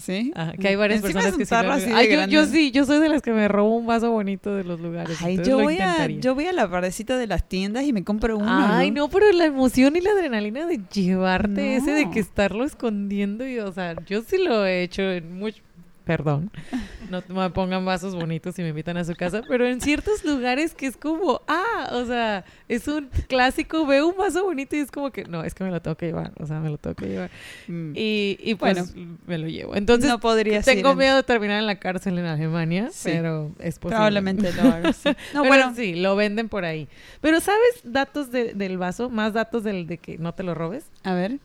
¿Sí? 0.00 0.32
Ajá, 0.34 0.52
que 0.52 0.68
hay 0.68 0.76
varias 0.76 1.02
Encima 1.02 1.20
personas 1.20 1.38
que 1.38 1.44
sí 1.44 1.54
lo 1.54 1.72
así 1.72 1.90
Ay, 1.94 2.10
yo, 2.10 2.26
yo 2.26 2.46
sí, 2.46 2.70
yo 2.70 2.84
soy 2.84 3.00
de 3.00 3.08
las 3.08 3.22
que 3.22 3.32
me 3.32 3.48
robo 3.48 3.76
un 3.76 3.86
vaso 3.86 4.10
bonito 4.10 4.54
de 4.54 4.64
los 4.64 4.80
lugares. 4.80 5.20
Ay, 5.22 5.38
yo 5.44 5.58
voy, 5.58 5.78
a, 5.78 6.06
yo 6.06 6.34
voy 6.34 6.46
a 6.46 6.52
la 6.52 6.70
parecita 6.70 7.16
de 7.16 7.26
las 7.26 7.48
tiendas 7.48 7.84
y 7.84 7.92
me 7.92 8.04
compro 8.04 8.36
uno. 8.36 8.48
Ay, 8.48 8.90
no, 8.90 9.08
pero 9.08 9.30
la 9.32 9.44
emoción 9.44 9.96
y 9.96 10.00
la 10.00 10.10
adrenalina 10.10 10.66
de 10.66 10.80
llevarte 10.92 11.76
ese 11.76 11.92
de 11.92 12.06
No. 12.06 12.10
que 12.10 12.20
estarlo 12.20 12.64
escondiendo 12.64 13.46
y, 13.46 13.58
o 13.58 13.72
sea, 13.72 13.94
yo 14.06 14.22
sí 14.22 14.38
lo 14.38 14.64
he 14.66 14.82
hecho 14.82 15.02
en 15.02 15.38
mucho... 15.38 15.60
Perdón, 16.04 16.50
no 17.10 17.22
me 17.28 17.50
pongan 17.50 17.84
vasos 17.84 18.14
bonitos 18.16 18.58
y 18.58 18.62
me 18.62 18.70
invitan 18.70 18.96
a 18.96 19.04
su 19.04 19.14
casa, 19.14 19.42
pero 19.46 19.66
en 19.66 19.80
ciertos 19.80 20.24
lugares 20.24 20.74
que 20.74 20.86
es 20.86 20.96
como, 20.96 21.42
ah, 21.46 21.90
o 21.92 22.04
sea, 22.06 22.44
es 22.68 22.88
un 22.88 23.08
clásico, 23.28 23.86
veo 23.86 24.08
un 24.08 24.16
vaso 24.16 24.42
bonito 24.44 24.74
y 24.74 24.80
es 24.80 24.90
como 24.90 25.10
que, 25.10 25.24
no, 25.24 25.44
es 25.44 25.54
que 25.54 25.62
me 25.62 25.70
lo 25.70 25.80
tengo 25.82 25.96
que 25.96 26.06
llevar, 26.06 26.32
o 26.40 26.46
sea, 26.46 26.58
me 26.60 26.70
lo 26.70 26.78
tengo 26.78 26.96
que 26.96 27.06
llevar. 27.06 27.30
Mm. 27.68 27.92
Y, 27.94 28.38
y 28.40 28.54
pues 28.56 28.94
me 29.26 29.38
lo 29.38 29.46
llevo. 29.46 29.76
Entonces, 29.76 30.10
no 30.10 30.18
podría 30.20 30.62
tengo 30.62 30.94
miedo 30.94 31.16
de 31.16 31.22
terminar 31.22 31.58
en 31.60 31.66
la 31.66 31.78
cárcel 31.78 32.18
en 32.18 32.24
Alemania, 32.26 32.88
Sí. 32.92 33.10
pero 33.12 33.52
es 33.58 33.78
posible. 33.78 33.96
Probablemente 33.96 34.52
lo 34.52 34.92
sí. 34.92 35.10
No, 35.34 35.42
Pero 35.42 35.44
bueno, 35.48 35.74
sí, 35.76 35.94
lo 35.94 36.16
venden 36.16 36.48
por 36.48 36.64
ahí. 36.64 36.88
Pero 37.20 37.40
¿sabes 37.40 37.80
datos 37.84 38.30
de- 38.32 38.54
del 38.54 38.78
vaso? 38.78 39.10
Más 39.10 39.32
datos 39.32 39.62
del 39.64 39.86
de 39.86 39.98
que 39.98 40.18
no 40.18 40.32
te 40.34 40.42
lo 40.42 40.54
robes. 40.54 40.86
a 41.04 41.14
ver. 41.14 41.38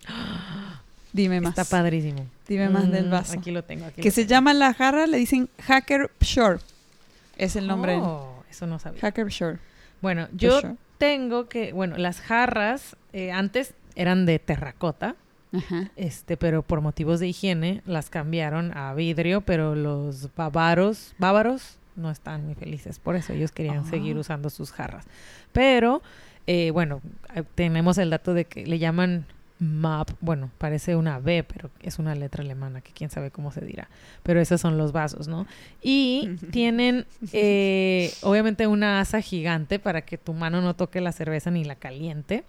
Dime 1.15 1.39
más. 1.41 1.57
Está 1.57 1.63
padrísimo. 1.63 2.25
Dime 2.47 2.67
más 2.69 2.91
del 2.91 3.07
Mm, 3.07 3.11
vaso. 3.11 3.39
Aquí 3.39 3.51
lo 3.51 3.63
tengo. 3.63 3.85
Aquí 3.85 4.01
Que 4.01 4.09
lo 4.09 4.13
se 4.13 4.21
tengo. 4.21 4.29
llama 4.29 4.53
la 4.53 4.73
jarra, 4.73 5.07
le 5.07 5.17
dicen 5.17 5.49
Hacker 5.63 6.11
Shore. 6.19 6.59
Es 7.37 7.55
el 7.55 7.67
nombre. 7.67 7.97
Oh, 8.01 8.43
eso 8.49 8.67
no 8.67 8.79
sabía. 8.79 8.99
Hacker 9.01 9.27
Shore. 9.27 9.59
Bueno, 10.01 10.27
yo 10.33 10.59
Shore. 10.61 10.75
tengo 10.97 11.47
que, 11.47 11.71
bueno, 11.73 11.97
las 11.97 12.19
jarras 12.19 12.95
eh, 13.13 13.31
antes 13.31 13.73
eran 13.95 14.25
de 14.25 14.39
terracota, 14.39 15.15
Ajá. 15.53 15.89
este, 15.95 16.35
pero 16.35 16.63
por 16.63 16.81
motivos 16.81 17.21
de 17.21 17.29
higiene 17.29 17.81
las 17.85 18.09
cambiaron 18.09 18.75
a 18.77 18.93
vidrio, 18.93 19.39
pero 19.41 19.73
los 19.73 20.29
bávaros, 20.35 21.13
bávaros 21.17 21.77
no 21.95 22.11
están 22.11 22.45
muy 22.45 22.55
felices, 22.55 22.99
por 22.99 23.15
eso 23.15 23.31
ellos 23.31 23.51
querían 23.53 23.83
Ah. 23.85 23.89
seguir 23.89 24.17
usando 24.17 24.49
sus 24.49 24.71
jarras. 24.73 25.05
Pero, 25.53 26.01
eh, 26.45 26.71
bueno, 26.71 26.99
eh, 27.33 27.43
tenemos 27.55 27.97
el 27.97 28.09
dato 28.09 28.33
de 28.33 28.43
que 28.43 28.65
le 28.67 28.79
llaman 28.79 29.25
MAP, 29.65 30.11
bueno, 30.21 30.49
parece 30.57 30.95
una 30.95 31.19
B, 31.19 31.43
pero 31.43 31.69
es 31.81 31.99
una 31.99 32.13
letra 32.15 32.43
alemana 32.43 32.81
que 32.81 32.91
quién 32.91 33.09
sabe 33.09 33.31
cómo 33.31 33.51
se 33.51 33.61
dirá. 33.65 33.89
Pero 34.23 34.39
esos 34.39 34.61
son 34.61 34.77
los 34.77 34.91
vasos, 34.91 35.27
¿no? 35.27 35.47
Y 35.81 36.29
tienen, 36.51 37.05
eh, 37.33 38.13
obviamente, 38.21 38.67
una 38.67 38.99
asa 38.99 39.21
gigante 39.21 39.79
para 39.79 40.01
que 40.01 40.17
tu 40.17 40.33
mano 40.33 40.61
no 40.61 40.75
toque 40.75 41.01
la 41.01 41.11
cerveza 41.11 41.51
ni 41.51 41.63
la 41.63 41.75
caliente. 41.75 42.43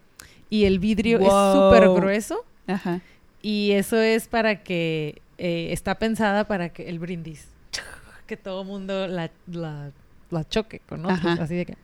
Y 0.51 0.65
el 0.65 0.79
vidrio 0.79 1.19
es 1.19 1.25
súper 1.27 1.89
grueso. 1.91 2.45
Ajá. 2.67 3.01
Y 3.43 3.73
eso 3.73 3.99
es 4.01 4.29
para 4.29 4.63
que, 4.63 5.21
eh, 5.39 5.69
está 5.73 5.97
pensada 5.97 6.47
para 6.47 6.69
que 6.71 6.89
el 6.89 6.99
brindis, 6.99 7.47
que 8.27 8.37
todo 8.37 8.65
mundo 8.65 9.07
la, 9.07 9.31
la, 9.47 9.91
la 10.31 10.49
choque 10.49 10.81
con 10.89 11.05
otros, 11.05 11.25
Ajá. 11.25 11.43
así 11.43 11.55
de 11.55 11.67
que, 11.67 11.77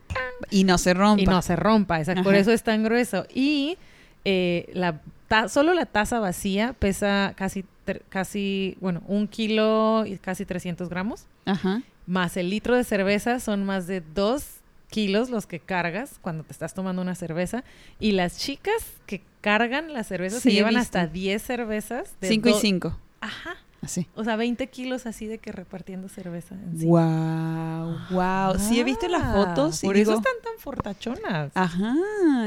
Y 0.50 0.64
no 0.64 0.78
se 0.78 0.94
rompa. 0.94 1.22
y 1.22 1.26
no 1.26 1.40
se 1.42 1.54
rompa, 1.56 1.98
exacto, 2.00 2.22
por 2.22 2.34
eso 2.34 2.50
es 2.52 2.62
tan 2.62 2.82
grueso. 2.82 3.26
Y 3.32 3.78
eh, 4.24 4.70
la 4.74 5.00
ta- 5.32 5.48
solo 5.48 5.72
la 5.72 5.86
taza 5.86 6.20
vacía 6.20 6.74
pesa 6.78 7.32
casi, 7.36 7.64
casi, 8.10 8.76
bueno, 8.80 9.02
un 9.06 9.26
kilo 9.28 10.04
y 10.06 10.18
casi 10.18 10.44
300 10.44 10.88
gramos, 10.90 11.24
Ajá. 11.46 11.80
más 12.06 12.36
el 12.36 12.50
litro 12.50 12.76
de 12.76 12.84
cerveza 12.84 13.40
son 13.40 13.64
más 13.64 13.86
de 13.86 14.02
dos 14.14 14.56
kilos 14.90 15.30
los 15.30 15.46
que 15.46 15.58
cargas 15.58 16.18
cuando 16.20 16.44
te 16.44 16.52
estás 16.52 16.74
tomando 16.74 17.00
una 17.00 17.14
cerveza 17.14 17.64
y 17.98 18.12
las 18.12 18.36
chicas 18.36 18.74
que 19.06 19.22
cargan 19.40 19.94
la 19.94 20.04
cerveza 20.04 20.36
se 20.36 20.42
Sí, 20.42 20.48
he 20.50 20.52
llevan 20.52 20.76
hasta 20.76 21.06
10 21.06 21.40
cervezas 21.40 22.14
de 22.20 22.28
Cinco 22.28 22.50
y 22.50 22.52
do- 22.52 22.60
cinco. 22.60 22.98
Ajá. 23.22 23.56
Así. 23.82 24.06
O 24.14 24.22
sea, 24.22 24.36
20 24.36 24.68
kilos 24.68 25.06
así 25.06 25.26
de 25.26 25.38
que 25.38 25.50
repartiendo 25.50 26.08
cerveza. 26.08 26.54
encima. 26.54 26.88
Wow, 28.10 28.16
wow. 28.16 28.58
Sí 28.58 28.78
he 28.78 28.84
visto 28.84 29.08
las 29.08 29.34
fotos 29.34 29.82
y 29.82 29.86
Por 29.86 29.96
digo, 29.96 30.12
eso 30.12 30.20
están 30.20 30.34
tan 30.42 30.52
fortachonas. 30.58 31.50
ajá, 31.54 31.94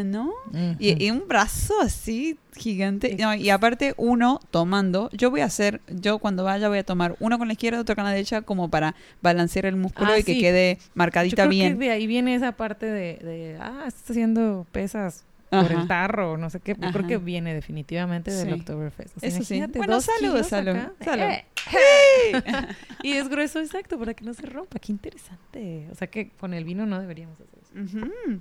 ¿no? 0.06 0.32
Y, 0.80 1.04
y 1.06 1.12
un 1.12 1.28
brazo 1.28 1.74
así 1.82 2.39
gigante. 2.56 3.17
No, 3.19 3.36
y 3.36 3.50
aparte 3.50 3.93
uno 3.98 4.39
tomando, 4.50 5.10
yo 5.12 5.30
voy 5.30 5.41
a 5.41 5.45
hacer, 5.45 5.82
yo 5.89 6.19
cuando 6.19 6.45
vaya 6.45 6.69
voy 6.69 6.78
a 6.78 6.84
tomar 6.86 7.17
uno 7.19 7.38
con 7.38 7.48
la 7.48 7.54
izquierda, 7.54 7.82
otro 7.82 7.95
con 7.95 8.06
la 8.06 8.12
derecha, 8.12 8.41
como 8.41 8.69
para 8.69 8.95
balancear 9.21 9.65
el 9.65 9.76
músculo 9.76 10.12
Ah, 10.13 10.19
y 10.19 10.24
que 10.24 10.39
quede 10.39 10.78
Yo 10.82 10.91
marcadita 10.95 11.36
creo 11.43 11.50
bien. 11.50 11.78
que 11.78 11.86
de 11.86 11.91
ahí 11.91 12.08
viene 12.08 12.34
esa 12.34 12.54
parte 12.54 12.86
de, 12.86 13.17
de, 13.21 13.58
ah, 13.60 13.84
estás 13.88 14.10
haciendo 14.12 14.65
pesas 14.71 15.26
por 15.63 15.72
el 15.72 15.88
tarro, 15.88 16.38
no 16.38 16.50
sé 16.50 16.60
qué. 16.60 16.74
Yo 16.74 16.80
creo 16.80 16.89
Ajá. 16.89 17.08
que 17.08 17.18
viene 17.18 17.54
definitivamente 17.54 18.32
del 18.32 18.48
Sí. 18.48 18.54
Oktoberfest. 18.60 19.18
O 19.18 19.20
sea, 19.20 19.30
Eso 19.30 19.44
sí. 19.44 19.56
imagínate, 19.56 19.80
Bueno, 19.80 20.02
salud, 20.02 20.44
salud, 20.44 20.76
salud. 21.04 21.24
Eh, 21.24 21.46
y 23.04 23.13
es 23.13 23.28
grueso, 23.30 23.60
exacto, 23.60 23.98
para 23.98 24.13
que 24.13 24.24
no 24.26 24.34
se 24.34 24.46
rompa. 24.46 24.80
Qué 24.80 24.91
interesante. 24.91 25.88
O 25.91 25.96
sea 25.96 26.08
que 26.08 26.30
con 26.30 26.54
el 26.54 26.63
vino 26.63 26.86
no 26.86 27.00
deberíamos 27.00 27.38
hacer 27.39 27.60
eso. 27.62 28.39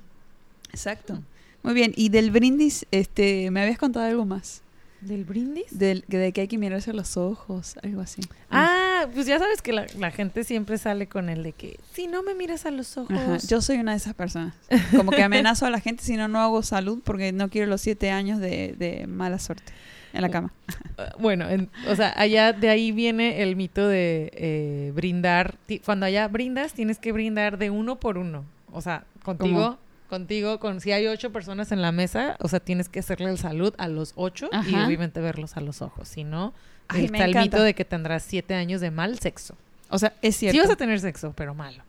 Exacto. 0.71 1.23
Muy 1.63 1.75
bien. 1.75 1.93
Y 1.97 2.09
del 2.11 2.31
brindis, 2.31 2.87
este, 2.91 3.51
me 3.51 3.63
habías 3.63 3.79
contado 3.79 4.07
algo 4.07 4.25
más. 4.25 4.63
¿Del 5.05 5.25
brindis? 5.25 5.67
Del, 5.79 6.05
de 6.09 6.33
que 6.33 6.43
hay 6.43 6.49
que 6.49 6.59
mirarse 6.59 6.91
a 6.91 6.95
los 6.95 7.17
ojos, 7.17 7.77
algo 7.83 8.01
así. 8.01 8.23
Ah, 8.51 9.07
pues 9.13 9.27
ya 9.27 9.39
sabes 9.39 9.61
que 9.63 9.73
la, 9.73 9.87
la 9.99 10.11
gente 10.11 10.45
siempre 10.45 10.79
sale 10.79 11.07
con 11.07 11.29
el 11.29 11.43
de 11.43 11.53
que 11.53 11.79
si 11.93 12.07
no 12.07 12.23
me 12.23 12.35
miras 12.35 12.65
a 12.67 12.71
los 12.71 12.97
ojos. 12.97 13.11
Ajá, 13.17 13.37
Yo 13.47 13.61
soy 13.61 13.77
una 13.79 13.91
de 13.93 13.99
esas 13.99 14.15
personas. 14.15 14.55
Como 14.97 15.11
que 15.11 15.23
amenazo 15.23 15.67
a 15.67 15.71
la 15.71 15.81
gente 15.81 16.03
si 16.05 16.17
no, 16.17 16.27
no 16.29 16.41
hago 16.41 16.63
salud 16.63 17.01
porque 17.05 17.33
no 17.33 17.49
quiero 17.51 17.67
los 17.69 17.81
siete 17.81 18.11
años 18.11 18.39
de, 18.41 18.75
de 18.79 19.07
mala 19.07 19.39
suerte 19.39 19.73
en 20.13 20.23
la 20.23 20.29
cama. 20.31 20.53
Ah, 20.97 21.13
Bueno, 21.19 21.49
en- 21.51 21.69
o 21.89 21.97
sea, 21.97 22.15
allá 22.17 22.53
de 22.53 22.69
ahí 22.69 22.93
viene 22.93 23.43
el 23.43 23.57
mito 23.57 23.87
de 23.89 24.31
eh, 24.35 24.93
brindar. 24.95 25.57
Cuando 25.85 26.07
allá 26.07 26.29
brindas, 26.29 26.73
tienes 26.73 26.99
que 26.99 27.13
brindar 27.13 27.59
de 27.59 27.71
uno 27.71 27.97
por 27.97 28.17
uno. 28.17 28.45
O 28.73 28.81
sea, 28.81 29.05
contigo, 29.23 29.55
¿Cómo? 29.59 29.79
Contigo, 30.15 30.61
con 30.61 30.81
si 30.81 30.93
hay 30.93 31.09
ocho 31.09 31.33
personas 31.33 31.73
en 31.73 31.83
la 31.83 31.91
mesa, 31.91 32.37
o 32.39 32.47
sea, 32.49 32.61
tienes 32.61 32.89
que 32.89 33.01
hacerle 33.01 33.31
el 33.31 33.39
salud 33.39 33.75
a 33.79 33.89
los 33.89 34.13
ocho 34.15 34.49
y 34.69 34.75
obviamente 34.77 35.21
verlos 35.21 35.57
a 35.57 35.61
los 35.61 35.83
ojos. 35.83 36.07
Si 36.07 36.23
no, 36.23 36.55
Ay, 36.87 37.07
está 37.07 37.25
el 37.25 37.35
mito 37.35 37.61
de 37.63 37.75
que 37.75 37.85
tendrás 37.85 38.23
siete 38.23 38.55
años 38.55 38.81
de 38.81 38.91
mal 38.93 39.19
sexo. 39.19 39.57
O 39.91 39.99
sea, 39.99 40.13
es 40.23 40.37
cierto. 40.37 40.55
Sí 40.55 40.61
vas 40.61 40.71
a 40.71 40.77
tener 40.77 41.01
sexo, 41.01 41.33
pero 41.37 41.53
malo. 41.55 41.83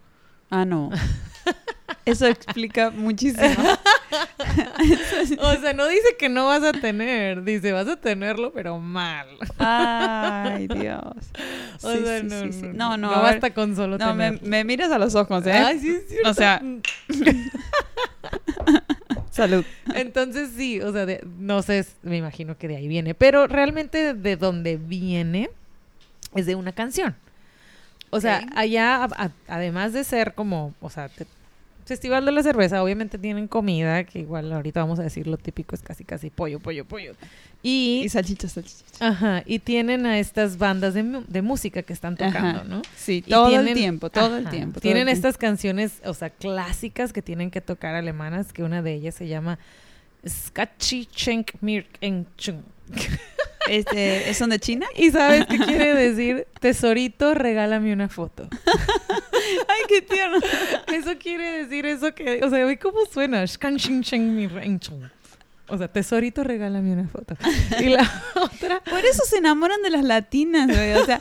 Ah, 0.49 0.65
no. 0.65 0.89
Eso 2.05 2.25
explica 2.27 2.89
muchísimo. 2.91 3.43
O 5.39 5.53
sea, 5.55 5.73
no 5.73 5.87
dice 5.87 6.15
que 6.19 6.29
no 6.29 6.47
vas 6.47 6.63
a 6.63 6.71
tener, 6.71 7.43
dice 7.43 7.71
vas 7.71 7.87
a 7.87 7.95
tenerlo, 7.95 8.51
pero 8.53 8.79
mal. 8.79 9.27
Ay, 9.57 10.67
Dios. 10.67 11.01
O 11.81 11.91
Sí, 11.91 12.03
sea, 12.03 12.19
sí, 12.21 12.27
no, 12.27 12.51
sí, 12.53 12.61
no, 12.63 12.73
No, 12.73 12.97
no, 12.97 13.07
no 13.09 13.13
a 13.13 13.21
ver. 13.23 13.31
basta 13.33 13.53
con 13.53 13.75
solo 13.75 13.97
No, 13.97 14.13
me, 14.15 14.31
me 14.43 14.63
miras 14.63 14.91
a 14.91 14.97
los 14.97 15.13
ojos, 15.15 15.45
¿eh? 15.45 15.51
Ay, 15.51 15.79
sí, 15.79 15.89
es 15.89 16.07
cierto. 16.07 16.29
O 16.29 16.33
sea- 16.33 16.61
Salud. 19.35 19.65
Entonces 19.95 20.51
sí, 20.55 20.79
o 20.81 20.91
sea, 20.93 21.05
de- 21.05 21.25
no 21.39 21.61
sé, 21.61 21.85
me 22.03 22.17
imagino 22.17 22.57
que 22.57 22.67
de 22.67 22.77
ahí 22.77 22.87
viene, 22.87 23.13
pero 23.13 23.47
realmente 23.47 24.13
de 24.13 24.37
donde 24.37 24.77
viene 24.77 25.49
es 26.35 26.45
de 26.45 26.55
una 26.55 26.71
canción. 26.71 27.15
O 28.11 28.21
sea, 28.21 28.45
allá, 28.55 29.03
a- 29.03 29.25
a- 29.25 29.31
además 29.47 29.91
de 29.93 30.03
ser 30.05 30.33
como, 30.33 30.73
o 30.79 30.89
sea, 30.89 31.09
te- 31.09 31.25
Festival 31.85 32.25
de 32.25 32.31
la 32.31 32.41
Cerveza, 32.41 32.81
obviamente 32.83 33.19
tienen 33.19 33.47
comida, 33.47 34.03
que 34.05 34.17
igual 34.19 34.51
ahorita 34.51 34.79
vamos 34.81 34.97
a 34.99 35.03
decir 35.03 35.27
lo 35.27 35.37
típico 35.37 35.75
es 35.75 35.83
casi 35.83 36.03
casi 36.03 36.31
pollo, 36.31 36.59
pollo, 36.59 36.83
pollo. 36.83 37.13
Y, 37.61 38.01
Y 38.03 38.09
salchichas, 38.09 38.53
salchichas. 38.53 39.01
ajá, 39.01 39.43
y 39.45 39.59
tienen 39.59 40.05
a 40.07 40.17
estas 40.19 40.57
bandas 40.57 40.95
de, 40.95 41.03
de 41.27 41.41
música 41.43 41.83
que 41.83 41.93
están 41.93 42.17
tocando, 42.17 42.61
Ajá. 42.61 42.63
¿no? 42.63 42.81
Sí, 42.95 43.23
Y 43.25 43.29
todo 43.29 43.49
tienen- 43.49 43.67
el 43.69 43.73
tiempo, 43.75 44.09
todo 44.09 44.37
el 44.37 44.49
tiempo. 44.49 44.73
todo 44.73 44.81
Tienen 44.81 45.07
el 45.07 45.13
tiempo. 45.13 45.27
estas 45.27 45.37
canciones, 45.37 46.01
o 46.05 46.13
sea, 46.15 46.31
clásicas 46.31 47.13
que 47.13 47.21
tienen 47.21 47.51
que 47.51 47.61
tocar 47.61 47.93
alemanas, 47.95 48.51
que 48.51 48.63
una 48.63 48.81
de 48.81 48.93
ellas 48.93 49.13
se 49.15 49.27
llama 49.27 49.59
Skachi 50.27 51.07
Este, 53.67 54.33
¿Son 54.33 54.49
de 54.49 54.59
China? 54.59 54.85
¿Y 54.95 55.11
sabes 55.11 55.45
qué 55.45 55.57
quiere 55.57 55.95
decir? 55.95 56.47
Tesorito, 56.59 57.33
regálame 57.33 57.93
una 57.93 58.09
foto. 58.09 58.47
Ay, 59.67 59.81
qué 59.87 60.01
tierno. 60.01 60.37
Eso 60.93 61.17
quiere 61.17 61.63
decir 61.63 61.85
eso 61.85 62.13
que, 62.13 62.43
o 62.43 62.49
sea, 62.49 62.79
cómo 62.79 63.05
suena. 63.11 63.45
Mi. 64.13 64.47
O 65.67 65.77
sea, 65.77 65.87
tesorito, 65.87 66.43
regálame 66.43 66.93
una 66.93 67.07
foto. 67.07 67.35
Y 67.79 67.89
la 67.89 68.09
otra, 68.35 68.81
Por 68.81 69.03
eso 69.03 69.23
se 69.25 69.37
enamoran 69.37 69.81
de 69.81 69.89
las 69.89 70.03
latinas, 70.03 70.67
güey. 70.67 70.93
O 70.93 71.05
sea, 71.05 71.19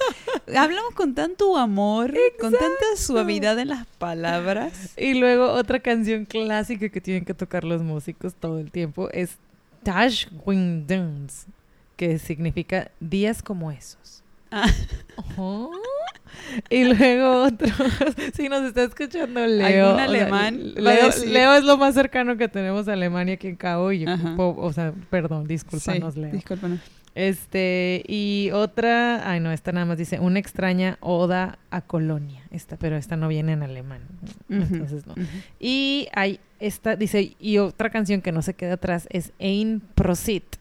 hablamos 0.55 0.95
con 0.95 1.15
tanto 1.15 1.57
amor, 1.57 2.13
con 2.39 2.53
tanta 2.53 2.97
suavidad 2.97 3.59
en 3.59 3.69
las 3.69 3.87
palabras. 3.99 4.93
y 4.99 5.15
luego 5.15 5.51
otra 5.53 5.81
canción 5.81 6.27
clásica 6.27 6.91
que 6.91 7.01
tienen 7.01 7.25
que 7.25 7.35
tocar 7.35 7.65
los 7.65 7.83
músicos 7.83 8.35
todo 8.35 8.59
el 8.59 8.71
tiempo 8.71 9.09
es 9.11 9.39
Taj 9.83 10.27
Wing 10.45 10.87
Duns, 10.87 11.47
que 11.97 12.19
significa 12.19 12.91
días 13.01 13.43
como 13.43 13.71
esos. 13.71 14.23
Ah. 14.51 14.67
Ajá. 15.17 15.69
Y 16.69 16.85
luego 16.85 17.45
otro, 17.45 17.69
si 18.35 18.49
nos 18.49 18.63
está 18.65 18.85
escuchando 18.85 19.47
Leo. 19.47 19.89
¿Algún 19.89 19.93
o 19.93 19.97
sea, 19.97 20.05
alemán 20.05 20.75
Leo, 20.75 21.55
es 21.55 21.65
lo 21.65 21.77
más 21.77 21.95
cercano 21.95 22.37
que 22.37 22.49
tenemos 22.49 22.89
a 22.89 22.93
Alemania 22.93 23.35
aquí 23.35 23.49
en 23.49 23.57
Cabo 23.57 23.93
y 23.93 24.05
o 24.37 24.73
sea, 24.73 24.93
perdón, 25.11 25.47
discúlpanos 25.47 26.15
Sí, 26.15 26.21
Leo. 26.21 26.33
discúlpanos. 26.33 26.81
Este, 27.15 28.03
y 28.09 28.51
otra, 28.53 29.31
ay 29.31 29.39
no, 29.39 29.53
esta 29.53 29.71
nada 29.71 29.87
más 29.87 29.99
dice, 29.99 30.19
una 30.19 30.41
extraña 30.41 30.99
oda 31.01 31.59
a 31.71 31.81
Colonia. 31.81 32.43
Esta, 32.51 32.77
pero 32.77 32.97
esta 32.97 33.17
no 33.17 33.29
viene 33.29 33.53
en 33.53 33.63
alemán. 33.63 34.03
Entonces 34.49 35.07
no. 35.07 35.15
Y 35.61 36.09
hay 36.13 36.41
esta, 36.59 36.97
dice, 36.97 37.37
y 37.39 37.59
otra 37.59 37.91
canción 37.91 38.21
que 38.21 38.33
no 38.33 38.43
se 38.43 38.55
queda 38.55 38.75
atrás 38.75 39.07
es 39.11 39.33
Ein 39.39 39.81
Prosit. 39.95 40.57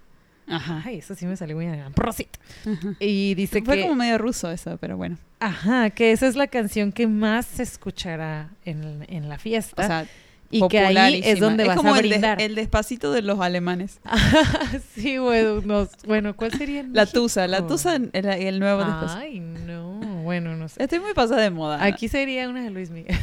Ajá. 0.48 0.82
Ay, 0.86 0.98
eso 0.98 1.16
sí 1.16 1.26
me 1.26 1.36
salió 1.38 1.56
muy 1.56 1.66
bien. 1.66 1.94
Prosit. 1.94 2.30
Ajá. 2.66 2.96
Y 3.00 3.34
dice 3.36 3.62
Fue 3.62 3.76
que, 3.78 3.82
como 3.84 3.96
medio 3.96 4.18
ruso 4.18 4.52
eso, 4.52 4.78
pero 4.80 4.98
bueno. 4.98 5.18
ajá, 5.40 5.90
que 5.92 6.12
esa 6.12 6.28
es 6.28 6.36
la 6.36 6.48
canción 6.48 6.92
que 6.92 7.08
más 7.08 7.46
se 7.46 7.64
escuchará 7.64 8.50
en, 8.66 9.06
en 9.08 9.30
la 9.30 9.36
O 9.36 9.40
fiesta. 9.40 9.88
sea, 9.88 10.06
y 10.52 10.68
que 10.68 10.80
ahí 10.80 11.22
es 11.24 11.40
donde 11.40 11.66
vas 11.66 11.76
como 11.78 11.96
a 11.96 11.98
el 11.98 12.04
de- 12.04 12.10
brindar. 12.10 12.40
El, 12.42 12.54
despacito 12.54 13.12
de 13.12 13.24
los 13.24 13.40
alemanes. 13.40 14.00
sí, 14.96 15.18
bueno, 15.18 15.62
nos- 15.62 15.90
bueno, 16.06 16.36
¿cuál 16.36 16.52
sería? 16.52 16.82
en 16.82 16.94
La 16.94 17.06
tusa, 17.08 17.48
la 17.48 17.66
tusa, 17.66 17.96
el, 17.96 18.12
el 18.14 18.60
nuevo 18.60 18.84
despacito. 18.84 19.20
Ay, 19.20 19.40
no, 19.40 19.93
bueno, 20.24 20.56
no 20.56 20.68
sé. 20.70 20.82
Estoy 20.82 21.00
muy 21.00 21.14
pasada 21.14 21.42
de 21.42 21.50
moda. 21.52 21.84
Aquí 21.84 22.08
sería 22.08 22.50
una 22.50 22.64
de 22.64 22.70
Luis 22.72 22.90
Miguel. 22.90 23.16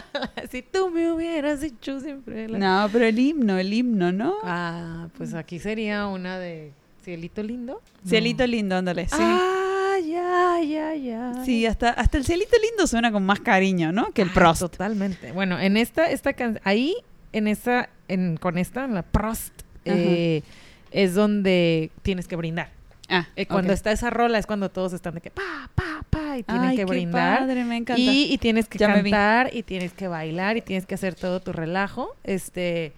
si 0.50 0.62
tú 0.62 0.90
me 0.90 1.10
hubieras 1.12 1.60
dicho 1.60 2.00
siempre. 2.00 2.48
la- 2.48 2.58
No, 2.58 2.88
pero 2.92 3.06
el 3.06 3.18
himno, 3.18 3.58
el 3.58 3.72
himno, 3.72 4.12
¿no? 4.12 4.34
Ah, 4.44 5.08
pues 5.16 5.34
aquí 5.34 5.58
sería 5.58 6.06
una 6.06 6.38
de 6.38 6.72
Cielito 7.04 7.42
Lindo. 7.42 7.80
No. 8.02 8.08
Cielito 8.08 8.46
lindo, 8.46 8.76
ándale, 8.76 9.08
sí. 9.08 9.16
Ah, 9.18 9.96
ya, 10.06 10.60
ya, 10.62 10.94
ya. 10.94 11.44
Sí, 11.44 11.64
hasta, 11.66 11.90
hasta 11.90 12.18
el 12.18 12.24
cielito 12.24 12.56
lindo 12.62 12.86
suena 12.86 13.10
con 13.10 13.24
más 13.24 13.40
cariño, 13.40 13.90
¿no? 13.92 14.12
Que 14.12 14.22
el 14.22 14.30
Prost. 14.30 14.60
Totalmente. 14.60 15.32
Bueno, 15.32 15.58
en 15.58 15.76
esta, 15.76 16.10
esta 16.10 16.32
can- 16.34 16.60
ahí, 16.64 16.94
en 17.32 17.48
esa, 17.48 17.88
en, 18.08 18.36
con 18.36 18.58
esta, 18.58 18.84
en 18.84 18.94
la 18.94 19.02
Prost, 19.02 19.52
eh, 19.84 20.42
es 20.90 21.14
donde 21.14 21.90
tienes 22.02 22.28
que 22.28 22.36
brindar. 22.36 22.70
Ah, 23.08 23.26
Eh, 23.36 23.46
cuando 23.46 23.72
está 23.72 23.90
esa 23.92 24.10
rola 24.10 24.38
es 24.38 24.46
cuando 24.46 24.70
todos 24.70 24.92
están 24.92 25.14
de 25.14 25.20
que 25.22 25.30
pa, 25.30 25.70
pa, 25.74 26.04
pa, 26.10 26.36
y 26.38 26.42
tienen 26.42 26.64
Ay, 26.70 26.76
que 26.76 26.82
qué 26.84 26.90
brindar. 26.90 27.38
padre, 27.40 27.64
me 27.64 27.76
encanta. 27.78 28.00
Y, 28.00 28.32
y 28.32 28.38
tienes 28.38 28.68
que 28.68 28.78
Ya 28.78 28.92
cantar 28.92 29.50
y 29.54 29.62
tienes 29.62 29.92
que 29.94 30.08
bailar 30.08 30.56
y 30.58 30.60
tienes 30.62 30.84
que 30.86 30.94
hacer 30.94 31.14
todo 31.14 31.40
tu 31.40 31.52
relajo. 31.52 32.14
Este, 32.24 32.92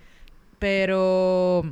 pero 0.59 1.65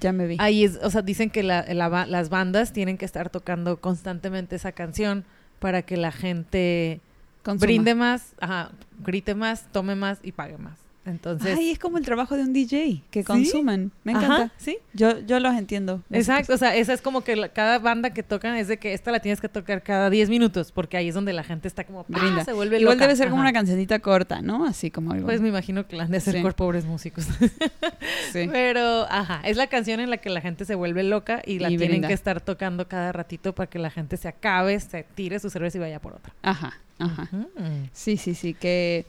Ya 0.00 0.12
me 0.12 0.26
vi. 0.26 0.36
ahí 0.38 0.64
es, 0.64 0.78
o 0.82 0.90
sea, 0.90 1.02
dicen 1.02 1.30
que 1.30 1.42
la- 1.42 1.64
las 2.06 2.28
bandas 2.28 2.72
tienen 2.72 2.98
que 2.98 3.04
estar 3.04 3.30
tocando 3.30 3.80
constantemente 3.80 4.56
esa 4.56 4.72
canción 4.72 5.24
para 5.60 5.82
que 5.82 5.96
la 5.96 6.12
gente 6.12 7.00
Consuma. 7.42 7.66
brinde 7.66 7.94
más, 7.94 8.34
ajá, 8.40 8.70
grite 9.04 9.34
más, 9.34 9.66
tome 9.72 9.94
más 9.94 10.18
y 10.22 10.32
pague 10.32 10.58
más. 10.58 10.76
Entonces, 11.10 11.56
Ay, 11.58 11.70
es 11.70 11.78
como 11.78 11.98
el 11.98 12.04
trabajo 12.04 12.36
de 12.36 12.42
un 12.42 12.52
DJ, 12.52 13.02
que 13.10 13.20
¿Sí? 13.20 13.24
consuman. 13.26 13.90
Me 14.04 14.12
ajá, 14.12 14.24
encanta. 14.26 14.52
sí. 14.58 14.78
Yo, 14.94 15.20
yo 15.20 15.40
los 15.40 15.54
entiendo. 15.54 16.02
Exacto, 16.10 16.54
o 16.54 16.56
sea, 16.56 16.74
esa 16.76 16.92
es 16.92 17.00
como 17.02 17.22
que 17.22 17.36
la- 17.36 17.48
cada 17.48 17.78
banda 17.78 18.10
que 18.10 18.22
tocan 18.22 18.56
es 18.56 18.68
de 18.68 18.78
que 18.78 18.92
esta 18.92 19.10
la 19.10 19.20
tienes 19.20 19.40
que 19.40 19.48
tocar 19.48 19.82
cada 19.82 20.10
10 20.10 20.28
minutos, 20.30 20.72
porque 20.72 20.96
ahí 20.96 21.08
es 21.08 21.14
donde 21.14 21.32
la 21.32 21.42
gente 21.44 21.68
está 21.68 21.84
como 21.84 22.04
Brinda. 22.08 22.24
brinda, 22.26 22.44
se 22.44 22.52
vuelve 22.52 22.80
Igual 22.80 22.96
loca. 22.96 23.06
debe 23.06 23.16
ser 23.16 23.28
como 23.30 23.42
Ajá. 23.42 23.50
una 23.50 23.52
cancioncita 23.58 23.98
corta, 24.00 24.42
¿no? 24.42 24.64
Así 24.66 24.90
como 24.90 25.12
algo. 25.12 25.26
Pues 25.26 25.40
me 25.40 25.48
imagino 25.48 25.86
que 25.86 25.96
la 25.96 26.04
han 26.04 26.10
de 26.10 26.18
hacer 26.18 26.34
Sí. 26.34 26.42
por 26.42 26.54
pobres 26.54 26.84
músicos. 26.84 27.26
sí. 28.32 28.48
Pero, 28.50 29.06
ajá, 29.10 29.40
es 29.44 29.56
la 29.56 29.66
canción 29.68 30.00
en 30.00 30.10
la 30.10 30.18
que 30.18 30.30
la 30.30 30.40
gente 30.40 30.64
se 30.64 30.74
vuelve 30.74 31.02
loca 31.02 31.42
y 31.44 31.58
la 31.58 31.68
Y 31.70 31.76
tienen 31.76 31.88
brinda. 31.96 32.08
que 32.08 32.14
estar 32.14 32.40
tocando 32.40 32.88
cada 32.88 33.12
ratito 33.12 33.54
para 33.54 33.68
que 33.68 33.78
la 33.78 33.90
gente 33.90 34.16
se 34.16 34.28
acabe, 34.28 34.78
se 34.80 35.04
tire 35.14 35.38
su 35.40 35.50
cerveza 35.50 35.78
y 35.78 35.80
vaya 35.80 36.00
por 36.00 36.14
otra. 36.14 36.32
Ajá, 36.42 36.74
ajá. 36.98 37.28
Mm. 37.32 37.88
Sí, 37.92 38.16
sí, 38.16 38.34
sí, 38.34 38.54
que, 38.54 39.06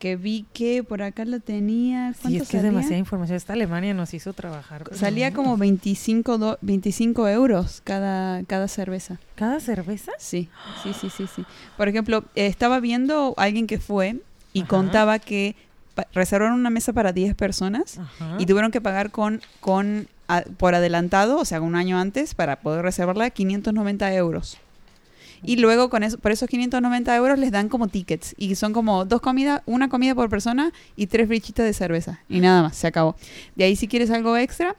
que 0.00 0.16
vi 0.16 0.46
que 0.54 0.82
por 0.82 1.02
acá 1.02 1.24
la 1.26 1.38
tenía. 1.38 2.14
Sí, 2.14 2.20
¿Cuánto 2.22 2.42
es 2.42 2.48
que 2.48 2.56
es 2.56 2.62
salía? 2.62 2.70
demasiada 2.70 2.96
información. 2.98 3.36
Esta 3.36 3.52
Alemania 3.52 3.94
nos 3.94 4.12
hizo 4.14 4.32
trabajar. 4.32 4.88
Salía 4.94 5.32
como 5.32 5.56
25, 5.58 6.38
do- 6.38 6.58
25 6.62 7.28
euros 7.28 7.82
cada, 7.84 8.42
cada 8.44 8.66
cerveza. 8.66 9.20
¿Cada 9.36 9.60
cerveza? 9.60 10.10
Sí, 10.18 10.48
sí, 10.82 10.92
sí, 10.98 11.10
sí, 11.10 11.26
sí. 11.36 11.44
Por 11.76 11.86
ejemplo, 11.88 12.24
estaba 12.34 12.80
viendo 12.80 13.34
a 13.36 13.42
alguien 13.44 13.66
que 13.66 13.78
fue 13.78 14.16
y 14.54 14.60
Ajá. 14.60 14.68
contaba 14.68 15.18
que 15.18 15.54
reservaron 16.14 16.58
una 16.58 16.70
mesa 16.70 16.94
para 16.94 17.12
10 17.12 17.34
personas 17.34 17.98
Ajá. 17.98 18.36
y 18.38 18.46
tuvieron 18.46 18.70
que 18.70 18.80
pagar 18.80 19.10
con, 19.10 19.42
con 19.60 20.08
a- 20.28 20.44
por 20.56 20.74
adelantado, 20.74 21.38
o 21.38 21.44
sea, 21.44 21.60
un 21.60 21.76
año 21.76 21.98
antes, 21.98 22.34
para 22.34 22.56
poder 22.60 22.82
reservarla, 22.82 23.28
590 23.28 24.14
euros. 24.14 24.56
Y 25.42 25.56
luego 25.56 25.88
con 25.90 26.02
eso, 26.02 26.18
por 26.18 26.32
esos 26.32 26.48
590 26.48 27.14
euros 27.16 27.38
les 27.38 27.50
dan 27.50 27.68
como 27.68 27.88
tickets. 27.88 28.34
Y 28.38 28.54
son 28.54 28.72
como 28.72 29.04
dos 29.04 29.20
comidas, 29.20 29.62
una 29.66 29.88
comida 29.88 30.14
por 30.14 30.28
persona 30.28 30.72
y 30.96 31.06
tres 31.06 31.28
brichitas 31.28 31.64
de 31.66 31.72
cerveza. 31.72 32.20
Y 32.28 32.40
nada 32.40 32.62
más, 32.62 32.76
se 32.76 32.86
acabó. 32.86 33.16
De 33.56 33.64
ahí 33.64 33.76
si 33.76 33.88
quieres 33.88 34.10
algo 34.10 34.36
extra, 34.36 34.76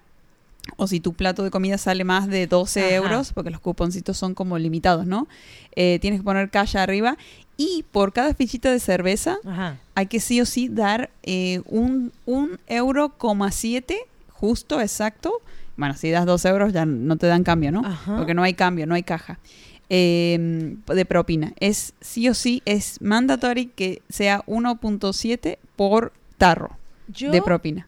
o 0.77 0.87
si 0.87 0.99
tu 0.99 1.13
plato 1.13 1.43
de 1.43 1.49
comida 1.49 1.77
sale 1.77 2.03
más 2.03 2.27
de 2.27 2.45
12 2.47 2.81
Ajá. 2.81 2.95
euros, 2.95 3.33
porque 3.33 3.49
los 3.49 3.59
cuponcitos 3.59 4.17
son 4.17 4.35
como 4.35 4.57
limitados, 4.57 5.05
¿no? 5.07 5.27
Eh, 5.75 5.97
tienes 6.01 6.19
que 6.19 6.23
poner 6.23 6.49
cash 6.49 6.77
arriba. 6.77 7.17
Y 7.57 7.83
por 7.91 8.13
cada 8.13 8.33
fichita 8.33 8.71
de 8.71 8.79
cerveza 8.79 9.37
Ajá. 9.45 9.77
hay 9.95 10.07
que 10.07 10.19
sí 10.19 10.41
o 10.41 10.45
sí 10.45 10.69
dar 10.69 11.09
eh, 11.23 11.61
un, 11.65 12.11
un 12.25 12.59
euro 12.67 13.09
coma 13.17 13.51
siete, 13.51 13.99
justo, 14.29 14.79
exacto. 14.81 15.33
Bueno, 15.77 15.95
si 15.95 16.11
das 16.11 16.25
dos 16.25 16.45
euros 16.45 16.73
ya 16.73 16.85
no 16.85 17.17
te 17.17 17.27
dan 17.27 17.43
cambio, 17.43 17.71
¿no? 17.71 17.81
Ajá. 17.85 18.17
Porque 18.17 18.33
no 18.33 18.43
hay 18.43 18.53
cambio, 18.53 18.85
no 18.87 18.95
hay 18.95 19.03
caja. 19.03 19.39
Eh, 19.93 20.75
de 20.87 21.05
propina. 21.05 21.51
Es 21.59 21.93
sí 21.99 22.29
o 22.29 22.33
sí, 22.33 22.61
es 22.65 23.01
mandatory 23.01 23.65
que 23.65 24.01
sea 24.07 24.41
1.7 24.45 25.57
por 25.75 26.13
tarro 26.37 26.77
Yo, 27.09 27.29
de 27.31 27.41
propina. 27.41 27.87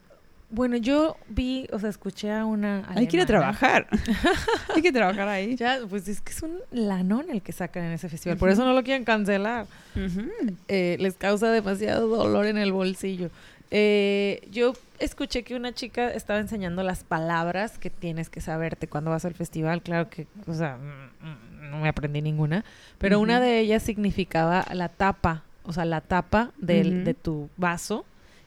bueno, 0.49 0.75
yo 0.75 1.15
vi, 1.29 1.65
o 1.71 1.79
sea, 1.79 1.89
escuché 1.89 2.29
a 2.29 2.43
una 2.45 2.83
Hay 2.89 3.07
que 3.07 3.15
ir 3.15 3.21
a 3.21 3.23
alemana. 3.23 3.57
trabajar. 3.57 3.87
hay 4.75 4.81
que 4.81 4.91
trabajar 4.91 5.27
ahí. 5.29 5.55
Ya, 5.55 5.79
pues 5.89 6.07
es 6.09 6.19
que 6.19 6.31
es 6.33 6.41
un 6.41 6.57
lanón 6.71 7.27
el 7.31 7.41
que 7.41 7.53
sacan 7.53 7.85
en 7.85 7.93
ese 7.93 8.09
festival. 8.09 8.37
Por 8.37 8.49
eso 8.49 8.65
no 8.65 8.73
lo 8.73 8.83
quieren 8.83 9.05
cancelar. 9.05 9.65
Eh, 10.67 10.97
les 10.99 11.15
causa 11.15 11.49
demasiado 11.51 12.07
dolor 12.09 12.45
en 12.47 12.57
el 12.57 12.73
bolsillo. 12.73 13.29
Eh, 13.71 14.47
yo 14.51 14.73
escuché 14.99 15.43
que 15.43 15.55
una 15.55 15.73
chica 15.73 16.09
estaba 16.11 16.39
enseñando 16.39 16.83
las 16.83 17.03
palabras 17.03 17.79
que 17.79 17.89
tienes 17.89 18.29
que 18.29 18.39
saberte 18.41 18.87
cuando 18.87 19.09
vas 19.09 19.25
al 19.25 19.33
festival. 19.33 19.81
Claro 19.81 20.09
que, 20.11 20.27
o 20.45 20.53
sea, 20.53 20.77
mm, 20.77 21.27
mm, 21.27 21.52
no 21.69 21.79
me 21.79 21.89
aprendí 21.89 22.21
ninguna. 22.21 22.63
Pero 22.97 23.19
una 23.19 23.39
de 23.39 23.59
ellas 23.59 23.83
significaba 23.83 24.65
la 24.73 24.89
tapa, 24.89 25.43
o 25.63 25.73
sea, 25.73 25.85
la 25.85 26.01
tapa 26.01 26.51
del, 26.57 27.03
de 27.03 27.13
tu 27.13 27.49
vaso. 27.57 28.05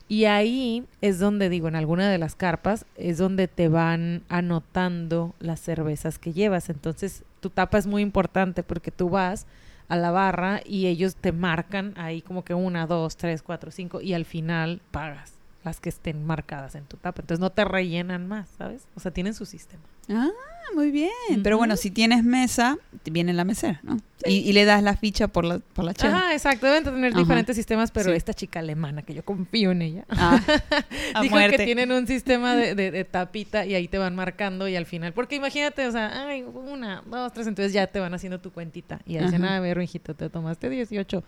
Y 0.09 0.25
ahí 0.25 0.85
es 1.01 1.19
donde, 1.19 1.49
digo, 1.49 1.67
en 1.67 1.75
alguna 1.75 2.09
de 2.09 2.17
las 2.17 2.35
carpas, 2.35 2.85
es 2.95 3.17
donde 3.17 3.49
te 3.49 3.67
van 3.67 4.23
anotando 4.29 5.35
las 5.39 5.59
cervezas 5.59 6.17
que 6.17 6.31
llevas. 6.31 6.69
Entonces, 6.69 7.23
tu 7.41 7.49
tapa 7.49 7.77
es 7.77 7.87
muy 7.87 8.01
importante 8.01 8.63
porque 8.63 8.91
tú 8.91 9.09
vas 9.09 9.47
a 9.89 9.95
la 9.95 10.11
barra 10.11 10.61
y 10.65 10.87
ellos 10.87 11.15
te 11.15 11.31
marcan 11.31 11.93
ahí 11.97 12.21
como 12.21 12.43
que 12.43 12.53
una, 12.53 12.87
dos, 12.87 13.17
tres, 13.17 13.41
cuatro, 13.41 13.71
cinco 13.71 14.01
y 14.01 14.13
al 14.13 14.25
final 14.25 14.81
pagas 14.91 15.33
las 15.63 15.79
que 15.79 15.89
estén 15.89 16.25
marcadas 16.25 16.75
en 16.75 16.85
tu 16.85 16.97
tapa. 16.97 17.21
Entonces 17.21 17.41
no 17.41 17.49
te 17.49 17.65
rellenan 17.65 18.27
más, 18.27 18.49
¿sabes? 18.57 18.87
O 18.95 18.99
sea, 18.99 19.11
tienen 19.11 19.33
su 19.33 19.45
sistema. 19.45 19.83
Ah, 20.09 20.29
muy 20.75 20.91
bien. 20.91 21.11
Pero 21.43 21.57
bueno, 21.57 21.75
si 21.77 21.91
tienes 21.91 22.23
mesa, 22.23 22.77
viene 23.09 23.33
la 23.33 23.43
mesera, 23.45 23.79
¿no? 23.83 23.97
Y, 24.25 24.35
y 24.39 24.51
le 24.53 24.65
das 24.65 24.83
la 24.83 24.95
ficha 24.97 25.27
por 25.27 25.45
la, 25.45 25.59
por 25.59 25.85
la 25.85 25.93
chela. 25.93 26.17
Ajá, 26.17 26.33
exacto. 26.33 26.65
Deben 26.65 26.83
tener 26.83 27.11
Ajá. 27.13 27.19
diferentes 27.19 27.55
sistemas, 27.55 27.91
pero 27.91 28.11
Sí. 28.11 28.17
esta 28.17 28.33
chica 28.33 28.59
alemana, 28.59 29.01
que 29.01 29.13
yo 29.13 29.23
confío 29.23 29.71
en 29.71 29.81
ella, 29.81 30.05
Ah, 30.09 30.39
dijo 31.21 31.35
muerte. 31.35 31.57
que 31.57 31.65
tienen 31.65 31.91
un 31.91 32.05
sistema 32.07 32.55
de, 32.55 32.75
de- 32.75 32.91
de 32.91 33.05
tapita 33.05 33.65
y 33.65 33.75
ahí 33.75 33.87
te 33.87 33.97
van 33.97 34.15
marcando 34.15 34.67
y 34.67 34.75
al 34.75 34.85
final, 34.85 35.13
porque 35.13 35.35
imagínate, 35.35 35.87
o 35.87 35.91
sea, 35.91 36.27
ay, 36.27 36.43
una, 36.43 37.01
dos, 37.05 37.31
tres, 37.33 37.47
entonces 37.47 37.71
ya 37.73 37.87
te 37.87 37.99
van 37.99 38.13
haciendo 38.13 38.39
tu 38.39 38.51
cuentita 38.51 38.99
y 39.05 39.17
dicen, 39.17 39.45
Ajá. 39.45 39.57
a 39.57 39.59
ver, 39.61 39.81
hijito, 39.81 40.13
te 40.15 40.29
tomaste 40.29 40.69
18 40.69 41.23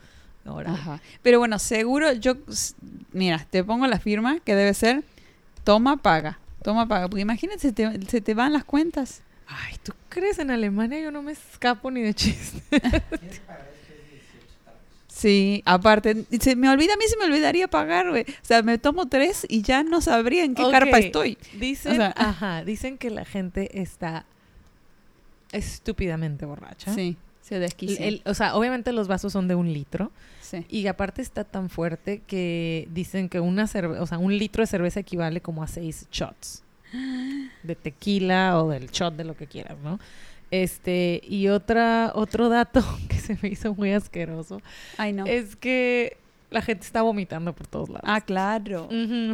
horas. 0.46 0.74
Ajá. 0.74 1.02
Pero 1.22 1.40
bueno, 1.40 1.60
seguro 1.60 2.12
yo, 2.14 2.36
mira, 3.14 3.46
te 3.50 3.64
pongo 3.64 3.88
la 3.88 4.00
firma 4.00 4.40
que 4.40 4.56
debe 4.56 4.74
ser 4.74 5.04
toma, 5.64 5.98
paga. 5.98 6.40
Toma, 6.62 6.88
paga. 6.88 7.08
Porque 7.10 7.22
imagínate, 7.22 7.60
se 7.60 7.72
te, 7.72 8.00
se 8.08 8.22
te 8.22 8.34
van 8.34 8.54
las 8.54 8.64
cuentas. 8.64 9.22
Ay, 9.48 9.76
¿tú 9.84 9.94
crees 10.10 10.38
en 10.40 10.52
Alemania? 10.52 11.00
Yo 11.00 11.12
no 11.12 11.22
me 11.22 11.32
escapo 11.32 11.90
ni 11.92 12.02
de 12.02 12.14
chiste. 12.14 12.62
Sí, 15.08 15.64
aparte, 15.66 16.24
se 16.40 16.56
me 16.56 16.70
olvida, 16.70 16.94
a 16.94 16.98
mí 16.98 17.04
se 17.10 17.18
me 17.18 17.26
olvidaría 17.26 17.68
pagar, 17.68 18.10
güey. 18.10 18.22
O 18.22 18.34
sea, 18.46 18.62
me 18.62 18.78
tomo 18.78 19.08
tres 19.10 19.46
y 19.50 19.64
ya 19.64 19.84
no 19.84 20.00
sabría 20.00 20.46
en 20.46 20.56
qué 20.56 20.64
Ok. 20.64 20.72
carpa 20.72 21.00
estoy. 21.00 21.38
Dicen, 21.60 21.92
O 21.92 21.96
sea- 21.96 22.14
ajá, 22.16 22.64
dicen 22.64 22.98
que 22.98 23.10
la 23.10 23.26
gente 23.26 23.82
está 23.82 24.26
estúpidamente 25.52 26.46
borracha. 26.46 26.94
Sí, 26.94 27.18
se 27.42 27.60
desquicia. 27.60 28.08
o 28.26 28.34
sea, 28.34 28.56
obviamente 28.56 28.94
los 28.94 29.10
vasos 29.10 29.34
son 29.34 29.48
de 29.50 29.56
un 29.56 29.74
litro 29.74 30.12
Sí. 30.50 30.66
y 30.70 30.88
aparte 30.88 31.22
está 31.22 31.44
tan 31.44 31.70
fuerte 31.70 32.22
que 32.26 32.88
dicen 32.92 33.30
que 33.30 33.40
una 33.40 33.66
cerve- 33.68 34.00
o 34.00 34.06
sea, 34.08 34.18
un 34.18 34.36
litro 34.38 34.64
de 34.64 34.68
cerveza 34.68 35.00
equivale 35.00 35.42
como 35.42 35.62
a 35.64 35.68
seis 35.68 36.08
shots 36.12 36.64
de 37.64 37.76
tequila 37.76 38.62
o 38.64 38.70
del 38.70 38.90
shot 38.90 39.16
de 39.16 39.24
lo 39.24 39.36
que 39.36 39.46
quieras, 39.48 39.78
¿no? 39.84 40.00
Este, 40.52 41.22
y 41.28 41.48
otra, 41.50 42.12
otro 42.16 42.50
dato 42.50 42.84
que 43.10 43.18
se 43.20 43.38
me 43.42 43.50
hizo 43.50 43.74
muy 43.76 43.92
asqueroso 43.92 44.62
Ay, 44.98 45.14
no. 45.14 45.26
es 45.28 45.56
que 45.56 46.18
la 46.50 46.64
gente 46.64 46.84
está 46.84 47.04
vomitando 47.04 47.54
por 47.54 47.68
todos 47.68 47.90
lados. 47.90 48.02
Ah, 48.08 48.22
claro. 48.22 48.90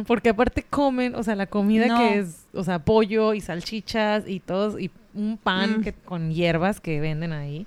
Porque 0.06 0.28
aparte 0.28 0.62
comen, 0.62 1.14
o 1.14 1.22
sea, 1.22 1.34
la 1.34 1.46
comida 1.46 1.86
No. 1.86 1.98
que 1.98 2.18
es, 2.18 2.44
o 2.52 2.62
sea, 2.62 2.78
pollo 2.80 3.32
y 3.32 3.40
salchichas 3.40 4.24
y 4.28 4.40
todos, 4.40 4.78
y 4.78 4.90
un 5.14 5.38
pan 5.42 5.78
Mm. 5.78 5.82
que, 5.82 5.92
con 5.94 6.30
hierbas 6.30 6.78
que 6.78 7.00
venden 7.00 7.32
ahí, 7.32 7.66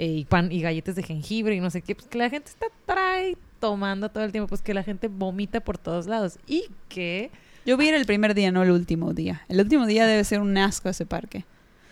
eh, 0.00 0.06
y 0.06 0.24
pan 0.24 0.50
y 0.50 0.62
galletas 0.62 0.94
de 0.96 1.02
jengibre 1.02 1.54
y 1.54 1.60
no 1.60 1.68
sé 1.68 1.82
qué, 1.82 1.94
pues 1.94 2.08
que 2.08 2.16
la 2.16 2.30
gente 2.30 2.48
está 2.48 2.66
trae 2.86 3.36
tomando 3.60 4.08
todo 4.08 4.24
el 4.24 4.32
tiempo, 4.32 4.48
pues 4.48 4.62
que 4.62 4.72
la 4.72 4.82
gente 4.82 5.08
vomita 5.08 5.60
por 5.60 5.76
todos 5.76 6.06
lados 6.06 6.38
y 6.46 6.70
que 6.88 7.30
Yo 7.66 7.76
vi 7.76 7.88
el 7.88 8.06
primer 8.06 8.34
día, 8.34 8.50
no 8.50 8.62
el 8.62 8.70
último 8.70 9.12
día. 9.12 9.42
El 9.50 9.60
último 9.60 9.84
día 9.84 10.06
debe 10.06 10.24
ser 10.24 10.40
un 10.40 10.56
asco 10.56 10.88
ese 10.88 11.04
parque, 11.04 11.44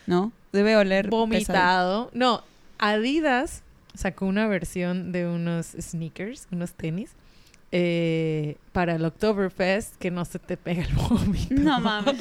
¿no? 0.07 0.33
Debe 0.53 0.75
oler 0.77 1.11
vomitado, 1.11 2.11
no, 2.15 2.43
Adidas 2.79 3.63
sacó 3.93 4.25
una 4.25 4.47
versión 4.47 5.13
de 5.13 5.27
unos 5.27 5.67
sneakers, 5.79 6.47
unos 6.51 6.73
tenis. 6.73 7.11
eh, 7.73 8.57
para 8.73 8.95
el 8.95 9.05
Oktoberfest 9.05 9.97
que 9.97 10.11
no 10.11 10.25
se 10.25 10.39
te 10.39 10.57
pega 10.57 10.83
el 10.85 10.95
vómito. 11.11 11.55
No 11.57 11.79
mames. 11.81 12.17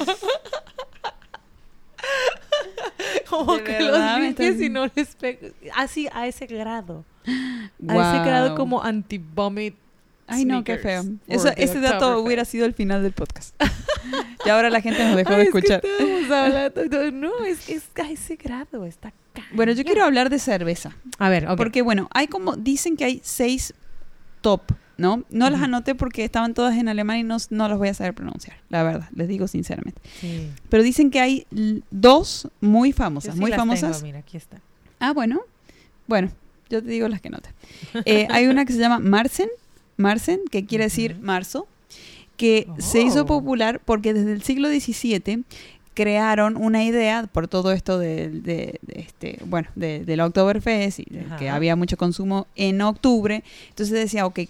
Como 3.30 3.56
¿De 3.56 3.64
que 3.64 3.72
verdad 3.72 4.16
los 4.16 4.20
limpies 4.26 4.48
estás- 4.50 4.62
y 4.66 4.68
no 4.70 4.86
les 4.94 5.14
pegas. 5.16 5.52
Así, 5.74 6.08
a 6.12 6.26
ese 6.26 6.46
grado. 6.46 7.04
A 7.26 7.92
ese 7.94 8.24
grado 8.24 8.54
como 8.54 8.82
anti-vomit. 8.82 9.74
Ay, 10.26 10.44
no, 10.44 10.62
qué 10.62 10.76
feo. 10.76 11.04
Eso, 11.26 11.48
ese 11.56 11.80
dato 11.80 12.20
hubiera 12.20 12.44
sido 12.44 12.66
el 12.66 12.74
final 12.74 13.02
del 13.02 13.12
podcast. 13.12 13.54
y 14.44 14.48
ahora 14.50 14.68
la 14.68 14.80
gente 14.82 15.02
nos 15.02 15.16
dejó 15.16 15.30
de 15.30 15.36
Ay, 15.36 15.42
es 15.46 15.52
que 15.52 15.58
escuchar. 15.58 15.82
hablando- 16.30 17.10
No, 17.12 17.44
es, 17.44 17.68
es 17.68 17.84
a 17.96 18.10
ese 18.10 18.36
grado. 18.36 18.84
Está 18.84 19.12
Bueno, 19.52 19.72
yo 19.72 19.84
quiero 19.84 20.04
hablar 20.04 20.28
de 20.28 20.38
cerveza. 20.38 20.94
A 21.18 21.28
ver, 21.30 21.48
ok. 21.48 21.56
Porque, 21.56 21.80
bueno, 21.82 22.08
hay 22.12 22.26
como, 22.28 22.56
dicen 22.56 22.96
que 22.96 23.04
hay 23.04 23.20
seis 23.24 23.72
top, 24.42 24.60
¿no? 24.98 25.24
No 25.30 25.48
las 25.48 25.62
anoté 25.62 25.94
porque 25.94 26.24
estaban 26.24 26.52
todas 26.52 26.76
en 26.76 26.88
alemán 26.88 27.16
y 27.18 27.22
no, 27.22 27.38
no 27.50 27.68
las 27.68 27.78
voy 27.78 27.88
a 27.88 27.94
saber 27.94 28.12
pronunciar, 28.14 28.56
la 28.68 28.82
verdad, 28.82 29.08
les 29.14 29.28
digo 29.28 29.48
sinceramente. 29.48 30.00
Sí. 30.20 30.50
Pero 30.68 30.82
dicen 30.82 31.10
que 31.10 31.20
hay 31.20 31.46
dos 31.90 32.48
muy 32.60 32.92
famosas, 32.92 33.34
sí 33.34 33.40
muy 33.40 33.50
las 33.50 33.58
famosas. 33.58 33.92
tengo, 33.98 34.02
mira, 34.06 34.18
aquí 34.18 34.36
está. 34.36 34.60
Ah, 35.00 35.12
bueno. 35.12 35.40
Bueno, 36.06 36.30
yo 36.68 36.82
te 36.82 36.90
digo 36.90 37.08
las 37.08 37.20
que 37.20 37.30
noté. 37.30 37.48
Eh, 38.04 38.26
hay 38.30 38.46
una 38.48 38.64
que 38.64 38.72
se 38.72 38.78
llama 38.78 38.98
Marsen, 38.98 39.48
Marsen, 39.96 40.40
que 40.50 40.64
quiere 40.66 40.84
decir 40.84 41.16
marzo, 41.20 41.66
que 42.36 42.66
se 42.78 43.00
hizo 43.02 43.22
Oh. 43.22 43.26
popular 43.26 43.80
porque 43.84 44.14
desde 44.14 44.32
el 44.32 44.42
siglo 44.42 44.68
XVII 44.68 45.44
crearon 45.94 46.56
una 46.56 46.84
idea 46.84 47.26
por 47.32 47.48
todo 47.48 47.72
esto 47.72 47.98
de, 47.98 48.28
de- 48.30 48.78
de 48.82 49.00
este 49.00 49.38
bueno 49.44 49.68
de, 49.74 50.04
del 50.04 50.20
Oktoberfest 50.20 51.00
y 51.00 51.04
de 51.10 51.26
que 51.38 51.50
había 51.50 51.74
mucho 51.74 51.96
consumo 51.96 52.46
en 52.54 52.80
octubre 52.82 53.42
entonces 53.70 53.92
decía 53.96 54.24
ok 54.24 54.40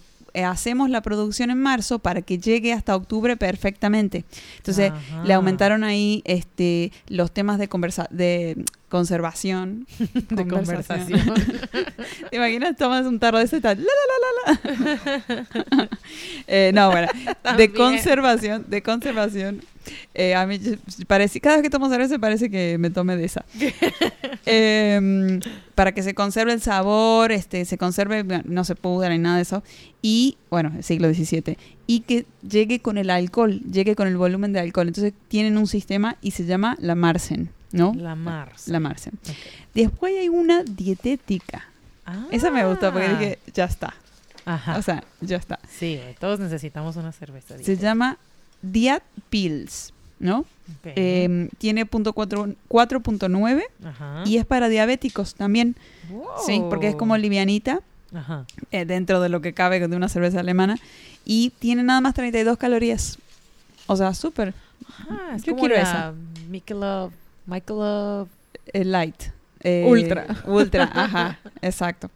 hacemos 0.44 0.90
la 0.90 1.02
producción 1.02 1.50
en 1.50 1.60
marzo 1.60 1.98
para 1.98 2.22
que 2.22 2.38
llegue 2.38 2.72
hasta 2.72 2.94
octubre 2.96 3.36
perfectamente 3.36 4.24
entonces 4.56 4.90
Ajá. 4.90 5.24
le 5.24 5.34
aumentaron 5.34 5.84
ahí 5.84 6.22
este 6.24 6.92
los 7.08 7.32
temas 7.32 7.58
de 7.58 7.68
conversa 7.68 8.08
de 8.10 8.64
conservación 8.88 9.86
de 10.30 10.48
conversación. 10.48 11.20
¿Te 12.30 12.36
imaginas? 12.36 12.76
Tomas 12.76 13.06
un 13.06 13.18
tarro 13.18 13.38
de 13.38 13.44
ese 13.44 13.60
tal. 13.60 13.78
La, 13.78 13.84
la, 13.84 14.54
la, 14.54 14.74
la, 14.74 15.28
la. 15.76 15.88
Eh, 16.46 16.70
no, 16.74 16.90
bueno. 16.90 17.08
De 17.56 17.72
conservación, 17.72 18.64
de 18.68 18.82
conservación. 18.82 19.62
Eh, 20.14 20.34
a 20.34 20.46
mí 20.46 20.60
parece, 21.06 21.40
cada 21.40 21.56
vez 21.56 21.62
que 21.62 21.70
tomo 21.70 21.88
cerveza 21.88 22.18
parece 22.18 22.50
que 22.50 22.76
me 22.78 22.90
tome 22.90 23.16
de 23.16 23.24
esa. 23.24 23.44
Em, 24.46 25.40
para 25.74 25.92
que 25.92 26.02
se 26.02 26.14
conserve 26.14 26.52
el 26.52 26.60
sabor, 26.62 27.32
este, 27.32 27.64
se 27.64 27.76
conserve, 27.78 28.22
bueno, 28.22 28.44
no 28.46 28.64
se 28.64 28.74
pudra 28.74 29.10
ni 29.10 29.18
nada 29.18 29.36
de 29.36 29.42
eso. 29.42 29.62
Y, 30.02 30.36
bueno, 30.50 30.72
el 30.76 30.82
siglo 30.84 31.12
XVII. 31.12 31.56
Y 31.86 32.00
que 32.00 32.26
llegue 32.48 32.80
con 32.80 32.98
el 32.98 33.10
alcohol, 33.10 33.60
llegue 33.60 33.94
con 33.94 34.08
el 34.08 34.16
volumen 34.16 34.52
de 34.52 34.60
alcohol. 34.60 34.88
Entonces 34.88 35.12
tienen 35.28 35.58
un 35.58 35.66
sistema 35.66 36.16
y 36.22 36.30
se 36.32 36.44
llama 36.44 36.76
la 36.80 36.94
Marsen, 36.94 37.50
¿no? 37.72 37.92
La 37.96 38.14
Mars. 38.14 38.68
La 38.68 38.80
Marsen. 38.80 39.14
Después 39.74 40.14
hay 40.18 40.28
una 40.28 40.62
dietética. 40.64 41.64
Esa 42.30 42.50
me 42.50 42.64
gustó 42.66 42.90
porque 42.92 43.06
Ah. 43.06 43.18
dije, 43.18 43.38
ya 43.52 43.64
está. 43.64 43.94
Ajá. 44.46 44.78
O 44.78 44.82
sea, 44.82 45.04
ya 45.20 45.36
está. 45.36 45.58
sí, 45.68 46.00
todos 46.18 46.40
necesitamos 46.40 46.96
una 46.96 47.12
cerveza. 47.12 47.58
Se 47.58 47.76
llama 47.76 48.16
Diat 48.62 49.02
Pills, 49.30 49.92
¿no? 50.18 50.40
Ok. 50.40 50.46
Eh, 50.96 51.48
tiene 51.58 51.86
punto 51.86 52.12
cuatro- 52.12 52.54
4.9 52.68 53.62
Ajá. 53.84 54.22
y 54.26 54.36
es 54.36 54.44
para 54.44 54.68
diabéticos 54.68 55.34
también. 55.34 55.76
Sí, 56.46 56.62
porque 56.68 56.88
es 56.88 56.94
como 56.96 57.14
Wow. 57.14 57.22
livianita 57.22 57.80
Ajá. 58.14 58.44
eh, 58.70 58.84
dentro 58.84 59.20
de 59.20 59.28
lo 59.28 59.40
que 59.40 59.52
cabe 59.54 59.86
de 59.86 59.96
una 59.96 60.08
cerveza 60.08 60.40
alemana 60.40 60.78
y 61.24 61.50
tiene 61.58 61.82
nada 61.82 62.00
más 62.00 62.14
32 62.14 62.58
calorías. 62.58 63.18
O 63.86 63.96
sea, 63.96 64.12
súper 64.14 64.54
Ah, 65.10 65.36
Yo 65.38 65.52
como 65.52 65.60
quiero 65.60 65.74
la 65.74 65.82
esa. 65.82 66.14
Michelob, 66.48 67.10
Michelob. 67.46 68.28
eh, 68.72 68.84
light. 68.84 69.22
Eh, 69.60 69.84
Ultra. 69.88 70.26
Ultra, 70.46 70.90
ajá, 70.94 71.38
exacto. 71.62 72.10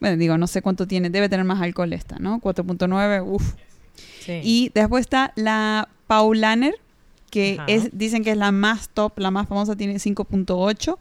Bueno, 0.00 0.16
digo, 0.16 0.36
no 0.38 0.46
sé 0.46 0.62
cuánto 0.62 0.86
tiene, 0.86 1.10
debe 1.10 1.28
tener 1.28 1.44
más 1.44 1.60
alcohol 1.60 1.92
esta, 1.92 2.18
¿no? 2.18 2.40
4.9, 2.40 3.20
uff. 3.22 3.54
Sí. 4.24 4.40
Y 4.42 4.70
después 4.74 5.02
está 5.02 5.32
la 5.36 5.88
Paulaner, 6.06 6.74
que 7.30 7.56
Ajá. 7.58 7.66
es, 7.68 7.90
dicen 7.96 8.22
que 8.24 8.30
es 8.32 8.36
la 8.36 8.52
más 8.52 8.88
top, 8.90 9.18
la 9.18 9.30
más 9.30 9.48
famosa, 9.48 9.74
tiene 9.76 9.94
5.8 9.96 10.96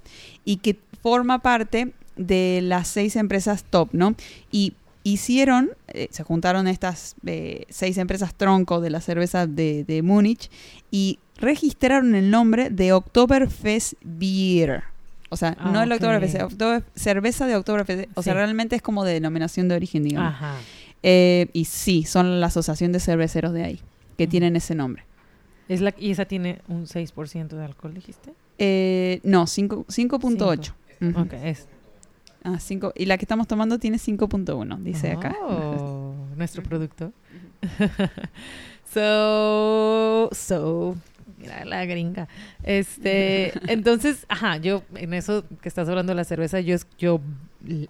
y 0.46 0.58
que 0.58 0.80
forma 1.02 1.40
parte 1.40 1.94
de 2.16 2.60
las 2.64 2.88
seis 2.88 3.16
empresas 3.16 3.64
top, 3.70 3.90
¿no? 3.92 4.16
Y 4.52 4.74
hicieron, 5.04 5.72
eh, 5.90 6.08
se 6.12 6.24
juntaron 6.24 6.68
estas 6.68 7.16
eh, 7.26 7.66
seis 7.70 7.98
empresas 7.98 8.34
tronco 8.36 8.80
de 8.82 8.90
la 8.90 9.02
cerveza 9.02 9.46
de, 9.48 9.84
de 9.84 10.02
Múnich 10.02 10.50
y 10.92 11.20
registraron 11.38 12.16
el 12.16 12.32
nombre 12.32 12.70
de 12.70 12.94
Oktoberfest 12.94 13.94
Beer. 14.04 14.84
O 15.30 15.36
sea, 15.36 15.58
Ah, 15.60 15.72
no 15.72 15.82
el 15.82 15.92
ok. 15.92 15.96
Oktoberfest, 15.96 16.36
Oktober- 16.42 16.84
cerveza 16.96 17.48
de 17.48 17.56
Oktoberfest. 17.56 18.10
O 18.16 18.22
sea, 18.24 18.34
realmente 18.36 18.76
es 18.76 18.82
como 18.82 19.04
de 19.04 19.14
denominación 19.14 19.68
de 19.68 19.76
origen, 19.76 20.04
digamos. 20.04 20.32
Ajá. 20.34 20.56
Eh, 21.04 21.48
y 21.54 21.66
sí, 21.66 22.04
son 22.04 22.40
la 22.40 22.48
asociación 22.48 22.92
de 22.92 23.00
cerveceros 23.00 23.54
de 23.54 23.64
ahí, 23.64 23.80
que 24.18 24.26
tienen 24.28 24.56
ese 24.56 24.74
nombre. 24.76 25.04
Es 25.70 25.82
la, 25.82 25.94
y 25.98 26.12
esa 26.12 26.26
tiene 26.26 26.60
un 26.68 26.88
6% 26.88 27.48
de 27.58 27.64
alcohol, 27.66 27.94
dijiste. 27.94 28.34
Eh, 28.58 29.20
no, 29.24 29.46
cinco- 29.48 29.86
5.8. 29.90 30.74
Ujú. 31.02 31.20
Ok, 31.22 31.34
es. 31.34 31.68
Ah, 32.44 32.60
cinco- 32.60 32.92
y 32.96 33.06
la 33.06 33.18
que 33.18 33.24
estamos 33.26 33.48
tomando 33.48 33.80
tiene 33.80 33.98
5.1, 33.98 34.78
dice 34.82 35.12
acá. 35.12 35.36
Oh, 35.44 36.14
nuestro 36.36 36.62
producto. 36.64 37.12
so, 38.94 40.30
so, 40.34 40.96
mira 41.38 41.66
la 41.66 41.86
gringa. 41.86 42.28
Este, 42.64 43.54
entonces, 43.72 44.26
ajá, 44.30 44.58
yo 44.58 44.84
en 44.96 45.14
eso 45.14 45.46
que 45.62 45.70
estás 45.70 45.88
hablando 45.90 46.12
de 46.12 46.16
la 46.16 46.24
cerveza, 46.24 46.60
yo, 46.60 46.76
yo 46.98 47.22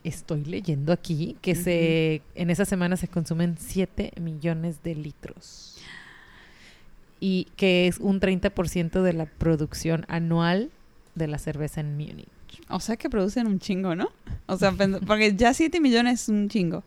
estoy 0.04 0.46
leyendo 0.46 0.94
aquí 0.94 1.38
que 1.42 1.56
se, 1.56 2.22
en 2.36 2.50
esa 2.50 2.66
semana 2.66 2.98
se 2.98 3.08
consumen 3.08 3.56
7 3.58 4.14
millones 4.20 4.84
de 4.84 4.96
litros. 4.96 5.78
Y 7.20 7.48
que 7.56 7.88
es 7.88 8.00
un 8.00 8.20
30% 8.20 9.02
de 9.02 9.14
la 9.14 9.26
producción 9.26 10.06
anual 10.10 10.72
de 11.16 11.28
la 11.28 11.38
cerveza 11.38 11.82
en 11.82 11.96
Múnich. 11.96 12.28
O 12.70 12.80
sea 12.80 12.98
que 12.98 13.10
producen 13.10 13.48
un 13.48 13.60
chingo, 13.60 13.96
¿no? 13.96 14.10
O 14.46 14.58
sea, 14.58 14.74
porque 15.08 15.36
ya 15.36 15.54
7 15.54 15.80
millones 15.80 16.24
es 16.24 16.30
un 16.30 16.50
chingo. 16.50 16.84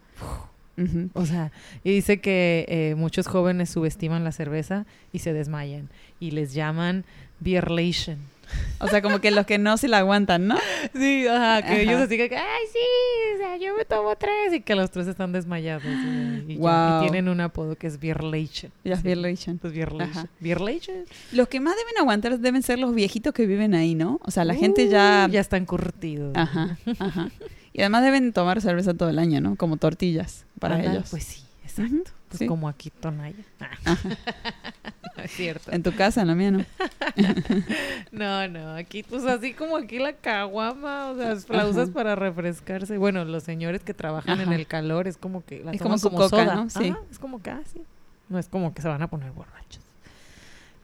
O 1.14 1.24
sea, 1.24 1.52
y 1.84 1.92
dice 1.92 2.20
que 2.20 2.66
eh, 2.68 2.94
muchos 2.96 3.26
jóvenes 3.26 3.70
subestiman 3.70 4.24
la 4.24 4.32
cerveza 4.32 4.84
y 5.10 5.20
se 5.20 5.32
desmayan 5.32 5.88
y 6.20 6.32
les 6.32 6.52
llaman 6.52 7.06
beerlation. 7.40 8.18
O 8.78 8.86
sea, 8.86 9.02
como 9.02 9.20
que 9.20 9.32
los 9.32 9.44
que 9.44 9.58
no 9.58 9.76
se 9.76 9.88
la 9.88 9.98
aguantan, 9.98 10.46
¿no? 10.46 10.56
Sí, 10.94 11.26
ajá, 11.26 11.62
que 11.62 11.72
Ajá. 11.72 11.80
ellos 11.80 12.00
así 12.00 12.16
que, 12.16 12.36
ay, 12.36 12.64
sí, 12.72 12.78
o 13.34 13.38
sea, 13.38 13.56
yo 13.56 13.76
me 13.76 13.84
tomo 13.84 14.14
tres 14.16 14.52
y 14.54 14.60
que 14.60 14.76
los 14.76 14.90
tres 14.90 15.08
están 15.08 15.32
desmayados. 15.32 15.82
y, 15.84 16.52
y 16.52 16.54
ya, 16.54 16.58
Guau. 16.60 16.98
y 17.04 17.10
tienen 17.10 17.28
un 17.28 17.40
apodo 17.40 17.74
que 17.74 17.88
es 17.88 17.98
beerlation. 17.98 18.70
Las 18.84 19.00
Sí, 19.00 19.04
Beerlation. 19.04 19.58
Pues. 19.58 19.74
Beerlation. 20.40 20.96
Los 21.32 21.48
que 21.48 21.58
más 21.58 21.74
deben 21.76 21.98
aguantar 21.98 22.38
deben 22.38 22.62
ser 22.62 22.78
los 22.78 22.94
viejitos 22.94 23.34
que 23.34 23.46
viven 23.46 23.74
ahí, 23.74 23.94
¿no? 23.96 24.20
O 24.22 24.30
sea, 24.30 24.44
la 24.44 24.54
gente 24.54 24.88
ya... 24.88 25.26
Uh, 25.28 25.32
ya 25.32 25.40
están 25.40 25.66
curtidos. 25.66 26.36
Ajá, 26.36 26.78
ajá. 27.00 27.30
Y 27.72 27.80
además 27.80 28.04
deben 28.04 28.32
tomar 28.32 28.60
cerveza 28.60 28.94
todo 28.94 29.08
el 29.10 29.18
año, 29.18 29.40
¿no? 29.40 29.56
Como 29.56 29.76
tortillas 29.76 30.44
para 30.60 30.80
ellos. 30.82 31.08
Pues 31.10 31.24
sí, 31.24 31.42
exacto. 31.64 32.12
Pues 32.28 32.38
sí. 32.40 32.46
como 32.46 32.68
aquí 32.68 32.90
Tonaya. 32.90 33.36
Ah. 33.60 33.96
no 35.16 35.22
es 35.22 35.30
cierto. 35.30 35.70
En 35.72 35.82
tu 35.82 35.94
casa, 35.94 36.22
en 36.22 36.26
la 36.26 36.34
mía, 36.34 36.50
¿no? 36.50 36.64
No, 38.10 38.48
no, 38.48 38.74
aquí 38.74 39.02
pues 39.02 39.24
así 39.24 39.52
como 39.52 39.76
aquí 39.76 39.98
la 39.98 40.12
caguama, 40.14 41.10
o 41.10 41.16
sea, 41.16 41.36
la 41.50 41.66
usas 41.66 41.90
para 41.90 42.14
refrescarse. 42.16 42.98
Bueno, 42.98 43.24
los 43.24 43.42
señores 43.44 43.82
que 43.82 43.94
trabajan 43.94 44.40
en 44.40 44.52
el 44.52 44.66
calor 44.66 45.06
es 45.06 45.16
como 45.16 45.44
que 45.44 45.62
la 45.62 45.72
Es 45.72 45.78
toman 45.78 45.98
como 46.00 46.16
como 46.18 46.30
coca, 46.30 46.44
soda. 46.44 46.54
¿no? 46.56 46.70
Sí. 46.70 46.88
Ajá, 46.88 47.00
es 47.10 47.18
como 47.18 47.40
que 47.42 47.50
así. 47.50 47.82
No 48.28 48.38
es 48.38 48.48
como 48.48 48.74
que 48.74 48.82
se 48.82 48.88
van 48.88 49.02
a 49.02 49.08
poner 49.08 49.30
borrachos. 49.32 49.82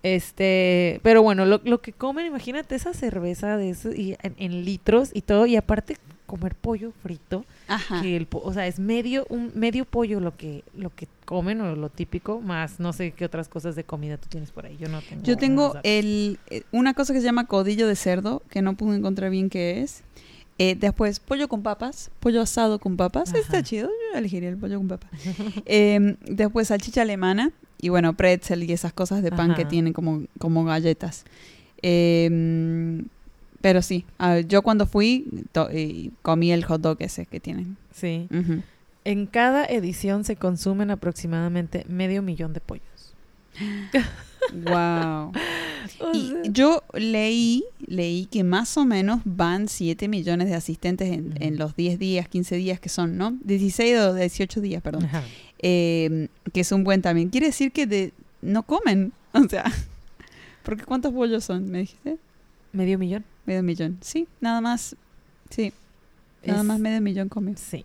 Este, 0.05 1.01
pero 1.03 1.23
bueno, 1.23 1.45
lo, 1.45 1.61
lo 1.65 1.81
que 1.81 1.93
comen, 1.93 2.27
imagínate 2.27 2.75
esa 2.75 2.93
cerveza 2.93 3.57
de 3.57 3.71
eso 3.71 3.93
y 3.93 4.17
en, 4.23 4.35
en 4.37 4.65
litros 4.65 5.11
y 5.15 5.23
todo 5.23 5.47
y 5.47 5.57
aparte 5.57 5.97
comer 6.33 6.55
pollo 6.55 6.95
frito, 7.03 7.45
Ajá. 7.69 8.01
que 8.01 8.17
el 8.17 8.27
o 8.31 8.55
sea, 8.55 8.67
es 8.67 8.79
medio 8.79 9.27
un 9.29 9.53
medio 9.55 9.85
pollo 9.85 10.19
lo 10.19 10.35
que 10.35 10.65
lo 10.75 10.89
que 10.89 11.07
comen 11.27 11.61
o 11.61 11.77
lo 11.77 11.91
típico, 11.91 12.41
más 12.41 12.81
no 12.81 12.95
sé 12.95 13.11
qué 13.11 13.27
otras 13.27 13.51
cosas 13.51 13.77
de 13.77 13.85
comida 13.85 14.17
tú 14.17 14.31
tienes 14.31 14.51
por 14.51 14.65
ahí. 14.65 14.79
Yo 14.81 14.89
no 14.89 15.03
tengo 15.03 15.23
Yo 15.25 15.37
tengo 15.37 15.77
el, 15.83 16.39
eh, 16.49 16.63
una 16.73 16.95
cosa 16.95 17.13
que 17.13 17.21
se 17.21 17.27
llama 17.27 17.47
codillo 17.47 17.87
de 17.87 17.97
cerdo, 17.97 18.41
que 18.49 18.63
no 18.63 18.77
pude 18.77 18.97
encontrar 18.97 19.31
bien 19.31 19.51
qué 19.51 19.83
es. 19.83 20.05
Eh, 20.57 20.75
después, 20.75 21.21
pollo 21.21 21.49
con 21.49 21.63
papas, 21.63 22.11
pollo 22.19 22.41
asado 22.41 22.79
con 22.79 22.97
papas. 22.97 23.29
Ajá. 23.29 23.39
Está 23.39 23.63
chido, 23.63 23.91
yo 23.91 24.19
elegiría 24.19 24.49
el 24.49 24.57
pollo 24.57 24.79
con 24.79 24.89
papas. 24.89 25.11
Eh, 25.67 26.17
después, 26.25 26.69
salchicha 26.69 27.03
alemana 27.03 27.51
y 27.79 27.91
bueno, 27.91 28.15
pretzel 28.15 28.63
y 28.63 28.73
esas 28.73 28.95
cosas 28.95 29.23
de 29.23 29.33
pan 29.33 29.55
que 29.55 29.63
Ajá. 29.63 29.69
tienen 29.69 29.93
como, 29.93 30.23
como 30.39 30.65
galletas. 30.65 31.27
Eh, 31.83 33.03
pero 33.63 33.81
sí, 33.81 34.05
yo 34.49 34.63
cuando 34.63 34.87
fui 34.87 35.27
comí 36.23 36.53
el 36.53 36.65
hot 36.65 36.81
dog 36.81 36.97
ese 37.01 37.27
que 37.27 37.41
tienen. 37.41 37.77
Sí. 37.95 38.29
En 39.05 39.27
cada 39.27 39.65
edición 39.65 40.25
se 40.25 40.37
consumen 40.37 40.91
aproximadamente 40.91 41.85
medio 41.89 42.23
millón 42.23 42.53
de 42.53 42.61
pollos. 42.61 43.15
Wow. 44.53 45.33
Y 46.13 46.35
yo 46.51 46.83
leí, 46.95 47.65
leí 47.87 48.27
que 48.27 48.45
más 48.45 48.77
o 48.77 48.85
menos 48.85 49.21
van 49.25 49.69
7 49.69 50.09
millones 50.09 50.49
de 50.49 50.55
asistentes 50.55 51.11
en, 51.11 51.35
en 51.41 51.59
los 51.59 51.77
10 51.77 51.99
días, 51.99 52.29
15 52.29 52.57
días 52.57 52.81
que 52.81 52.89
son, 52.89 53.17
¿no? 53.17 53.37
16 53.43 53.99
o 53.99 54.15
18 54.15 54.61
días, 54.61 54.83
perdón. 54.83 55.09
Eh, 55.59 56.29
que 56.53 56.61
es 56.61 56.73
un 56.73 56.85
buen 56.85 57.03
también. 57.03 57.31
Quiere 57.31 57.47
decir 57.47 57.73
que 57.73 57.87
de, 57.87 58.13
no 58.41 58.63
comen. 58.65 59.13
O 59.35 59.49
sea, 59.49 59.65
porque 60.63 60.85
¿cuántos 60.85 61.15
pollos 61.15 61.43
son? 61.43 61.71
¿Me 61.71 61.79
dijiste? 61.79 62.19
Medio 62.73 62.99
millón. 62.99 63.25
Medio 63.47 63.63
millón. 63.63 63.99
Sí, 64.01 64.27
nada 64.41 64.61
más. 64.61 64.97
Sí, 65.51 65.73
nada 66.45 66.61
Es- 66.61 66.65
más 66.67 66.79
medio 66.81 67.01
millón 67.01 67.29
come. 67.29 67.57
Sí. 67.57 67.85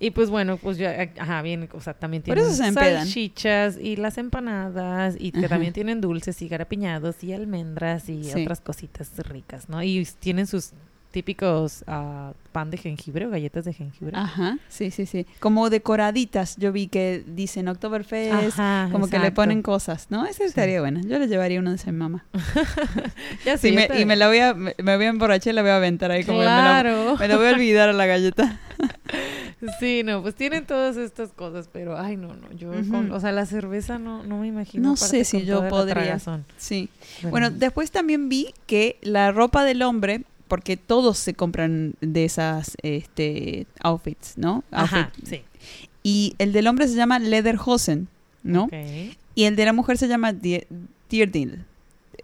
Y 0.00 0.10
pues 0.10 0.28
bueno, 0.28 0.56
pues 0.56 0.76
ya, 0.76 1.08
ajá, 1.18 1.40
bien, 1.42 1.68
o 1.72 1.80
sea, 1.80 1.94
también 1.94 2.22
Por 2.24 2.34
tienen 2.34 2.52
eso 2.52 2.62
se 2.62 2.68
empedan. 2.68 3.04
salchichas 3.04 3.78
y 3.78 3.94
las 3.96 4.18
empanadas 4.18 5.14
y 5.18 5.30
que 5.30 5.48
también 5.48 5.72
tienen 5.72 6.00
dulces 6.00 6.42
y 6.42 6.48
garapiñados 6.48 7.22
y 7.22 7.32
almendras 7.32 8.08
y 8.08 8.24
Sí. 8.24 8.42
otras 8.42 8.60
cositas 8.60 9.10
ricas, 9.28 9.68
¿no? 9.68 9.80
Y 9.82 10.04
tienen 10.18 10.46
sus 10.48 10.70
típicos 11.12 11.84
ah, 11.86 12.32
pan 12.50 12.70
de 12.70 12.78
jengibre 12.78 13.26
o 13.26 13.30
galletas 13.30 13.64
de 13.64 13.72
jengibre. 13.72 14.16
Ajá, 14.16 14.58
sí, 14.68 14.90
sí, 14.90 15.06
sí. 15.06 15.26
Como 15.38 15.70
decoraditas, 15.70 16.56
yo 16.56 16.72
vi 16.72 16.88
que 16.88 17.22
dicen 17.26 17.68
Oktoberfest, 17.68 18.58
Ajá, 18.58 18.88
como 18.90 19.08
que 19.08 19.18
le 19.18 19.30
ponen 19.30 19.62
cosas, 19.62 20.06
¿no? 20.10 20.26
Ese 20.26 20.44
estaría 20.44 20.80
bueno. 20.80 21.00
Yo 21.06 21.18
le 21.18 21.28
llevaría 21.28 21.60
uno 21.60 21.70
de 21.70 21.76
ese 21.76 21.92
mamá. 21.92 22.24
Ya 23.44 23.56
sé, 23.56 23.68
Sí, 23.70 23.74
yo 23.74 23.80
me- 23.88 24.00
y 24.00 24.04
me 24.04 24.16
la 24.16 24.28
voy 24.28 24.38
a, 24.38 24.54
me, 24.54 24.74
me 24.82 24.96
voy 24.96 25.04
a 25.06 25.08
emborrachar 25.08 25.52
y 25.52 25.56
la 25.56 25.62
voy 25.62 25.70
a 25.70 25.76
aventar 25.76 26.10
ahí 26.10 26.24
como 26.24 26.38
me 26.38 26.44
la- 26.44 26.80
Claro. 26.80 27.16
me, 27.18 27.28
la 27.28 27.36
voy 27.36 27.46
a 27.46 27.50
olvidar 27.50 27.88
a 27.88 27.92
la 27.92 28.06
galleta. 28.06 28.58
Sí, 29.78 30.02
no, 30.04 30.22
pues 30.22 30.34
tienen 30.34 30.66
todas 30.66 30.96
estas 30.96 31.30
cosas, 31.30 31.68
pero 31.72 31.96
ay, 31.96 32.16
no, 32.16 32.34
no, 32.34 32.50
yo 32.52 32.72
con, 32.90 33.12
o 33.12 33.20
sea, 33.20 33.30
la 33.30 33.46
cerveza 33.46 33.96
no, 33.98 34.24
no 34.24 34.38
me 34.38 34.48
imagino. 34.48 34.88
No 34.88 34.96
sé 34.96 35.24
si 35.24 35.44
yo 35.44 35.68
podría. 35.68 36.18
Sí. 36.56 36.88
Pero- 37.20 37.30
Bueno, 37.30 37.50
después 37.50 37.92
también 37.92 38.28
vi 38.28 38.52
que 38.66 38.96
la 39.02 39.30
ropa 39.30 39.62
del 39.64 39.82
hombre, 39.82 40.24
porque 40.52 40.76
todos 40.76 41.16
se 41.16 41.32
compran 41.32 41.94
de 42.02 42.26
esas 42.26 42.76
este, 42.82 43.66
outfits, 43.80 44.36
¿no? 44.36 44.64
Ajá, 44.70 45.10
sí. 45.24 45.40
Y 46.02 46.34
el 46.36 46.52
del 46.52 46.66
hombre 46.66 46.86
se 46.88 46.94
llama 46.94 47.18
Lederhosen, 47.18 48.06
¿no? 48.42 48.64
Ok. 48.64 48.74
Y 49.34 49.44
el 49.44 49.56
de 49.56 49.64
la 49.64 49.72
mujer 49.72 49.96
se 49.96 50.08
llama 50.08 50.34
Die- 50.34 50.66
Dirdil. 51.08 51.64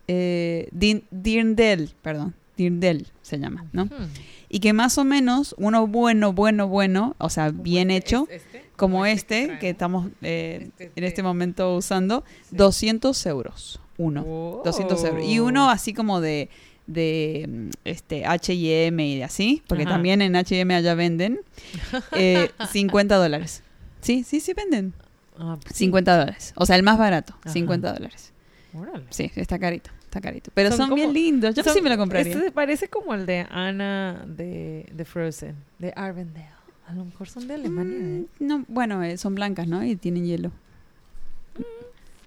Eh, 0.08 0.68
Dirndl, 1.10 1.90
perdón. 2.02 2.34
Dirndl 2.58 3.06
se 3.22 3.38
llama, 3.38 3.64
¿no? 3.72 3.86
Hmm. 3.86 4.10
Y 4.50 4.60
que 4.60 4.74
más 4.74 4.98
o 4.98 5.04
menos 5.04 5.54
uno 5.56 5.86
bueno, 5.86 6.34
bueno, 6.34 6.68
bueno, 6.68 7.14
o 7.16 7.30
sea, 7.30 7.50
bien 7.50 7.90
este- 7.90 8.08
hecho, 8.08 8.26
es- 8.30 8.42
este, 8.42 8.64
como 8.76 9.06
este 9.06 9.58
que 9.58 9.70
estamos 9.70 10.10
eh, 10.20 10.68
Este 10.78 10.92
en 10.96 11.04
este 11.04 11.22
momento 11.22 11.74
usando, 11.76 12.24
Sí. 12.50 12.56
200 12.56 13.24
euros, 13.24 13.80
uno. 13.96 14.22
Oh. 14.26 14.62
200 14.66 15.02
euros. 15.04 15.24
Y 15.24 15.38
uno 15.40 15.70
así 15.70 15.94
como 15.94 16.20
de, 16.20 16.50
de 16.88 17.46
mm, 17.48 17.68
este 17.84 18.26
H&M 18.26 19.06
y 19.06 19.16
de 19.18 19.22
así, 19.24 19.62
porque 19.68 19.84
Ajá. 19.84 19.92
también 19.92 20.20
en 20.22 20.34
H&M 20.34 20.74
allá 20.74 20.94
venden, 20.94 21.40
eh, 22.12 22.50
50 22.72 23.14
dólares. 23.16 23.62
Sí, 24.00 24.24
sí, 24.24 24.40
sí 24.40 24.52
venden. 24.54 24.92
Ah, 25.38 25.56
pues 25.62 25.76
sí. 25.76 25.84
50 25.84 26.18
dólares. 26.18 26.52
O 26.56 26.66
sea, 26.66 26.74
el 26.74 26.82
más 26.82 26.98
barato, 26.98 27.34
Ajá. 27.42 27.50
50 27.52 27.92
dólares. 27.92 28.32
Órale. 28.74 29.04
Sí, 29.10 29.30
está 29.36 29.58
carito, 29.58 29.90
está 30.02 30.20
carito. 30.20 30.50
Pero 30.54 30.70
Son 30.70 30.88
son, 30.88 30.94
bien 30.94 31.12
lindos. 31.12 31.54
Yo 31.54 31.62
Son- 31.62 31.74
sí 31.74 31.80
me 31.80 31.90
lo 31.90 31.96
compraría. 31.96 32.32
Este 32.34 32.50
parece 32.50 32.88
como 32.88 33.14
el 33.14 33.24
de 33.26 33.46
Anna 33.50 34.24
de, 34.26 34.86
de 34.92 35.04
Frozen, 35.04 35.54
de 35.78 35.92
Arvendale. 35.94 36.48
A 36.86 36.94
lo 36.94 37.04
mejor 37.04 37.28
son 37.28 37.46
de 37.46 37.54
Alemania, 37.54 37.98
¿eh? 37.98 38.24
Mm, 38.40 38.46
no, 38.46 38.64
bueno, 38.66 39.02
eh, 39.04 39.18
son 39.18 39.34
blancas, 39.34 39.68
¿no? 39.68 39.84
Y 39.84 39.94
tienen 39.96 40.24
hielo. 40.24 40.50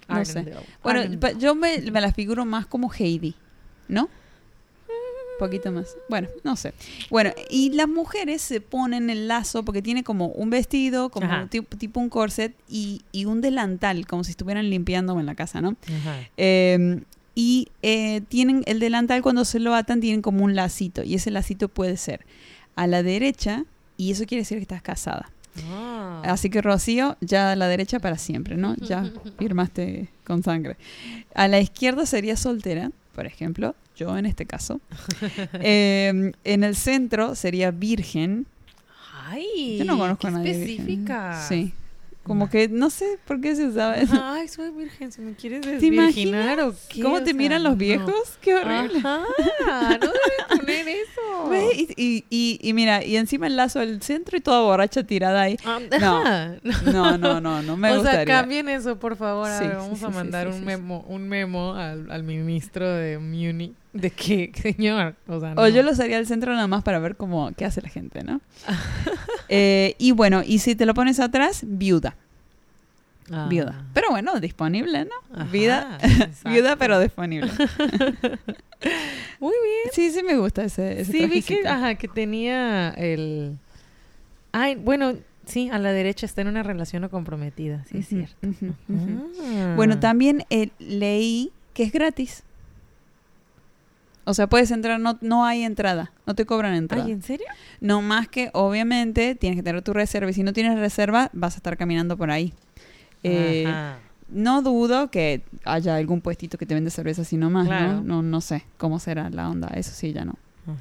no 0.07 0.25
sé. 0.25 0.53
Bueno, 0.83 1.03
yo 1.39 1.55
me, 1.55 1.79
me 1.91 2.01
las 2.01 2.13
figuro 2.13 2.45
más 2.45 2.65
como 2.67 2.91
Heidi, 2.91 3.33
¿no? 3.87 4.09
Poquito 5.41 5.71
más. 5.71 5.97
Bueno, 6.09 6.29
no 6.43 6.55
sé. 6.55 6.73
Bueno, 7.09 7.31
y 7.49 7.71
las 7.71 7.89
mujeres 7.89 8.41
se 8.41 8.61
ponen 8.61 9.09
el 9.09 9.27
lazo 9.27 9.63
porque 9.63 9.81
tiene 9.81 10.03
como 10.03 10.27
un 10.27 10.49
vestido, 10.49 11.09
como 11.09 11.25
Ajá. 11.27 11.47
tipo, 11.49 11.75
tipo 11.77 11.99
un 11.99 12.09
corset 12.09 12.53
y, 12.69 13.01
y 13.11 13.25
un 13.25 13.41
delantal, 13.41 14.07
como 14.07 14.23
si 14.23 14.31
estuvieran 14.31 14.69
limpiando 14.69 15.19
en 15.19 15.25
la 15.25 15.35
casa, 15.35 15.61
¿no? 15.61 15.75
Ajá. 15.87 16.19
Eh, 16.37 17.01
y 17.33 17.69
eh, 17.81 18.21
tienen 18.27 18.63
el 18.65 18.79
delantal 18.79 19.21
cuando 19.21 19.45
se 19.45 19.59
lo 19.59 19.73
atan, 19.73 19.99
tienen 20.01 20.21
como 20.21 20.43
un 20.43 20.55
lacito. 20.55 21.03
Y 21.03 21.15
ese 21.15 21.31
lacito 21.31 21.69
puede 21.69 21.97
ser 21.97 22.25
a 22.75 22.87
la 22.87 23.03
derecha, 23.03 23.65
y 23.97 24.11
eso 24.11 24.25
quiere 24.25 24.41
decir 24.41 24.57
que 24.57 24.63
estás 24.63 24.81
casada. 24.81 25.31
Ah. 25.69 26.21
Así 26.25 26.49
que 26.49 26.61
Rocío, 26.61 27.17
ya 27.21 27.51
a 27.51 27.55
la 27.55 27.67
derecha 27.67 27.99
para 27.99 28.17
siempre, 28.17 28.57
¿no? 28.57 28.75
Ya 28.77 29.11
firmaste 29.39 30.09
con 30.23 30.43
sangre. 30.43 30.77
A 31.35 31.47
la 31.47 31.59
izquierda 31.59 32.05
sería 32.05 32.35
soltera, 32.35 32.91
por 33.15 33.25
ejemplo, 33.25 33.75
yo 34.01 34.17
en 34.17 34.25
este 34.25 34.45
caso. 34.45 34.79
Eh, 35.53 36.31
en 36.43 36.63
el 36.63 36.75
centro 36.75 37.35
sería 37.35 37.71
virgen. 37.71 38.45
Ay, 39.27 39.77
Yo 39.79 39.85
no 39.85 39.97
conozco 39.97 40.21
qué 40.21 40.27
a 40.27 40.31
nadie. 40.31 40.53
virgen. 40.53 40.71
específica. 40.79 41.45
Sí. 41.47 41.73
Como 42.23 42.49
que 42.51 42.67
no 42.67 42.89
sé 42.91 43.17
por 43.25 43.41
qué 43.41 43.55
se 43.55 43.65
usaba 43.65 43.95
eso. 43.97 44.13
Ay, 44.21 44.47
soy 44.47 44.69
virgen, 44.71 45.11
si 45.11 45.21
me 45.21 45.33
quieres 45.33 45.61
¿Te 45.61 45.71
desvirginar 45.79 46.59
o 46.59 46.63
imaginas? 46.67 46.85
qué. 46.89 47.01
¿Cómo 47.01 47.15
O 47.15 47.19
te 47.19 47.25
sea, 47.25 47.33
miran 47.33 47.63
los 47.63 47.71
no. 47.73 47.77
viejos? 47.77 48.37
Qué 48.41 48.55
horrible. 48.55 48.99
Ajá, 48.99 49.97
no 49.99 50.11
eso. 50.87 51.49
Ve, 51.49 51.87
Y, 51.97 52.25
y, 52.61 52.73
mira, 52.73 53.03
y 53.03 53.15
encima 53.17 53.47
el 53.47 53.55
lazo 53.55 53.79
del 53.79 54.01
centro 54.01 54.37
y 54.37 54.41
toda 54.41 54.61
borracha 54.61 55.03
tirada 55.03 55.41
ahí. 55.41 55.57
Ah, 55.65 55.79
No. 55.99 56.23
No, 56.91 57.17
no, 57.17 57.41
no, 57.41 57.61
no 57.61 57.77
me 57.77 57.89
o 57.89 57.93
sea, 57.93 57.99
gustaría. 58.01 58.25
cambien 58.25 58.69
eso, 58.69 58.97
por 58.99 59.15
favor. 59.15 59.49
A 59.49 59.57
Sí, 59.59 59.67
ver, 59.67 59.77
vamos 59.77 59.99
sí, 59.99 60.05
a 60.05 60.09
mandar 60.09 60.51
sí, 60.51 60.57
un 60.57 60.65
memo, 60.65 61.05
un 61.07 61.27
memo 61.29 61.73
al, 61.75 62.09
al 62.11 62.23
ministro 62.23 62.87
de 62.89 63.17
Muni 63.19 63.73
de 63.93 64.09
que, 64.09 64.51
señor, 64.61 65.15
o 65.27 65.39
sea, 65.39 65.53
no. 65.55 65.61
O 65.63 65.67
yo 65.67 65.83
lo 65.83 65.91
usaría 65.91 66.17
al 66.17 66.25
centro 66.27 66.53
nada 66.53 66.67
más 66.67 66.83
para 66.83 66.99
ver 66.99 67.15
cómo 67.17 67.51
qué 67.57 67.65
hace 67.65 67.81
la 67.81 67.89
gente, 67.89 68.23
¿no? 68.23 68.41
Eh, 69.53 69.95
y 69.97 70.11
bueno, 70.13 70.43
y 70.45 70.59
si 70.59 70.75
te 70.75 70.85
lo 70.85 70.93
pones 70.93 71.19
atrás, 71.19 71.63
viuda. 71.67 72.15
Ah. 73.31 73.47
Viuda. 73.49 73.85
Pero 73.93 74.09
bueno, 74.09 74.39
disponible, 74.39 75.05
¿no? 75.05 75.15
Ajá, 75.33 75.51
Vida, 75.51 75.97
viuda, 76.45 76.75
pero 76.75 76.99
disponible. 76.99 77.51
Muy 79.39 79.53
bien. 79.63 79.89
Sí, 79.93 80.11
sí 80.11 80.21
me 80.23 80.37
gusta 80.37 80.63
ese, 80.63 81.01
ese 81.01 81.11
Sí, 81.11 81.25
vi 81.27 81.41
que, 81.41 81.67
ajá, 81.67 81.95
que 81.95 82.07
tenía 82.07 82.89
el... 82.89 83.57
Ay, 84.51 84.75
bueno, 84.75 85.13
sí, 85.45 85.69
a 85.69 85.79
la 85.79 85.91
derecha 85.93 86.25
está 86.25 86.41
en 86.41 86.49
una 86.49 86.63
relación 86.63 87.01
no 87.01 87.09
comprometida, 87.09 87.85
sí, 87.85 87.99
es 87.99 88.07
cierto. 88.07 88.35
Ah. 88.89 89.73
Bueno, 89.75 89.99
también 89.99 90.45
eh, 90.49 90.69
leí 90.79 91.51
que 91.73 91.83
es 91.83 91.91
gratis. 91.91 92.43
O 94.23 94.33
sea, 94.33 94.47
puedes 94.47 94.69
entrar, 94.71 94.99
no, 94.99 95.17
no 95.21 95.45
hay 95.45 95.63
entrada, 95.63 96.11
no 96.25 96.35
te 96.35 96.45
cobran 96.45 96.75
entrada. 96.75 97.05
Ay, 97.05 97.11
¿en 97.11 97.23
serio? 97.23 97.47
No 97.79 98.01
más 98.01 98.27
que, 98.27 98.49
obviamente, 98.53 99.35
tienes 99.35 99.57
que 99.57 99.63
tener 99.63 99.81
tu 99.81 99.93
reserva. 99.93 100.29
Y 100.29 100.33
si 100.33 100.43
no 100.43 100.53
tienes 100.53 100.77
reserva, 100.77 101.29
vas 101.33 101.55
a 101.55 101.57
estar 101.57 101.75
caminando 101.75 102.17
por 102.17 102.29
ahí. 102.29 102.53
Eh, 103.23 103.65
no 104.29 104.61
dudo 104.61 105.11
que 105.11 105.41
haya 105.65 105.95
algún 105.97 106.21
puestito 106.21 106.57
que 106.57 106.65
te 106.65 106.73
vende 106.73 106.89
cerveza 106.89 107.23
así 107.23 107.37
nomás, 107.37 107.67
Claro. 107.67 107.93
¿no? 107.95 108.01
¿no? 108.01 108.21
No 108.23 108.41
sé 108.41 108.63
cómo 108.77 108.99
será 108.99 109.29
la 109.29 109.49
onda. 109.49 109.67
Eso 109.75 109.91
sí, 109.91 110.13
ya 110.13 110.25
no. 110.25 110.35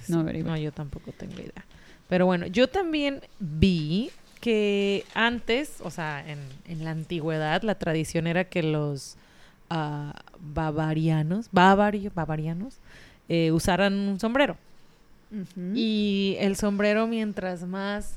No, 0.08 0.22
no 0.22 0.56
yo 0.56 0.72
tampoco 0.72 1.12
tengo 1.12 1.34
idea. 1.34 1.64
Pero 2.08 2.26
bueno, 2.26 2.46
yo 2.46 2.68
también 2.68 3.20
vi 3.38 4.10
que 4.40 5.04
antes, 5.14 5.76
o 5.82 5.90
sea, 5.90 6.24
en, 6.26 6.38
en 6.66 6.84
la 6.84 6.90
antigüedad, 6.90 7.62
la 7.62 7.76
tradición 7.76 8.26
era 8.26 8.44
que 8.44 8.62
los 8.62 9.16
ah, 9.68 10.14
bavarianos, 10.40 11.48
bavario, 11.52 12.10
bavarianos, 12.14 12.78
eh, 13.28 13.52
usaran 13.52 13.94
un 13.94 14.18
sombrero. 14.20 14.56
Y 15.74 16.36
el 16.40 16.56
sombrero, 16.56 17.06
mientras 17.06 17.62
más 17.62 18.16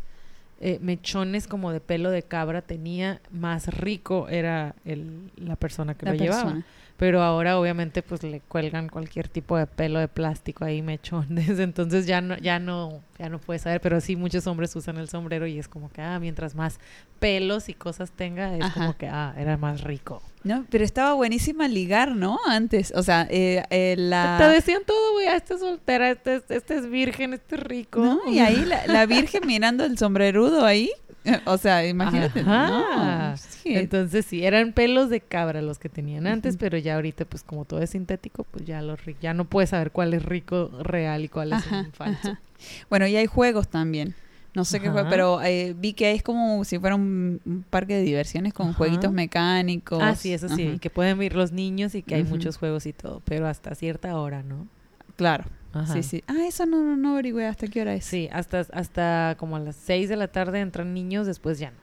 eh, 0.65 0.79
mechones 0.81 1.45
como 1.45 1.73
de 1.73 1.81
pelo 1.81 2.09
de 2.09 2.23
cabra 2.23 2.61
tenía, 2.61 3.19
más 3.31 3.67
rico 3.67 4.29
era 4.29 4.75
el, 4.85 5.29
la 5.35 5.57
persona 5.57 5.93
que 5.93 6.05
La 6.05 6.13
lo 6.13 6.17
llevaba. 6.17 6.63
Pero 6.97 7.23
ahora 7.23 7.59
obviamente 7.59 8.01
pues 8.01 8.23
le 8.23 8.39
cuelgan 8.39 8.87
cualquier 8.87 9.27
tipo 9.27 9.57
de 9.57 9.65
pelo 9.65 9.99
de 9.99 10.07
plástico 10.07 10.63
ahí 10.63 10.81
mechones, 10.81 11.49
entonces 11.59 12.05
ya 12.05 12.21
no 12.21 12.37
ya 12.37 12.59
no 12.59 13.01
ya 13.17 13.29
no 13.29 13.39
puedes 13.39 13.63
saber, 13.63 13.81
pero 13.81 13.99
sí 14.01 14.15
muchos 14.15 14.45
hombres 14.47 14.75
usan 14.75 14.97
el 14.97 15.09
sombrero 15.09 15.47
y 15.47 15.57
es 15.57 15.67
como 15.67 15.89
que 15.89 16.01
ah, 16.01 16.19
mientras 16.19 16.55
más 16.55 16.79
pelos 17.19 17.69
y 17.69 17.73
cosas 17.73 18.11
tenga 18.11 18.55
es 18.55 18.63
Ajá. 18.63 18.79
como 18.79 18.97
que 18.97 19.07
ah, 19.07 19.33
era 19.37 19.57
más 19.57 19.81
rico. 19.81 20.21
No, 20.43 20.65
pero 20.69 20.83
estaba 20.83 21.13
buenísima 21.13 21.69
ligar, 21.69 22.15
¿no? 22.15 22.37
Antes, 22.45 22.91
o 22.95 23.01
sea, 23.01 23.25
eh, 23.29 23.63
eh, 23.69 23.95
la... 23.97 24.35
Te 24.37 24.43
decían 24.49 24.81
todo, 24.85 25.13
güey, 25.13 25.27
ah, 25.27 25.37
esta 25.37 25.53
es 25.53 25.61
soltera, 25.61 26.11
este 26.11 26.35
es, 26.35 26.43
este 26.49 26.75
es 26.75 26.89
virgen, 26.89 27.33
este 27.33 27.55
es 27.55 27.63
rico. 27.63 28.01
¿no? 28.01 28.19
Y 28.29 28.39
ahí 28.39 28.65
la, 28.65 28.85
la 28.87 29.05
virgen 29.05 29.47
mirando 29.47 29.85
el 29.85 29.97
sombrerudo 29.97 30.65
ahí. 30.65 30.91
O 31.45 31.57
sea, 31.57 31.87
imagínate. 31.87 32.43
No, 32.43 33.37
sí. 33.37 33.75
Entonces 33.75 34.25
sí, 34.25 34.43
eran 34.45 34.73
pelos 34.73 35.09
de 35.09 35.21
cabra 35.21 35.61
los 35.61 35.79
que 35.79 35.89
tenían 35.89 36.27
antes, 36.27 36.57
pero 36.57 36.77
ya 36.77 36.95
ahorita 36.95 37.25
pues 37.25 37.43
como 37.43 37.65
todo 37.65 37.81
es 37.81 37.91
sintético, 37.91 38.43
pues 38.43 38.65
ya 38.65 38.81
los 38.81 38.99
ya 39.21 39.33
no 39.33 39.45
puedes 39.45 39.69
saber 39.69 39.91
cuál 39.91 40.13
es 40.13 40.23
rico 40.23 40.69
real 40.81 41.23
y 41.23 41.29
cuál 41.29 41.53
es 41.53 41.65
un 41.71 41.91
falso. 41.93 42.29
ajá. 42.31 42.41
Bueno, 42.89 43.07
y 43.07 43.15
hay 43.15 43.25
juegos 43.25 43.67
también. 43.67 44.15
No 44.55 44.65
sé 44.65 44.79
qué 44.79 44.89
juego, 44.89 45.09
pero 45.09 45.41
eh, 45.41 45.73
vi 45.75 45.93
que 45.93 46.11
es 46.11 46.21
como 46.21 46.63
si 46.63 46.77
fuera 46.77 46.95
un, 46.95 47.41
un 47.43 47.63
parque 47.67 47.95
de 47.95 48.03
diversiones 48.03 48.53
con 48.53 48.67
Ajá. 48.69 48.77
jueguitos 48.77 49.11
mecánicos. 49.11 49.97
Ah, 49.99 50.15
sí, 50.15 50.31
eso 50.31 50.47
sí, 50.47 50.67
Ajá. 50.67 50.77
que 50.79 50.91
pueden 50.91 51.19
ir 51.23 51.35
los 51.35 51.51
niños 51.51 51.95
y 51.95 52.03
que 52.03 52.13
hay 52.15 52.23
muchos 52.23 52.57
juegos 52.57 52.85
y 52.85 52.93
todo, 52.93 53.21
pero 53.25 53.47
hasta 53.47 53.73
cierta 53.73 54.15
hora, 54.15 54.43
¿no? 54.43 54.67
Claro. 55.15 55.45
Ajá. 55.73 55.91
Sí, 55.93 56.03
sí. 56.03 56.23
Ah, 56.27 56.45
eso 56.47 56.65
no, 56.65 56.83
no, 56.83 56.95
no 56.95 57.13
averigüé 57.13 57.47
hasta 57.47 57.67
qué 57.67 57.81
hora 57.81 57.93
es. 57.95 58.05
Sí, 58.05 58.29
hasta, 58.31 58.59
hasta 58.73 59.35
como 59.39 59.55
a 59.55 59.59
las 59.59 59.75
6 59.75 60.07
de 60.09 60.15
la 60.15 60.27
tarde 60.27 60.59
entran 60.59 60.93
niños, 60.93 61.25
después 61.25 61.57
ya 61.59 61.71
no. 61.71 61.77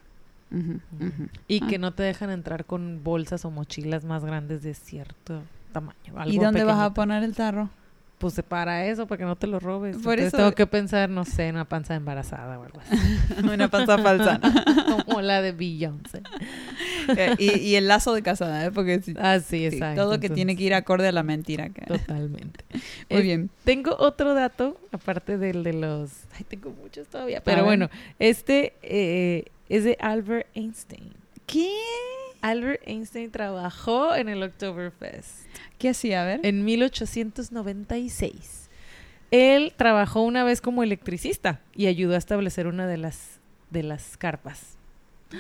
Y 1.49 1.63
Ah. 1.63 1.67
que 1.69 1.79
no 1.79 1.93
te 1.93 2.03
dejan 2.03 2.31
entrar 2.31 2.65
con 2.65 3.03
bolsas 3.05 3.45
o 3.45 3.51
mochilas 3.51 4.05
más 4.05 4.25
grandes 4.25 4.63
de 4.63 4.75
cierto 4.75 5.43
tamaño. 5.73 5.97
¿Y 6.27 6.39
dónde 6.39 6.65
vas 6.65 6.79
a 6.81 6.93
poner 6.95 7.23
el 7.23 7.35
tarro? 7.37 7.71
Pues 8.21 8.39
para 8.47 8.85
eso, 8.85 9.07
para 9.07 9.19
que 9.19 9.25
no 9.25 9.35
te 9.35 9.47
lo 9.47 9.59
robes. 9.61 9.97
Por 9.97 10.13
Entonces 10.13 10.27
eso- 10.29 10.37
tengo 10.37 10.53
que 10.53 10.67
pensar, 10.67 11.09
no 11.09 11.25
sé, 11.25 11.49
en 11.49 11.55
una 11.55 11.65
panza 11.65 11.95
embarazada 11.95 12.59
o 12.59 12.65
algo 12.65 12.79
así. 12.81 12.95
Una 13.51 13.69
panza 13.69 13.97
falsa. 13.97 14.39
como 15.07 15.23
la 15.23 15.41
de 15.41 15.53
Beyoncé. 15.53 16.21
Eh, 17.17 17.35
y, 17.39 17.59
y 17.61 17.77
el 17.77 17.89
lazo 17.89 18.13
de 18.13 18.23
casada, 18.23 18.67
¿eh? 18.67 18.71
Porque 18.73 19.01
sí, 19.01 19.15
Ah, 19.19 19.39
sí, 19.41 19.59
sí, 19.61 19.65
exacto. 19.65 20.03
todo 20.03 20.21
que 20.21 20.29
tiene 20.29 20.55
que 20.55 20.65
ir 20.65 20.75
acorde 20.75 21.09
a 21.09 21.13
la 21.13 21.23
mentira. 21.23 21.71
que- 21.71 21.81
Totalmente. 21.87 22.63
Muy 23.09 23.21
Eh, 23.21 23.23
bien. 23.23 23.51
Tengo 23.65 23.97
otro 23.99 24.35
dato, 24.35 24.79
aparte 24.93 25.39
del 25.39 25.63
de 25.65 25.73
los... 25.73 26.11
Ay, 26.37 26.45
tengo 26.47 26.75
muchos 26.83 27.07
todavía. 27.09 27.41
Pero 27.43 27.65
bueno, 27.65 27.89
este 28.19 28.75
eh, 28.83 29.47
es 29.71 29.85
de 29.85 29.97
Albert 29.99 30.47
Einstein. 30.55 31.15
¿Qué? 31.47 31.71
Albert 32.43 32.81
Einstein 32.87 33.31
trabajó 33.31 34.15
en 34.15 34.29
el 34.29 34.43
Oktoberfest 34.43 35.47
¿Qué 35.79 35.91
hacía? 35.91 36.23
A 36.23 36.27
ver. 36.27 36.41
en 36.43 36.65
1896. 36.65 38.69
Él 39.31 39.73
trabajó 39.77 40.23
una 40.23 40.43
vez 40.45 40.61
como 40.61 40.83
electricista 40.83 41.61
y 41.75 41.87
ayudó 41.87 42.15
a 42.15 42.19
establecer 42.19 42.67
una 42.67 42.87
de 42.87 42.97
las, 42.97 43.39
de 43.71 43.83
las 43.83 44.17
carpas. 44.17 44.77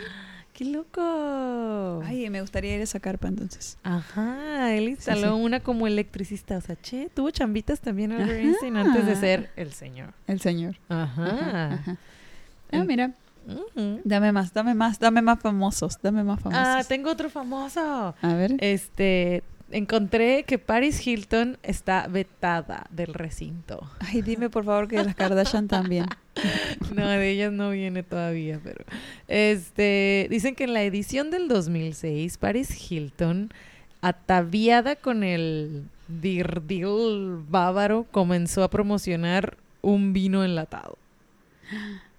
¡Qué 0.53 0.65
loco! 0.67 2.03
Ay, 2.05 2.29
me 2.29 2.43
gustaría 2.43 2.75
ir 2.75 2.81
a 2.81 2.85
esa 2.85 3.01
carpa 3.01 3.29
entonces. 3.29 3.79
Ajá, 3.83 4.75
él 4.75 4.91
instaló 4.91 5.37
sí. 5.37 5.43
una 5.43 5.61
como 5.61 5.87
electricista. 5.87 6.59
O 6.59 6.61
sea, 6.61 6.77
che, 6.77 7.09
tuvo 7.15 7.31
chambitas 7.31 7.81
también 7.81 8.13
Albert 8.13 8.31
Ajá. 8.31 8.41
Einstein 8.41 8.77
antes 8.77 9.07
de 9.07 9.17
ser 9.17 9.51
el 9.57 9.73
señor. 9.73 10.13
El 10.27 10.41
señor. 10.41 10.77
Ajá. 10.91 11.73
Ajá. 11.73 11.97
Ah, 12.73 12.77
En- 12.77 12.87
Dame 14.05 14.33
más, 14.33 14.53
dame 14.53 14.75
más, 14.75 14.99
dame 14.99 15.23
más 15.23 15.41
famosos, 15.41 15.99
dame 16.03 16.23
más 16.23 16.41
famosos. 16.41 16.65
Ah, 16.67 16.83
tengo 16.87 17.11
otro 17.11 17.31
famoso. 17.31 18.15
A 18.21 18.35
ver. 18.35 18.57
Este, 18.59 19.43
encontré 19.71 20.45
que 20.45 20.59
Paris 20.59 21.07
Hilton 21.07 21.59
está 21.63 22.07
vetada 22.09 22.87
del 22.91 23.15
recinto. 23.15 23.91
Ay, 24.01 24.23
dime 24.23 24.51
por 24.51 24.65
favor 24.65 24.89
que 24.89 24.97
de 24.97 25.05
las 25.05 25.15
Kardashian 25.15 25.69
también. 25.69 26.07
No, 26.95 27.07
de 27.07 27.29
ellas 27.29 27.53
no 27.53 27.71
viene 27.71 28.03
todavía, 28.03 28.61
pero 28.63 28.85
este, 29.29 30.27
dicen 30.31 30.55
que 30.55 30.65
en 30.65 30.73
la 30.73 30.83
edición 30.83 31.31
del 31.31 31.49
2006 31.49 32.39
Paris 32.39 32.91
Hilton 32.91 33.53
ataviada 34.01 34.97
con 34.97 35.23
el 35.23 35.85
Dirdil 36.09 37.43
bávaro 37.49 38.07
comenzó 38.11 38.63
a 38.63 38.71
promocionar 38.71 39.59
un 39.83 40.13
vino 40.15 40.45
enlatado. 40.45 40.97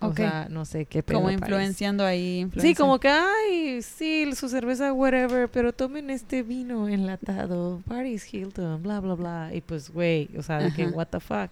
O 0.00 0.14
sea, 0.14 0.46
no 0.48 0.64
sé 0.64 0.84
qué 0.86 1.02
Como 1.02 1.28
influenciando 1.30 2.04
ahí. 2.04 2.34
Sí, 2.34 2.38
influencia. 2.40 2.74
como 2.76 3.00
que, 3.00 3.08
ay, 3.08 3.82
sí, 3.82 4.30
su 4.34 4.48
cerveza, 4.48 4.92
whatever, 4.92 5.48
pero 5.48 5.72
tomen 5.72 6.08
este 6.10 6.42
vino 6.44 6.88
enlatado, 6.88 7.82
Paris 7.88 8.32
Hilton, 8.32 8.82
bla, 8.82 9.00
bla, 9.00 9.14
bla. 9.14 9.50
Y 9.52 9.60
pues, 9.60 9.90
güey, 9.90 10.28
o 10.38 10.42
sea, 10.42 10.58
de 10.58 10.72
que, 10.72 10.86
what 10.86 11.08
the 11.08 11.18
fuck. 11.20 11.50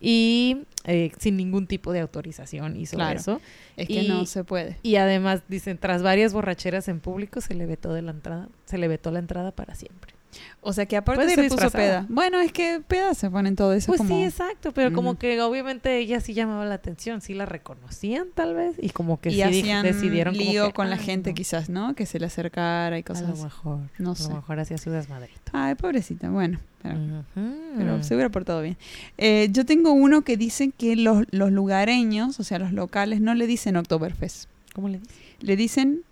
Y 0.00 0.64
eh, 0.84 1.12
sin 1.18 1.36
ningún 1.36 1.66
tipo 1.66 1.92
de 1.92 2.00
autorización 2.00 2.76
hizo 2.76 2.96
Claro. 2.96 3.18
eso. 3.18 3.40
Es 3.76 3.86
que 3.86 4.02
y- 4.02 4.08
no 4.08 4.26
se 4.26 4.42
puede. 4.44 4.76
Y 4.82 4.96
además, 4.96 5.42
dicen, 5.48 5.78
tras 5.78 6.02
varias 6.02 6.32
borracheras 6.32 6.88
en 6.88 6.98
público, 7.00 7.40
se 7.40 7.54
le 7.54 7.66
vetó 7.66 7.92
de 7.92 8.02
la 8.02 8.10
entrada, 8.10 8.48
se 8.64 8.78
le 8.78 8.88
vetó 8.88 9.10
la 9.12 9.20
entrada 9.20 9.52
para 9.52 9.74
siempre. 9.74 10.12
O 10.60 10.72
sea 10.72 10.86
que 10.86 10.96
aparte 10.96 11.28
se 11.34 11.48
puso 11.48 11.70
peda. 11.70 12.06
Bueno, 12.08 12.40
es 12.40 12.52
que 12.52 12.80
peda 12.86 13.14
se 13.14 13.28
ponen 13.30 13.54
todo 13.56 13.72
eso 13.74 13.88
Pues 13.88 13.98
como... 13.98 14.16
sí, 14.16 14.24
exacto, 14.24 14.72
pero 14.72 14.92
como 14.92 15.18
que 15.18 15.40
obviamente 15.42 15.98
ella 15.98 16.20
sí 16.20 16.32
llamaba 16.34 16.64
la 16.64 16.74
atención, 16.74 17.20
sí 17.20 17.34
la 17.34 17.44
reconocían 17.46 18.28
tal 18.34 18.54
vez, 18.54 18.76
y 18.80 18.90
como 18.90 19.20
que 19.20 19.28
y 19.30 19.34
sí 19.34 19.42
hacían 19.42 19.82
decidieron 19.84 20.34
como 20.34 20.50
lío 20.50 20.66
que, 20.68 20.72
con 20.72 20.88
la 20.90 20.96
"Ay, 20.96 21.02
gente 21.04 21.30
no". 21.30 21.34
quizás, 21.34 21.68
¿no? 21.68 21.94
Que 21.94 22.06
se 22.06 22.18
le 22.18 22.26
acercara 22.26 22.96
y 22.96 23.00
A 23.00 23.04
cosas 23.04 23.28
lo 23.28 23.34
así. 23.34 23.42
mejor. 23.44 23.78
No 23.98 24.12
a 24.12 24.14
sé. 24.14 24.28
lo 24.30 24.36
mejor 24.36 24.60
hacía 24.60 24.78
su 24.78 24.90
desmadrito. 24.90 25.38
Ay, 25.52 25.74
pobrecita. 25.74 26.30
Bueno, 26.30 26.58
pero, 26.82 26.94
Ujú. 26.96 27.56
pero 27.76 28.02
se 28.02 28.14
hubiera 28.14 28.30
portado 28.30 28.62
bien. 28.62 28.76
Eh, 29.18 29.48
yo 29.50 29.66
tengo 29.66 29.92
uno 29.92 30.22
que 30.22 30.36
dice 30.36 30.70
que 30.70 30.96
los, 30.96 31.24
los 31.30 31.52
lugareños, 31.52 32.40
o 32.40 32.44
sea, 32.44 32.58
los 32.58 32.72
locales, 32.72 33.20
no 33.20 33.34
le 33.34 33.46
dicen 33.46 33.76
Oktoberfest. 33.76 34.48
¿Cómo 34.74 34.88
le 34.88 34.98
dices? 35.00 35.14
Le 35.40 35.56
dicen 35.56 36.02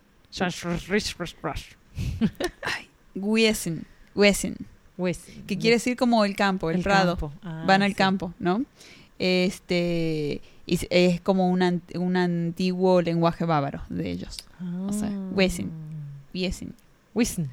Wiesen. 3.14 3.86
Wiesen. 4.14 4.56
Wissen. 4.98 5.44
Que 5.46 5.56
quiere 5.58 5.76
decir 5.76 5.96
como 5.96 6.24
el 6.24 6.36
campo, 6.36 6.70
el, 6.70 6.82
prado. 6.82 7.16
campo. 7.16 7.32
Ah, 7.42 7.64
Van 7.66 7.82
al 7.82 7.90
sí. 7.90 7.94
campo, 7.96 8.34
¿no? 8.38 8.64
Este... 9.18 10.40
y 10.66 10.78
es 10.90 11.20
como 11.20 11.48
un, 11.50 11.82
un 11.94 12.16
antiguo 12.16 13.02
lenguaje 13.02 13.44
bávaro 13.44 13.82
de 13.88 14.10
ellos. 14.10 14.36
O 14.88 14.92
sea, 14.92 15.08
Ah. 15.08 15.30
Wissen. 15.34 15.70
Wiesen. 16.34 16.74
Wissen. 17.14 17.50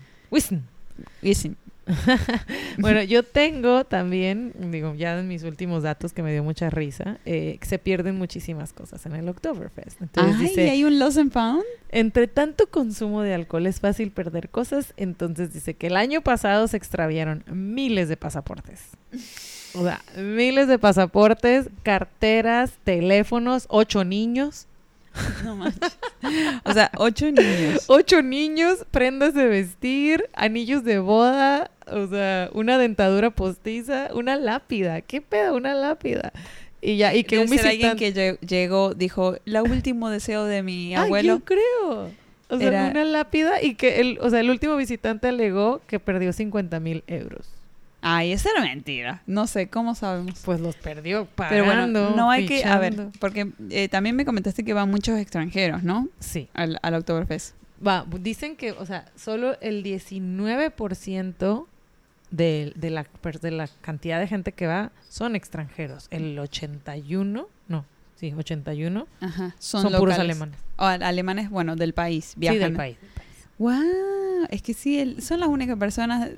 Wissen. 1.22 1.58
Bueno, 2.78 3.02
yo 3.02 3.24
tengo 3.24 3.86
también, 3.86 4.54
digo, 4.72 4.94
ya 4.96 5.18
en 5.18 5.28
mis 5.28 5.44
últimos 5.44 5.84
datos 5.84 6.14
que 6.14 6.22
me 6.22 6.32
dio 6.32 6.44
mucha 6.44 6.70
risa, 6.70 7.18
eh, 7.26 7.58
que 7.60 7.66
se 7.66 7.80
pierden 7.80 8.18
muchísimas 8.18 8.74
cosas 8.74 9.06
en 9.06 9.16
el 9.16 9.28
Oktoberfest. 9.30 10.02
Entonces 10.02 10.36
Ay, 10.38 10.48
dice, 10.48 10.70
hay 10.70 10.84
un 10.84 11.00
lost 11.00 11.18
and 11.18 11.32
found. 11.32 11.64
entre 11.90 12.28
tanto 12.28 12.68
consumo 12.68 13.22
de 13.22 13.34
alcohol 13.34 13.66
es 13.66 13.80
fácil 13.80 14.12
perder 14.12 14.50
cosas, 14.50 14.94
entonces 14.98 15.54
dice 15.54 15.74
que 15.74 15.88
el 15.88 15.96
año 15.96 16.22
pasado 16.22 16.68
se 16.68 16.78
extraviaron 16.78 17.44
miles 17.48 18.10
de 18.10 18.18
pasaportes. 18.18 18.82
O 19.74 19.84
sea, 19.84 20.02
miles 20.16 20.68
de 20.68 20.80
pasaportes, 20.80 21.70
carteras, 21.84 22.74
teléfonos, 22.84 23.66
ocho 23.70 24.04
niños. 24.04 24.67
No 25.44 25.56
manches. 25.56 25.98
O 26.64 26.74
sea, 26.74 26.92
ocho 26.98 27.32
niños. 27.32 27.86
Ocho 27.88 28.22
niños, 28.22 28.86
prendas 28.92 29.34
de 29.34 29.48
vestir, 29.48 30.26
anillos 30.34 30.84
de 30.84 31.00
boda, 31.00 31.72
o 31.88 32.08
sea, 32.08 32.50
una 32.54 32.78
dentadura 32.78 33.30
postiza, 33.32 34.10
una 34.14 34.36
lápida. 34.36 35.02
¿Qué 35.02 35.22
pedo? 35.22 35.56
Una 35.56 35.74
lápida. 35.74 36.32
Y 36.82 36.98
ya, 36.98 37.14
y 37.16 37.24
que 37.24 37.38
Debe 37.38 37.46
un 37.46 37.52
visitante... 37.52 37.86
alguien 37.88 37.98
que 37.98 38.14
lle- 38.14 38.40
llegó, 38.48 38.94
dijo, 38.94 39.36
el 39.46 39.58
último 39.62 40.10
deseo 40.10 40.46
de 40.46 40.64
mi 40.64 40.94
abuelo. 40.96 41.38
yo 41.38 41.40
creo. 41.46 42.12
O 42.50 42.58
sea, 42.58 42.68
Era- 42.68 42.88
una 42.92 43.04
lápida 43.04 43.62
y 43.62 43.76
que 43.76 44.00
el, 44.00 44.20
o 44.22 44.30
sea, 44.30 44.40
el 44.40 44.50
último 44.50 44.76
visitante 44.78 45.28
alegó 45.28 45.82
que 45.88 46.00
perdió 46.00 46.32
50 46.34 46.80
mil 46.80 47.04
euros. 47.08 47.48
Ay, 48.02 48.32
esa 48.32 48.52
era 48.52 48.62
mentira. 48.62 49.22
No 49.26 49.48
sé, 49.48 49.68
¿cómo 49.70 49.96
sabemos? 49.96 50.42
Pues 50.46 50.60
los 50.62 50.76
perdió 50.76 51.28
Pero 51.36 51.66
pagando, 51.66 52.02
bueno, 52.02 52.16
no 52.16 52.30
hay 52.30 52.46
que, 52.46 52.64
a 52.64 52.78
ver, 52.78 52.96
porque 53.20 53.52
eh, 53.70 53.90
también 53.90 54.16
me 54.16 54.24
comentaste 54.26 54.64
que 54.64 54.74
van 54.74 54.90
muchos 54.92 55.18
extranjeros, 55.20 55.84
¿no? 55.84 56.08
Sí. 56.20 56.48
Al, 56.54 56.80
al 56.84 56.94
Oktoberfest. 56.94 57.56
Va, 57.86 58.06
dicen 58.20 58.56
que, 58.56 58.72
o 58.72 58.86
sea, 58.86 59.06
solo 59.16 59.58
el 59.62 59.84
19% 59.84 61.66
de, 62.32 62.74
de, 62.76 62.90
la, 62.90 63.06
de 63.42 63.52
la 63.52 63.68
cantidad 63.82 64.20
de 64.20 64.28
gente 64.28 64.52
que 64.52 64.68
va 64.68 64.92
son 65.10 65.36
extranjeros. 65.36 66.08
El 66.12 66.38
81, 66.38 67.48
no, 67.68 67.86
sí, 68.16 68.34
81, 68.38 69.08
Ajá. 69.22 69.56
son, 69.60 69.82
Son, 69.84 69.94
puros 70.00 70.18
alemanes. 70.20 70.56
O 70.78 70.86
al- 70.86 71.04
alemanes, 71.04 71.50
bueno, 71.50 71.76
del 71.76 71.94
país. 71.94 72.34
Viajan. 72.36 72.58
Sí, 72.60 72.64
del 72.64 72.74
país. 72.76 72.98
Wow, 73.60 74.46
es 74.50 74.62
que 74.62 74.74
sí, 74.74 75.00
el- 75.00 75.22
son 75.22 75.40
las 75.40 75.50
únicas 75.50 75.78
personas. 75.78 76.30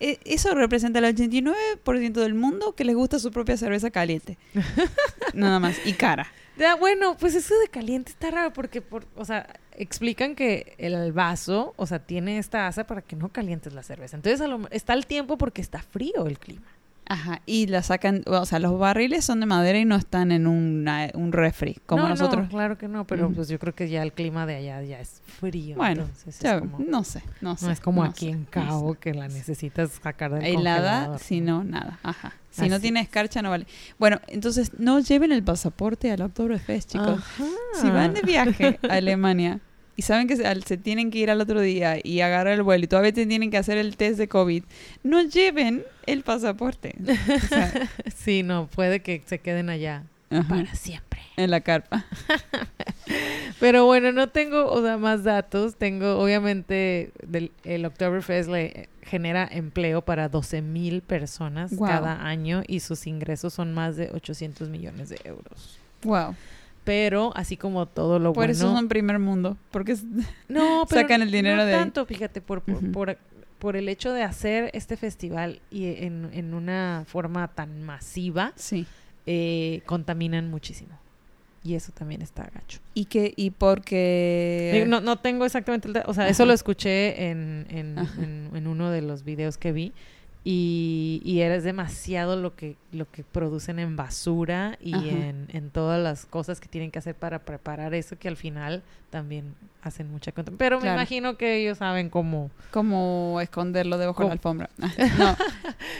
eh, 0.00 0.18
eso 0.24 0.54
representa 0.54 1.00
el 1.00 1.06
89% 1.06 2.20
del 2.20 2.34
mundo 2.34 2.74
que 2.74 2.84
les 2.84 2.94
gusta 2.94 3.18
su 3.18 3.30
propia 3.32 3.56
cerveza 3.56 3.90
caliente. 3.90 4.38
Nada 5.34 5.58
más. 5.58 5.76
Y 5.84 5.92
cara. 5.94 6.26
Ya, 6.56 6.74
bueno, 6.74 7.16
pues 7.16 7.34
eso 7.34 7.56
de 7.60 7.68
caliente 7.68 8.10
está 8.12 8.30
raro 8.30 8.52
porque, 8.52 8.80
por, 8.80 9.06
o 9.16 9.24
sea, 9.24 9.46
explican 9.76 10.34
que 10.34 10.74
el 10.78 11.12
vaso, 11.12 11.72
o 11.76 11.86
sea, 11.86 12.00
tiene 12.00 12.38
esta 12.38 12.66
asa 12.66 12.84
para 12.84 13.00
que 13.02 13.14
no 13.14 13.28
calientes 13.28 13.72
la 13.72 13.82
cerveza. 13.84 14.16
Entonces, 14.16 14.40
a 14.40 14.48
lo- 14.48 14.68
está 14.70 14.94
el 14.94 15.06
tiempo 15.06 15.38
porque 15.38 15.60
está 15.60 15.80
frío 15.82 16.26
el 16.26 16.38
clima. 16.38 16.66
Ajá. 17.08 17.40
Y 17.46 17.66
la 17.68 17.82
sacan. 17.82 18.22
O 18.26 18.44
sea, 18.46 18.58
los 18.58 18.78
barriles 18.78 19.24
son 19.24 19.40
de 19.40 19.46
madera 19.46 19.78
y 19.78 19.84
no 19.84 19.96
están 19.96 20.30
en 20.32 20.46
una- 20.46 21.10
un 21.14 21.32
refri, 21.32 21.78
como 21.86 22.02
no, 22.04 22.08
nosotros. 22.10 22.44
No, 22.44 22.48
claro 22.50 22.76
que 22.78 22.86
no, 22.88 23.06
pero 23.06 23.26
Ujú. 23.26 23.36
pues 23.36 23.48
yo 23.48 23.58
creo 23.58 23.74
que 23.74 23.88
ya 23.88 24.02
el 24.02 24.12
clima 24.12 24.44
de 24.46 24.56
allá 24.56 24.82
ya 24.82 25.00
es 25.00 25.22
frío. 25.40 25.76
Bueno, 25.76 26.02
entonces 26.02 26.36
es 26.36 26.40
Ya, 26.40 26.60
como- 26.60 26.78
no 26.80 27.04
sé, 27.04 27.22
no 27.40 27.56
sé. 27.56 27.66
no 27.66 27.72
es 27.72 27.80
como 27.80 28.04
no 28.04 28.10
aquí 28.10 28.26
sé, 28.26 28.32
en 28.32 28.44
Cabo 28.44 28.94
que 28.94 29.14
la 29.14 29.28
necesitas 29.28 29.90
sacar 30.02 30.32
del 30.34 30.44
Helada, 30.44 31.18
si 31.18 31.40
no, 31.40 31.64
nada. 31.64 31.98
Ajá. 32.02 32.32
Si 32.50 32.62
Así 32.62 32.70
no 32.70 32.80
tiene 32.80 33.00
escarcha, 33.00 33.40
no 33.40 33.50
vale. 33.50 33.66
Bueno, 33.98 34.20
entonces 34.26 34.72
no 34.78 34.98
lleven 35.00 35.30
el 35.32 35.42
pasaporte 35.44 36.10
al 36.10 36.22
Oktoberfest, 36.22 36.90
chicos. 36.90 37.18
Ajá. 37.20 37.44
Si 37.80 37.88
van 37.88 38.14
de 38.14 38.22
viaje 38.22 38.80
a 38.88 38.94
Alemania 38.94 39.60
y 39.98 40.02
saben 40.02 40.28
que 40.28 40.36
se, 40.36 40.46
al- 40.46 40.62
se 40.62 40.76
tienen 40.78 41.10
que 41.10 41.18
ir 41.18 41.28
al 41.30 41.40
otro 41.40 41.60
día 41.60 41.98
y 42.02 42.20
agarrar 42.20 42.54
el 42.54 42.62
vuelo 42.62 42.84
y 42.84 42.86
todavía 42.86 43.12
te 43.12 43.26
tienen 43.26 43.50
que 43.50 43.58
hacer 43.58 43.76
el 43.78 43.96
test 43.96 44.16
de 44.16 44.28
COVID, 44.28 44.62
no 45.02 45.22
lleven 45.22 45.82
el 46.06 46.22
pasaporte. 46.22 46.94
O 47.02 47.46
sea, 47.48 47.90
Sí, 48.16 48.42
no, 48.44 48.68
puede 48.68 49.00
que 49.00 49.22
se 49.26 49.40
queden 49.40 49.68
allá 49.70 50.04
ajá, 50.30 50.48
para 50.48 50.74
siempre. 50.74 51.20
en 51.36 51.50
la 51.50 51.60
carpa. 51.62 52.06
Pero 53.60 53.86
bueno, 53.86 54.12
no 54.12 54.28
tengo 54.28 54.70
o 54.70 54.82
sea, 54.82 54.96
más 54.98 55.24
datos. 55.24 55.76
Tengo, 55.76 56.18
obviamente, 56.20 57.10
del, 57.26 57.50
el 57.64 57.84
Oktoberfest 57.86 58.48
le 58.48 58.88
genera 59.02 59.48
empleo 59.50 60.02
para 60.02 60.28
12 60.28 60.62
mil 60.62 61.00
personas 61.02 61.72
cada 61.78 62.24
año 62.26 62.62
y 62.68 62.80
sus 62.80 63.06
ingresos 63.06 63.54
son 63.54 63.72
más 63.72 63.96
de 63.96 64.10
800 64.12 64.68
millones 64.68 65.08
de 65.08 65.18
euros. 65.24 65.78
Wow. 66.04 66.36
Pero, 66.88 67.32
así 67.36 67.56
como 67.56 67.86
todo 67.86 68.18
lo 68.18 68.30
Por 68.32 68.36
bueno... 68.46 68.52
eso 68.52 68.72
son 68.74 68.88
primer 68.88 69.18
mundo. 69.18 69.56
Porque 69.70 69.92
es- 69.92 70.04
No, 70.48 70.86
pero 70.88 71.02
sacan 71.02 71.22
el 71.22 71.30
dinero 71.30 71.56
no 71.58 71.64
de 71.66 71.74
ahí. 71.74 71.78
tanto, 71.80 72.04
fíjate, 72.06 72.40
por, 72.40 72.62
por, 72.62 72.90
por, 72.92 73.18
por 73.58 73.76
el 73.76 73.88
hecho 73.88 74.12
de 74.12 74.22
hacer 74.22 74.70
este 74.72 74.96
festival 74.96 75.60
y 75.70 75.86
en, 76.04 76.30
en 76.32 76.54
una 76.54 77.04
forma 77.06 77.48
tan 77.48 77.82
masiva, 77.82 78.52
sí. 78.56 78.86
eh, 79.26 79.82
contaminan 79.86 80.50
muchísimo. 80.50 80.98
Y 81.64 81.74
eso 81.74 81.92
también 81.92 82.22
está 82.22 82.44
gacho. 82.54 82.78
Y 82.94 83.06
que 83.06 83.34
y 83.36 83.50
porque 83.50 84.84
No, 84.88 85.00
no 85.00 85.16
tengo 85.18 85.44
exactamente 85.44 85.88
el 85.88 86.02
o 86.06 86.14
sea, 86.14 86.28
eso 86.28 86.46
lo 86.46 86.52
escuché 86.52 87.28
en, 87.30 87.66
en, 87.68 87.98
en- 88.22 88.50
en 88.54 88.66
uno 88.66 88.90
de 88.90 89.02
los 89.02 89.24
videos 89.24 89.58
que 89.58 89.72
vi 89.72 89.92
y, 90.44 91.20
y 91.24 91.40
era 91.40 91.60
demasiado 91.60 92.36
lo 92.36 92.54
que, 92.56 92.76
lo 92.92 93.10
que 93.10 93.22
producen 93.24 93.78
en 93.78 93.96
basura 93.96 94.78
y 94.80 94.94
en, 95.10 95.46
en 95.52 95.70
todas 95.70 96.02
las 96.02 96.24
cosas 96.26 96.60
que 96.60 96.68
tienen 96.68 96.90
que 96.90 96.98
hacer 96.98 97.14
para 97.14 97.40
preparar 97.40 97.92
eso 97.94 98.18
que 98.18 98.28
al 98.28 98.36
final 98.36 98.82
también 99.10 99.54
hacen 99.82 100.10
mucha 100.10 100.32
contaminación. 100.32 100.58
Pero 100.58 100.76
me 100.78 100.82
Claro. 100.82 100.96
imagino 100.98 101.36
que 101.36 101.56
ellos 101.56 101.78
saben 101.78 102.08
cómo, 102.10 102.50
como 102.70 103.40
esconderlo 103.42 103.98
debajo 103.98 104.22
de 104.22 104.24
¿Cómo? 104.24 104.28
la 104.28 104.32
alfombra. 104.34 104.70
No. 105.18 105.36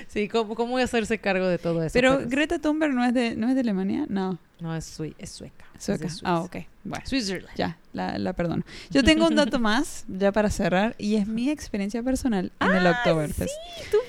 sí, 0.09 0.29
cómo, 0.29 0.55
cómo 0.55 0.79
hacerse 0.79 1.19
cargo 1.19 1.47
de 1.47 1.59
todo 1.59 1.83
eso. 1.83 1.93
Pero 1.93 2.21
Greta 2.27 2.59
Thunberg 2.59 2.93
no 2.95 3.05
es 3.05 3.15
de 3.15 3.37
no 3.37 3.49
es 3.49 3.55
de 3.55 3.61
Alemania, 3.61 4.07
no, 4.09 4.39
no, 4.61 4.75
es, 4.77 4.85
sui- 4.85 5.15
es 5.19 5.31
sueca. 5.31 5.65
sueca. 5.79 6.09
Ah, 6.25 6.41
ok. 6.41 6.57
Bueno. 6.85 7.05
Switzerland. 7.07 7.55
Ya, 7.57 7.77
la, 7.93 8.19
la 8.19 8.33
perdono. 8.33 8.63
Yo 8.91 9.03
tengo 9.05 9.27
un 9.27 9.35
dato 9.37 9.59
más, 9.61 10.05
ya 10.09 10.33
para 10.33 10.49
cerrar, 10.51 10.95
y 10.99 11.17
es 11.17 11.27
mi 11.27 11.51
experiencia 11.51 12.03
personal 12.03 12.51
en 12.61 12.73
el 12.73 12.87
Oktoberfest. 12.87 13.53
tú 13.91 13.97
fuiste. 13.99 14.08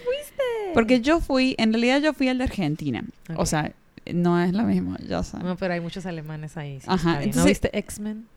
Porque 0.74 1.02
yo 1.02 1.20
fui, 1.20 1.56
en 1.58 1.74
realidad 1.74 2.02
yo 2.02 2.14
fui 2.14 2.28
al 2.30 2.38
de 2.38 2.44
Argentina. 2.46 3.04
O 3.36 3.46
sea, 3.46 3.74
no 4.14 4.40
es 4.42 4.54
lo 4.54 4.64
mismo, 4.64 4.96
ya 5.08 5.24
sabes. 5.24 5.46
No, 5.46 5.56
pero 5.58 5.74
hay 5.74 5.80
muchos 5.82 6.06
alemanes 6.06 6.58
ahí. 6.58 6.80
sí, 6.80 6.86
Ajá. 6.90 7.20
¿No 7.36 7.44
viste 7.46 7.76
X-Men? 7.78 8.28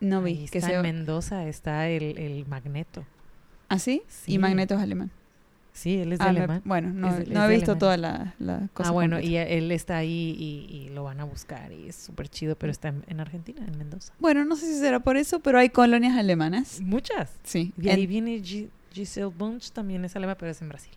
No 0.00 0.22
vi. 0.22 0.32
Ahí 0.32 0.48
que 0.48 0.58
está 0.58 0.70
se... 0.70 0.76
en 0.76 0.82
Mendoza, 0.82 1.46
está 1.46 1.88
el, 1.88 2.16
el 2.18 2.46
Magneto. 2.46 3.04
¿Ah, 3.68 3.78
sí? 3.78 4.02
Sí. 4.08 4.34
Y 4.34 4.38
Magneto 4.38 4.74
es 4.74 4.80
alemán. 4.80 5.10
Sí, 5.72 5.96
él 5.98 6.12
es 6.12 6.18
de 6.18 6.24
Ah, 6.24 6.32
me- 6.32 6.38
alemán. 6.38 6.62
bueno, 6.64 6.90
no, 6.92 7.08
Es 7.08 7.18
de- 7.28 7.34
no 7.34 7.44
es 7.44 7.50
he 7.50 7.54
visto 7.54 7.76
toda 7.76 7.96
la, 7.96 8.34
la 8.40 8.68
cosa. 8.74 8.88
Ah, 8.88 8.92
bueno, 8.92 9.16
completa. 9.16 9.30
y 9.50 9.56
él 9.58 9.70
está 9.70 9.98
ahí 9.98 10.34
y, 10.36 10.74
y 10.74 10.88
lo 10.88 11.04
van 11.04 11.20
a 11.20 11.24
buscar 11.24 11.70
y 11.72 11.88
es 11.88 11.94
súper 11.94 12.28
chido, 12.28 12.56
pero 12.56 12.72
está 12.72 12.88
en, 12.88 13.04
en 13.06 13.20
Argentina, 13.20 13.64
en 13.64 13.78
Mendoza. 13.78 14.12
Bueno, 14.18 14.44
no 14.44 14.56
sé 14.56 14.66
si 14.66 14.78
será 14.80 14.98
por 15.00 15.16
eso, 15.16 15.38
pero 15.40 15.58
hay 15.60 15.68
colonias 15.68 16.16
alemanas. 16.16 16.80
Muchas. 16.80 17.30
Sí. 17.44 17.72
Y 17.80 17.90
ahí 17.90 18.02
En- 18.04 18.08
viene 18.08 18.40
Gi- 18.42 18.70
Giselle 18.92 19.26
Bunch, 19.36 19.70
también 19.70 20.04
es 20.04 20.16
alemán, 20.16 20.36
pero 20.38 20.50
es 20.50 20.60
en 20.62 20.68
Brasil. 20.68 20.92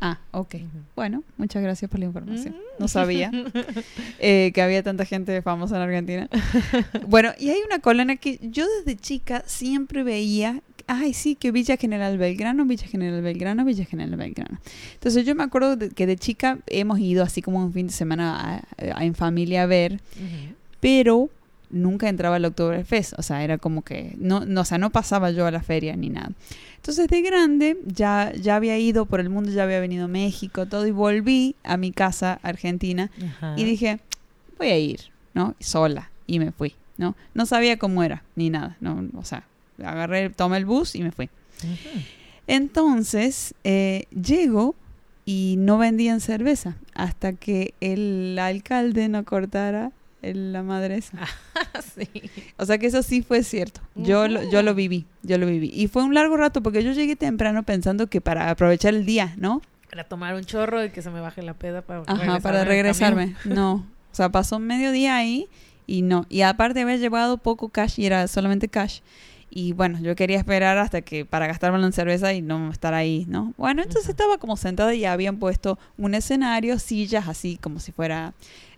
Ah, 0.00 0.18
ok. 0.30 0.54
Bueno, 0.94 1.24
muchas 1.38 1.62
gracias 1.62 1.90
por 1.90 1.98
la 1.98 2.06
información. 2.06 2.54
Mm. 2.54 2.80
No 2.82 2.88
sabía 2.88 3.32
eh, 4.20 4.52
que 4.54 4.62
había 4.62 4.82
tanta 4.82 5.04
gente 5.04 5.42
famosa 5.42 5.76
en 5.76 5.82
Argentina. 5.82 6.28
bueno, 7.08 7.30
y 7.38 7.50
hay 7.50 7.58
una 7.66 7.80
colonia 7.80 8.16
que 8.16 8.38
yo 8.42 8.64
desde 8.78 8.96
chica 9.00 9.42
siempre 9.46 10.04
veía, 10.04 10.62
ay, 10.86 11.14
sí, 11.14 11.34
que 11.34 11.50
Villa 11.50 11.76
General 11.76 12.16
Belgrano, 12.16 12.64
Villa 12.64 12.86
General 12.86 13.20
Belgrano, 13.22 13.64
Villa 13.64 13.84
General 13.84 14.16
Belgrano. 14.16 14.58
Entonces 14.94 15.26
yo 15.26 15.34
me 15.34 15.42
acuerdo 15.42 15.74
de- 15.76 15.90
que 15.90 16.06
de 16.06 16.16
chica 16.16 16.58
hemos 16.68 17.00
ido 17.00 17.24
así 17.24 17.42
como 17.42 17.58
un 17.58 17.72
fin 17.72 17.88
de 17.88 17.92
semana 17.92 18.62
a- 18.78 18.98
a- 19.00 19.04
en 19.04 19.14
familia 19.16 19.64
a 19.64 19.66
ver, 19.66 20.00
pero 20.80 21.28
nunca 21.70 22.08
entraba 22.08 22.36
al 22.36 22.44
Oktoberfest, 22.44 23.14
o 23.18 23.22
sea, 23.22 23.44
era 23.44 23.58
como 23.58 23.82
que, 23.82 24.14
no, 24.18 24.44
no, 24.44 24.62
o 24.62 24.64
sea, 24.64 24.78
no 24.78 24.90
pasaba 24.90 25.30
yo 25.30 25.46
a 25.46 25.50
la 25.50 25.62
feria 25.62 25.96
ni 25.96 26.08
nada. 26.08 26.32
Entonces 26.76 27.08
de 27.08 27.22
grande 27.22 27.76
ya, 27.86 28.32
ya 28.40 28.56
había 28.56 28.78
ido 28.78 29.06
por 29.06 29.20
el 29.20 29.28
mundo, 29.28 29.50
ya 29.50 29.64
había 29.64 29.80
venido 29.80 30.06
a 30.06 30.08
México, 30.08 30.66
todo, 30.66 30.86
y 30.86 30.90
volví 30.90 31.56
a 31.64 31.76
mi 31.76 31.92
casa, 31.92 32.38
Argentina, 32.42 33.10
Ajá. 33.24 33.54
y 33.56 33.64
dije, 33.64 34.00
voy 34.58 34.68
a 34.68 34.78
ir, 34.78 35.00
¿no? 35.34 35.54
Sola, 35.60 36.10
y 36.26 36.38
me 36.38 36.52
fui, 36.52 36.74
¿no? 36.96 37.16
No 37.34 37.46
sabía 37.46 37.78
cómo 37.78 38.02
era, 38.02 38.22
ni 38.36 38.50
nada, 38.50 38.76
¿no? 38.80 39.08
O 39.16 39.24
sea, 39.24 39.44
agarré, 39.82 40.30
tomé 40.30 40.56
el 40.56 40.66
bus 40.66 40.94
y 40.94 41.02
me 41.02 41.12
fui. 41.12 41.28
Entonces, 42.46 43.54
eh, 43.64 44.04
llego 44.10 44.74
y 45.24 45.56
no 45.58 45.76
vendían 45.76 46.20
cerveza 46.20 46.76
hasta 46.94 47.34
que 47.34 47.74
el 47.80 48.38
alcalde 48.40 49.08
no 49.08 49.24
cortara 49.24 49.92
el- 50.22 50.52
la 50.52 50.62
madre 50.62 50.96
esa. 50.96 51.18
sí. 51.96 52.08
O 52.56 52.64
sea 52.66 52.78
que 52.78 52.86
eso 52.86 53.02
sí 53.02 53.22
fue 53.22 53.42
cierto. 53.42 53.80
Yo, 53.94 54.28
lo, 54.28 54.42
yo 54.50 54.62
lo 54.62 54.74
viví, 54.74 55.06
yo 55.22 55.38
lo 55.38 55.46
viví. 55.46 55.70
Y 55.72 55.88
fue 55.88 56.02
un 56.02 56.14
largo 56.14 56.36
rato 56.36 56.62
porque 56.62 56.82
yo 56.82 56.92
llegué 56.92 57.16
temprano 57.16 57.62
pensando 57.62 58.06
que 58.08 58.20
para 58.20 58.50
aprovechar 58.50 58.94
el 58.94 59.04
día, 59.06 59.34
¿no? 59.36 59.62
Para 59.90 60.04
tomar 60.04 60.34
un 60.34 60.44
chorro 60.44 60.84
y 60.84 60.90
que 60.90 61.00
se 61.02 61.10
me 61.10 61.20
baje 61.20 61.42
la 61.42 61.54
peda 61.54 61.82
para 61.82 62.02
Ajá, 62.06 62.40
para 62.40 62.64
regresarme. 62.64 63.34
No. 63.44 63.86
O 64.12 64.14
sea, 64.14 64.28
pasó 64.30 64.58
medio 64.58 64.92
día 64.92 65.16
ahí 65.16 65.48
y 65.86 66.02
no. 66.02 66.26
Y 66.28 66.42
aparte 66.42 66.80
había 66.82 66.96
llevado 66.96 67.38
poco 67.38 67.68
cash 67.70 67.98
y 67.98 68.06
era 68.06 68.26
solamente 68.28 68.68
cash. 68.68 69.00
Y 69.50 69.72
bueno, 69.72 69.98
yo 70.00 70.14
quería 70.14 70.36
esperar 70.38 70.76
hasta 70.78 71.00
que 71.00 71.24
para 71.24 71.46
gastármelo 71.46 71.86
en 71.86 71.92
cerveza 71.92 72.32
y 72.34 72.42
no 72.42 72.70
estar 72.70 72.92
ahí, 72.94 73.24
¿no? 73.28 73.54
Bueno, 73.56 73.80
entonces 73.82 74.04
Ujú. 74.04 74.10
estaba 74.12 74.38
como 74.38 74.56
sentada 74.56 74.94
y 74.94 75.00
ya 75.00 75.12
habían 75.12 75.38
puesto 75.38 75.78
un 75.96 76.14
escenario, 76.14 76.78
sillas 76.78 77.28
así 77.28 77.58
como 77.60 77.80
si 77.80 77.92
fuera... 77.92 78.34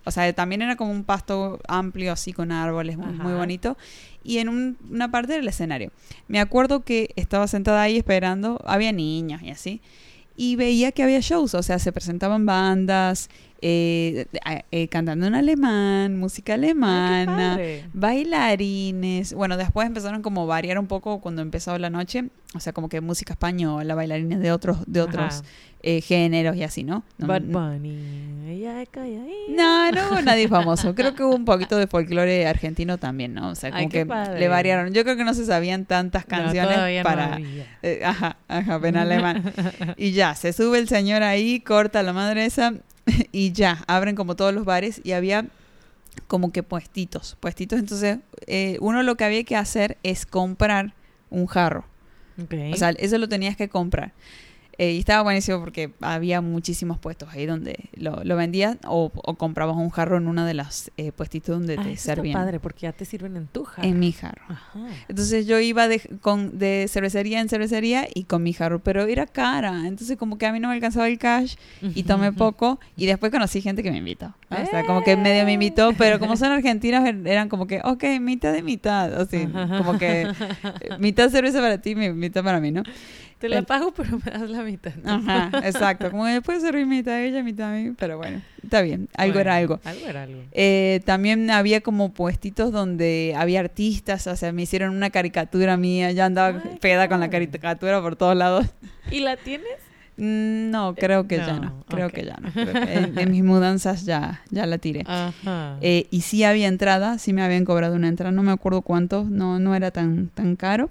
O 0.07 0.11
sea, 0.11 0.33
también 0.33 0.63
era 0.63 0.77
como 0.77 0.93
un 0.93 1.05
pasto 1.05 1.61
amplio 1.69 2.13
así 2.13 2.33
con 2.33 2.53
árboles, 2.53 2.97
muy, 2.97 3.35
bonito. 3.35 3.77
Y 4.25 4.39
en 4.39 4.49
un- 4.49 4.79
una 4.91 5.11
parte 5.11 5.35
del 5.35 5.47
escenario. 5.47 5.93
Me 6.27 6.41
acuerdo 6.41 6.81
que 6.81 7.11
estaba 7.17 7.47
sentada 7.49 7.83
ahí 7.83 7.99
esperando, 7.99 8.63
había 8.65 8.93
niños 8.93 9.43
y 9.43 9.51
así. 9.51 9.83
Y 10.37 10.57
veía 10.57 10.93
que 10.93 11.03
había 11.03 11.21
shows, 11.21 11.55
o 11.55 11.63
sea, 11.63 11.79
se 11.79 11.93
presentaban 11.93 12.47
bandas, 12.47 13.29
eh, 13.63 14.27
eh, 14.71 14.89
cantando 14.89 15.27
en 15.27 15.35
alemán, 15.35 16.17
música 16.19 16.47
qué 16.47 16.53
alemana, 16.55 17.59
bailarines. 17.93 19.35
Bueno, 19.35 19.57
después 19.57 19.87
empezaron 19.87 20.23
como 20.23 20.43
a 20.43 20.47
variar 20.47 20.79
un 20.79 20.87
poco 20.87 21.21
cuando 21.21 21.43
empezó 21.43 21.77
la 21.79 21.91
noche, 21.91 22.31
o 22.55 22.61
sea, 22.61 22.73
como 22.73 22.89
que 22.89 23.01
música 23.01 23.35
española, 23.35 23.95
bailarines 23.95 24.41
de 24.41 24.53
otros, 24.53 24.79
de 24.87 25.03
otros 25.03 25.43
eh, 25.83 26.01
géneros 26.01 26.57
y 26.57 26.63
así, 26.63 26.85
¿no? 26.85 27.05
No, 27.19 27.27
Bad 27.27 27.43
no, 27.43 27.71
Bunny. 27.71 27.99
Hubo 30.11 30.23
nadie 30.23 30.49
famoso. 30.49 30.95
Creo 30.95 31.15
que 31.15 31.23
hubo 31.23 31.35
un 31.35 31.45
poquito 31.45 31.77
de 31.77 31.87
folclore 31.87 32.47
argentino 32.47 32.97
también, 32.99 33.35
¿no? 33.35 33.51
O 33.51 33.55
sea, 33.55 33.71
como 33.71 33.83
Ay, 33.83 33.89
que 33.89 34.07
padre. 34.07 34.41
le 34.41 34.49
variaron. 34.49 34.93
Yo 34.93 35.05
creo 35.05 35.17
que 35.17 35.25
no 35.25 35.35
se 35.35 35.45
sabían 35.45 35.85
tantas 35.85 36.25
canciones 36.25 36.79
no 36.79 37.03
para... 37.03 37.39
ajá, 38.05 38.37
ajá, 38.49 38.81
en 38.85 38.97
alemán. 38.97 39.53
Y 39.97 40.13
ya, 40.13 40.35
se 40.35 40.53
sube 40.53 40.79
el 40.79 40.89
señor 40.89 41.23
ahí, 41.23 41.61
corta 41.61 42.03
la 42.03 42.13
madre 42.13 42.47
esa 42.47 42.75
y 43.33 43.53
ya, 43.53 43.85
abren 43.87 44.17
como 44.17 44.37
todos 44.37 44.55
los 44.55 44.65
bares 44.65 45.01
y 45.05 45.13
había 45.13 45.47
como 46.27 46.53
que 46.53 46.63
puestitos, 46.63 47.37
puestitos. 47.41 47.79
Entonces, 47.79 48.19
eh, 48.47 48.77
uno 48.81 49.03
lo 49.03 49.17
que 49.17 49.25
había 49.25 49.45
que 49.45 49.57
hacer 49.57 49.99
es 50.03 50.27
comprar 50.27 50.95
un 51.31 51.47
jarro. 51.47 51.85
O 52.73 52.77
sea, 52.77 52.91
eso 52.91 53.19
lo 53.19 53.29
tenías 53.29 53.57
que 53.57 53.69
comprar. 53.69 54.13
Eh, 54.83 54.93
y 54.95 54.99
estaba 55.01 55.23
buenísimo 55.23 55.61
porque 55.61 55.91
había 56.01 56.41
muchísimos 56.41 56.99
puestos 56.99 57.29
ahí 57.35 57.45
donde 57.45 57.91
lo, 57.97 58.25
lo 58.25 58.35
vendías 58.37 58.79
o, 58.87 59.13
o 59.15 59.35
comprabas 59.35 59.77
un 59.77 59.91
jarro 59.91 60.17
en 60.17 60.27
una 60.27 60.47
de 60.47 60.55
las 60.55 60.91
eh, 60.97 61.13
puestitos 61.13 61.59
donde 61.59 61.75
Ah, 61.75 61.83
te 61.83 61.91
eso 61.91 62.01
está 62.01 62.15
servían. 62.15 62.33
padre, 62.41 62.61
porque 62.61 62.81
ya 62.87 62.93
te 62.93 63.05
sirven 63.05 63.37
en 63.37 63.47
tu 63.47 63.65
jarro. 63.65 63.87
En 63.87 63.99
mi 64.01 64.11
jarro. 64.13 64.41
Ajá. 64.49 64.79
Entonces 65.07 65.47
yo 65.47 65.61
iba 65.61 65.87
de, 65.87 66.01
con, 66.23 66.59
de 66.59 66.87
cervecería 66.89 67.41
en 67.43 67.51
cervecería 67.51 68.09
y 68.15 68.25
con 68.25 68.43
mi 68.43 68.55
jarro, 68.55 68.79
pero 68.79 69.03
era 69.05 69.27
cara. 69.27 69.87
Entonces 69.87 70.17
como 70.17 70.39
que 70.39 70.47
a 70.47 70.53
mí 70.53 70.61
no 70.61 70.69
me 70.69 70.75
alcanzaba 70.77 71.09
el 71.09 71.19
cash 71.19 71.57
y 71.83 72.05
tomé 72.05 72.33
poco 72.33 72.81
y 72.97 73.05
después 73.05 73.31
conocí 73.31 73.61
gente 73.61 73.83
que 73.83 73.91
me 73.91 73.99
invitó. 73.99 74.35
O 74.49 74.67
sea, 74.71 74.83
como 74.87 75.03
que 75.03 75.15
medio 75.15 75.45
me 75.45 75.53
invitó, 75.53 75.93
pero 75.99 76.19
como 76.19 76.39
son 76.39 76.53
argentinos 76.53 77.05
er- 77.05 77.29
eran 77.29 77.51
como 77.51 77.67
que, 77.67 77.83
ok, 77.85 78.03
mitad 78.19 78.55
de 78.55 78.63
mitad. 78.63 79.13
Así, 79.21 79.47
como 79.77 79.99
que 79.99 80.23
eh, 80.23 80.29
mitad 80.99 81.29
cerveza 81.29 81.61
para 81.61 81.83
ti, 81.83 81.95
mi- 81.95 82.15
mitad 82.15 82.43
para 82.43 82.61
mí, 82.61 82.71
¿no? 82.73 82.83
Te 83.41 83.49
la 83.49 83.59
Eh, 83.59 83.63
pago, 83.63 83.93
pero 83.97 84.19
me 84.25 84.31
das 84.31 84.49
la 84.51 84.63
mitad. 84.63 84.93
Ajá, 85.05 85.51
exacto. 85.65 86.11
Como 86.11 86.27
después 86.27 86.61
servir 86.63 86.87
mitad 86.87 87.15
a 87.15 87.23
ella, 87.23 87.43
mitad 87.43 87.71
a 87.71 87.77
mí, 87.77 87.93
pero 87.99 88.19
bueno, 88.19 88.43
está 88.63 88.83
bien. 88.83 89.09
Algo 89.17 89.41
era 89.41 89.57
algo. 89.57 89.81
Algo 89.85 90.07
era 90.07 90.23
algo. 90.25 90.43
Eh, 90.53 91.01
también 91.07 91.51
había 91.51 91.81
como 91.81 92.13
puestitos 92.13 92.71
donde 92.71 93.35
había 93.37 93.61
artistas, 93.61 94.27
o 94.27 94.37
sea, 94.37 94.53
me 94.53 94.63
hicieron 94.63 94.95
una 94.95 95.11
caricatura 95.11 95.77
mía, 95.79 96.13
ya 96.13 96.27
andaba 96.27 96.61
Ay, 96.63 96.77
pegada 96.81 97.09
con 97.09 97.19
la 97.19 97.31
caricatura 97.31 98.01
por 98.03 98.15
todos 98.17 98.37
lados. 98.37 98.67
¿Y 99.11 99.21
la 99.21 99.37
tienes? 99.37 99.67
Mm, 100.19 100.71
No, 100.71 100.95
creo 100.95 101.27
que 101.27 101.39
ya 101.39 101.55
no, 101.55 101.61
no, 101.63 101.85
creo 101.89 102.11
que 102.11 102.27
ya 102.27 102.37
no. 102.41 102.53
Creo 102.53 102.73
que 102.85 102.93
en, 102.95 103.19
en 103.19 103.31
mis 103.31 103.43
mudanzas 103.43 104.05
ya, 104.05 104.43
ya 104.51 104.67
la 104.67 104.77
tiré. 104.77 105.03
Ajá. 105.07 105.79
Eh, 105.81 106.09
y 106.11 106.21
sí 106.21 106.45
había 106.45 106.69
entrada, 106.69 107.17
sí 107.17 107.33
me 107.33 107.41
habían 107.43 107.65
cobrado 107.65 107.95
una 107.97 108.09
entrada, 108.09 108.31
no 108.33 108.43
me 108.43 108.53
acuerdo 108.53 108.83
cuánto, 108.83 109.25
no, 109.25 109.59
no 109.59 109.75
era 109.75 109.91
tan, 109.93 110.29
tan 110.29 110.57
caro. 110.57 110.91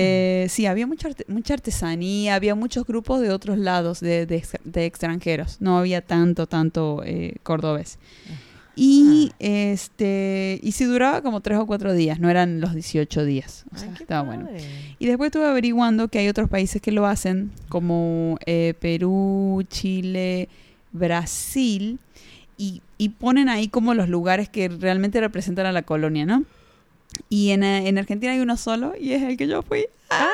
Eh, 0.00 0.46
sí, 0.48 0.66
había 0.66 0.86
mucha, 0.86 1.08
arte- 1.08 1.24
mucha 1.28 1.54
artesanía, 1.54 2.34
había 2.34 2.54
muchos 2.54 2.84
grupos 2.86 3.20
de 3.20 3.30
otros 3.30 3.58
lados, 3.58 4.00
de, 4.00 4.26
de 4.26 4.42
de 4.64 4.84
extranjeros, 4.86 5.56
no 5.60 5.78
había 5.78 6.00
tanto, 6.00 6.46
tanto 6.46 7.02
eh, 7.04 7.34
cordobés. 7.42 7.98
Y 8.80 9.32
este 9.40 10.60
y 10.62 10.70
sí 10.70 10.84
duraba 10.84 11.20
como 11.20 11.40
tres 11.40 11.58
o 11.58 11.66
cuatro 11.66 11.92
días, 11.94 12.20
no 12.20 12.30
eran 12.30 12.60
los 12.60 12.74
18 12.74 13.24
días. 13.24 13.64
O 13.74 13.76
sea, 13.78 13.88
Ay, 13.88 13.96
estaba 14.00 14.22
bueno. 14.22 14.48
Y 15.00 15.06
después 15.06 15.28
estuve 15.28 15.46
averiguando 15.46 16.06
que 16.06 16.20
hay 16.20 16.28
otros 16.28 16.48
países 16.48 16.80
que 16.80 16.92
lo 16.92 17.04
hacen, 17.06 17.50
como 17.68 18.38
eh, 18.46 18.74
Perú, 18.78 19.64
Chile, 19.68 20.48
Brasil, 20.92 21.98
y, 22.56 22.82
y 22.98 23.08
ponen 23.10 23.48
ahí 23.48 23.66
como 23.68 23.94
los 23.94 24.08
lugares 24.08 24.48
que 24.48 24.68
realmente 24.68 25.20
representan 25.20 25.66
a 25.66 25.72
la 25.72 25.82
colonia, 25.82 26.24
¿no? 26.26 26.44
Y 27.28 27.50
en, 27.50 27.62
eh, 27.62 27.88
en 27.88 27.98
Argentina 27.98 28.32
hay 28.32 28.40
uno 28.40 28.56
solo, 28.56 28.94
y 28.98 29.12
es 29.12 29.22
el 29.22 29.36
que 29.36 29.46
yo 29.46 29.62
fui. 29.62 29.86
Ah. 30.10 30.28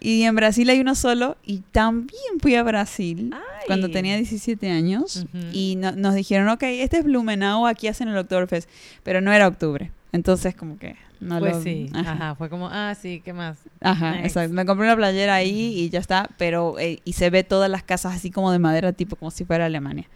Y 0.00 0.22
en 0.22 0.34
Brasil 0.34 0.68
hay 0.70 0.80
uno 0.80 0.94
solo, 0.94 1.36
y 1.44 1.58
también 1.72 2.40
fui 2.40 2.54
a 2.56 2.62
Brasil 2.62 3.34
cuando 3.66 3.90
tenía 3.90 4.16
17 4.16 4.70
años, 4.70 5.24
Ujú. 5.32 5.38
y 5.52 5.76
no- 5.76 5.92
nos 5.92 6.14
dijeron, 6.14 6.48
ok, 6.48 6.62
este 6.64 6.98
es 6.98 7.04
Blumenau, 7.04 7.66
aquí 7.66 7.86
hacen 7.88 8.08
el 8.08 8.16
Oktoberfest, 8.18 8.68
pero 9.02 9.20
no 9.20 9.32
era 9.32 9.46
octubre. 9.48 9.90
Entonces, 10.12 10.54
como 10.54 10.78
que 10.78 10.96
no 11.20 11.38
Pues 11.38 11.56
lo... 11.56 11.62
sí, 11.62 11.90
ajá. 11.94 12.12
ajá. 12.12 12.34
Fue 12.34 12.48
como, 12.48 12.68
ah, 12.72 12.94
sí, 13.00 13.20
¿qué 13.24 13.32
más? 13.32 13.58
Ajá, 13.80 14.12
Next. 14.12 14.26
exacto. 14.26 14.54
Me 14.54 14.64
compré 14.64 14.86
una 14.86 14.96
playera 14.96 15.34
ahí 15.34 15.78
y 15.78 15.90
ya 15.90 15.98
está, 16.00 16.28
pero 16.38 16.78
eh, 16.78 17.00
y 17.04 17.12
se 17.12 17.28
ve 17.30 17.44
todas 17.44 17.70
las 17.70 17.82
casas 17.82 18.14
así 18.16 18.30
como 18.30 18.50
de 18.50 18.58
madera, 18.58 18.92
tipo 18.92 19.16
como 19.16 19.30
si 19.30 19.44
fuera 19.44 19.66
Alemania. 19.66 20.06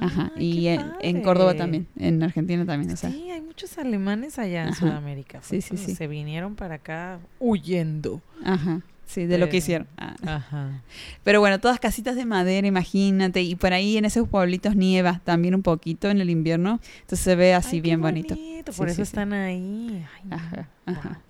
Ajá. 0.00 0.32
Y 0.38 0.66
en. 0.68 1.22
Córdoba 1.22 1.54
también, 1.54 1.86
en 1.96 2.22
Argentina 2.22 2.64
también, 2.64 2.92
o 2.92 2.96
sea. 2.96 3.10
Sí, 3.10 3.30
hay 3.30 3.40
muchos 3.40 3.76
alemanes 3.78 4.38
allá 4.38 4.62
en 4.62 4.68
Ajá. 4.70 4.78
Sudamérica. 4.80 5.40
Sí, 5.42 5.60
sí, 5.60 5.76
sí. 5.76 5.94
Se 5.94 6.06
vinieron 6.06 6.54
para 6.54 6.76
acá 6.76 7.18
huyendo. 7.40 8.20
Ajá. 8.44 8.80
Sí, 9.06 9.24
de 9.24 9.38
lo 9.38 9.48
que 9.48 9.56
hicieron. 9.56 9.86
Ah. 9.96 10.16
Ajá. 10.26 10.82
Pero 11.24 11.40
bueno, 11.40 11.58
todas 11.60 11.80
casitas 11.80 12.14
de 12.14 12.26
madera, 12.26 12.66
imagínate, 12.66 13.40
y 13.40 13.54
por 13.54 13.72
ahí 13.72 13.96
en 13.96 14.04
esos 14.04 14.28
pueblitos 14.28 14.76
nieva 14.76 15.22
también 15.24 15.54
un 15.54 15.62
poquito 15.62 16.10
en 16.10 16.20
el 16.20 16.28
invierno, 16.28 16.78
entonces 17.00 17.20
se 17.20 17.34
ve 17.34 17.54
así 17.54 17.76
Ay, 17.76 17.78
qué 17.78 17.80
bien 17.82 18.02
bonito. 18.02 18.34
Por 18.66 18.74
Sí, 18.74 18.82
eso 18.82 18.88
sí, 18.88 18.94
sí. 18.96 19.02
están 19.02 19.32
ahí. 19.32 20.04
Ay. 20.24 20.28
Ajá, 20.30 20.68
ajá. 20.84 21.20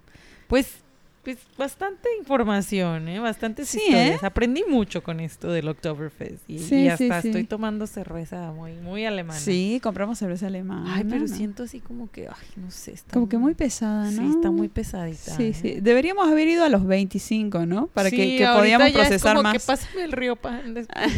Pues, 0.48 0.82
pues 1.34 1.46
bastante 1.58 2.08
información, 2.18 3.06
¿eh? 3.08 3.18
Bastantes 3.18 3.68
Sí, 3.68 3.80
historias. 3.84 4.24
Aprendí 4.24 4.64
mucho 4.66 5.02
con 5.02 5.20
esto 5.20 5.52
del 5.52 5.68
Oktoberfest. 5.68 6.48
Y, 6.48 6.58
Sí, 6.58 6.84
y 6.84 6.88
hasta 6.88 7.20
sí. 7.20 7.28
estoy 7.28 7.44
tomando 7.44 7.86
cerveza 7.86 8.50
muy, 8.52 8.72
muy 8.76 9.04
alemana. 9.04 9.38
Sí, 9.38 9.78
compramos 9.82 10.18
cerveza 10.18 10.46
alemana. 10.46 10.94
Ay, 10.94 11.04
pero 11.04 11.20
¿no? 11.20 11.28
siento 11.28 11.64
así 11.64 11.80
como 11.80 12.10
que, 12.10 12.28
ay, 12.28 12.46
no 12.56 12.70
sé. 12.70 12.92
Está 12.92 13.12
Como 13.12 13.28
que 13.28 13.36
muy 13.36 13.52
pesada, 13.52 14.10
¿no? 14.10 14.22
Sí, 14.22 14.36
está 14.36 14.50
muy 14.50 14.68
pesadita. 14.68 15.36
Sí, 15.36 15.48
¿eh? 15.48 15.54
sí. 15.54 15.80
Deberíamos 15.82 16.26
haber 16.26 16.48
ido 16.48 16.64
a 16.64 16.70
los 16.70 16.86
25, 16.86 17.66
¿no? 17.66 17.88
Para 17.88 18.10
que, 18.10 18.48
podíamos 18.56 18.90
ya 18.90 19.02
es 19.02 19.08
procesar 19.08 19.36
como 19.36 19.42
más. 19.42 19.52
que 19.52 19.60
pásame 19.60 20.04
el 20.04 20.12
río 20.12 20.36
pan 20.36 20.72
después. 20.72 20.98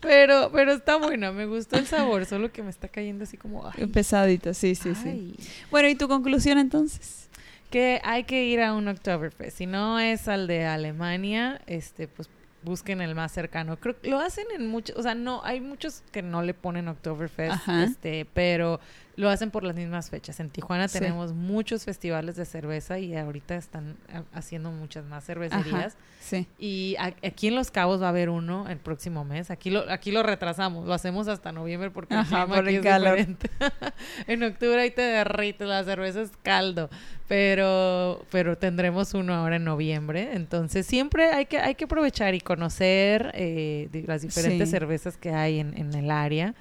pero, 0.00 0.50
pero 0.52 0.72
está 0.72 0.96
buena, 0.96 1.32
me 1.32 1.46
gustó 1.46 1.78
el 1.78 1.86
sabor, 1.86 2.26
solo 2.26 2.52
que 2.52 2.62
me 2.62 2.70
está 2.70 2.88
cayendo 2.88 3.24
así 3.24 3.36
como, 3.36 3.66
ay, 3.66 3.86
Pesadita, 3.86 4.54
sí, 4.54 4.74
sí, 4.74 4.94
sí. 4.94 5.34
Bueno, 5.70 5.88
¿y 5.88 5.94
tu 5.94 6.08
conclusión 6.08 6.58
entonces? 6.58 7.27
Que 7.70 8.00
hay 8.04 8.24
que 8.24 8.44
ir 8.44 8.60
a 8.60 8.74
un 8.74 8.88
Oktoberfest. 8.88 9.58
Si 9.58 9.66
no 9.66 9.98
es 9.98 10.28
al 10.28 10.46
de 10.46 10.64
Alemania, 10.64 11.60
este, 11.66 12.08
pues 12.08 12.30
busquen 12.62 13.00
el 13.00 13.14
más 13.14 13.32
cercano. 13.32 13.78
Creo 13.78 14.00
que 14.00 14.10
lo 14.10 14.18
hacen 14.18 14.46
en 14.54 14.66
muchos, 14.66 14.96
o 14.96 15.02
sea, 15.02 15.14
no, 15.14 15.42
hay 15.44 15.60
muchos 15.60 16.02
que 16.12 16.22
no 16.22 16.42
le 16.42 16.54
ponen 16.54 16.88
Oktoberfest, 16.88 17.68
este, 17.68 18.26
pero 18.34 18.80
lo 19.18 19.28
hacen 19.28 19.50
por 19.50 19.64
las 19.64 19.74
mismas 19.74 20.10
fechas. 20.10 20.38
En 20.38 20.48
Tijuana 20.48 20.86
Sí. 20.86 21.00
tenemos 21.00 21.32
muchos 21.34 21.84
festivales 21.84 22.36
de 22.36 22.44
cerveza 22.44 23.00
y 23.00 23.16
ahorita 23.16 23.56
están 23.56 23.96
ha- 24.12 24.22
haciendo 24.38 24.70
muchas 24.70 25.04
más 25.06 25.24
cervecerías. 25.26 25.96
Sí. 26.20 26.46
Y 26.58 26.94
aquí 26.98 27.48
en 27.48 27.56
Los 27.56 27.70
Cabos 27.72 28.00
va 28.00 28.06
a 28.06 28.08
haber 28.10 28.30
uno 28.30 28.68
el 28.68 28.78
próximo 28.78 29.24
mes. 29.24 29.50
Aquí 29.50 29.70
lo, 29.70 29.90
aquí 29.90 30.12
lo 30.12 30.22
retrasamos, 30.22 30.86
lo 30.86 30.94
hacemos 30.94 31.26
hasta 31.26 31.50
noviembre 31.50 31.90
porque 31.90 32.14
Ajá, 32.14 32.46
por 32.46 32.58
aquí 32.60 32.68
el 32.68 32.76
es 32.76 32.82
calor. 32.82 33.18
en 34.28 34.42
octubre 34.44 34.80
ahí 34.80 34.90
te 34.92 35.02
derrites, 35.02 35.66
la 35.66 35.82
cerveza 35.82 36.20
es 36.22 36.30
caldo. 36.44 36.88
Pero, 37.26 38.24
pero 38.30 38.56
tendremos 38.56 39.14
uno 39.14 39.34
ahora 39.34 39.56
en 39.56 39.64
noviembre. 39.64 40.30
Entonces 40.34 40.86
siempre 40.86 41.32
hay 41.32 41.46
que, 41.46 41.58
hay 41.58 41.74
que 41.74 41.84
aprovechar 41.84 42.34
y 42.34 42.40
conocer 42.40 43.30
eh, 43.34 43.88
las 44.06 44.22
diferentes 44.22 44.68
Sí. 44.68 44.72
cervezas 44.72 45.16
que 45.16 45.30
hay 45.30 45.60
en, 45.60 45.76
en 45.76 45.92
el 45.94 46.10
área. 46.10 46.54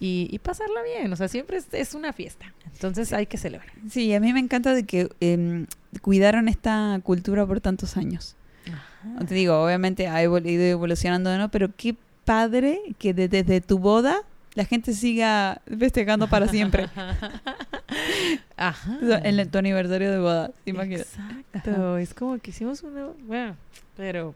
Y, 0.00 0.28
y 0.30 0.38
pasarla 0.40 0.82
bien, 0.82 1.12
o 1.12 1.16
sea, 1.16 1.28
siempre 1.28 1.56
es, 1.56 1.66
es 1.72 1.94
una 1.94 2.12
fiesta. 2.12 2.52
Entonces 2.72 3.12
hay 3.12 3.26
que 3.26 3.38
celebrar. 3.38 3.70
Sí, 3.88 4.12
a 4.12 4.20
mí 4.20 4.32
me 4.32 4.40
encanta 4.40 4.74
de 4.74 4.84
que 4.84 5.08
em, 5.20 5.66
cuidaron 6.02 6.48
esta 6.48 7.00
cultura 7.02 7.46
por 7.46 7.60
tantos 7.60 7.96
años. 7.96 8.36
Te 9.28 9.34
digo, 9.34 9.62
obviamente 9.62 10.08
ha 10.08 10.22
ido 10.22 10.38
evolucionando, 10.38 11.36
¿no? 11.38 11.50
Pero 11.50 11.68
qué 11.76 11.94
padre 12.24 12.80
que 12.98 13.12
de- 13.14 13.28
desde 13.28 13.60
tu 13.60 13.78
boda 13.78 14.22
la 14.54 14.64
gente 14.64 14.94
siga 14.94 15.60
festejando 15.78 16.26
para 16.28 16.48
siempre. 16.48 16.88
Ajá. 18.56 18.98
En 19.24 19.38
el- 19.40 19.48
tu 19.50 19.58
aniversario 19.58 20.10
de 20.10 20.18
boda, 20.18 20.50
imagínate. 20.64 21.02
Exacto, 21.52 21.98
es 21.98 22.14
como 22.14 22.38
que 22.38 22.50
hicimos 22.50 22.82
una, 22.82 23.08
bueno, 23.26 23.56
pero 23.96 24.34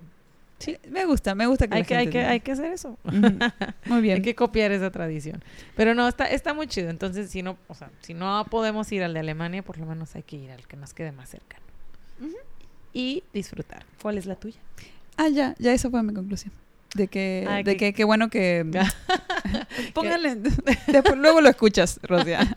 Sí, 0.59 0.77
me 0.91 1.05
gusta, 1.05 1.35
me 1.35 1.47
gusta 1.47 1.69
que 1.69 1.77
hay 1.77 1.83
la 1.83 1.87
que, 1.87 1.97
hay 1.97 2.09
que, 2.09 2.25
hay 2.25 2.41
que 2.41 2.53
hacer 2.53 2.73
eso. 2.73 2.99
Muy 3.05 4.01
bien. 4.03 4.17
Hay 4.17 4.23
que 4.23 4.35
copiar 4.35 4.73
esa 4.73 4.91
tradición. 4.91 5.43
Pero 5.77 5.95
no, 5.95 6.09
está, 6.09 6.25
está 6.27 6.53
muy 6.53 6.67
chido. 6.67 6.91
Entonces, 6.91 7.31
si 7.31 7.43
no, 7.43 7.57
o 7.69 7.75
sea, 7.75 7.91
si 8.01 8.13
no 8.13 8.45
podemos 8.51 8.91
ir 8.91 9.05
al 9.05 9.15
de 9.15 9.21
Alemania, 9.21 9.63
por 9.63 9.79
lo 9.79 9.87
menos 9.87 10.17
hay 10.17 10.25
que 10.25 10.37
ir 10.37 10.51
al 10.51 10.67
que 10.67 10.77
nos 10.77 10.95
quede 10.95 11.13
más 11.13 11.29
cercano. 11.31 11.65
Y 12.93 13.23
disfrutar. 13.33 13.85
¿Cuál 14.03 14.19
es 14.19 14.27
la 14.27 14.35
tuya? 14.35 14.59
Ah, 15.17 15.29
ya, 15.29 15.55
ya 15.59 15.73
esa 15.73 15.91
fue 15.91 16.03
mi 16.03 16.13
conclusión. 16.13 16.53
De 16.99 17.07
que, 17.09 17.47
Ah, 17.49 17.63
de 17.63 17.77
que- 17.77 17.93
qué 17.95 18.05
bueno 18.05 18.29
que... 18.29 18.67
Póngale... 19.95 20.35
Después, 20.35 21.17
luego 21.17 21.41
lo 21.41 21.49
escuchas, 21.49 22.01
Rosia. 22.03 22.57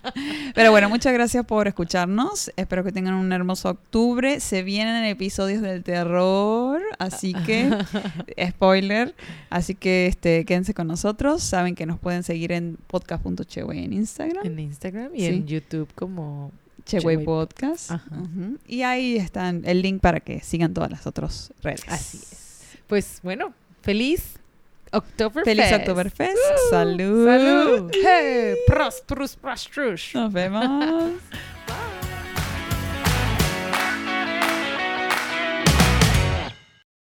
Pero 0.55 0.71
bueno, 0.71 0.89
muchas 0.89 1.13
gracias 1.13 1.45
por 1.45 1.67
escucharnos. 1.67 2.51
Espero 2.57 2.83
que 2.83 2.91
tengan 2.91 3.13
un 3.13 3.31
hermoso 3.31 3.69
octubre. 3.69 4.39
Se 4.39 4.63
vienen 4.63 5.05
episodios 5.05 5.61
del 5.61 5.83
terror, 5.83 6.81
así 6.99 7.33
que... 7.45 7.69
spoiler. 8.49 9.13
Así 9.49 9.75
que 9.75 10.07
este, 10.07 10.43
quédense 10.45 10.73
con 10.73 10.87
nosotros. 10.87 11.43
Saben 11.43 11.75
que 11.75 11.85
nos 11.85 11.99
pueden 11.99 12.23
seguir 12.23 12.51
en 12.51 12.77
podcast.cheway 12.87 13.85
en 13.85 13.93
Instagram. 13.93 14.45
En 14.45 14.59
Instagram 14.59 15.11
y 15.15 15.19
Sí. 15.19 15.25
en 15.27 15.45
YouTube 15.47 15.87
como... 15.95 16.51
Cheway 16.83 17.23
Podcast. 17.23 17.91
Ajá. 17.91 18.09
Y 18.67 18.81
ahí 18.81 19.15
están 19.15 19.61
el 19.65 19.83
link 19.83 20.01
para 20.01 20.19
que 20.19 20.41
sigan 20.41 20.73
todas 20.73 20.89
las 20.89 21.05
otras 21.05 21.53
redes. 21.61 21.83
Así 21.87 22.17
es. 22.17 22.77
Pues 22.87 23.19
bueno, 23.21 23.53
feliz 23.81 24.37
Oktoberfest. 24.91 25.45
Feliz 25.45 25.71
Oktoberfest. 25.71 26.37
Uh, 26.37 26.69
Salud. 26.69 27.25
Salud. 27.25 27.91
Hey, 27.95 28.55
prost, 28.67 29.05
prost, 29.07 29.39
prost, 29.39 29.69
prost. 29.69 30.13
Nos 30.15 30.33
vemos. 30.33 31.21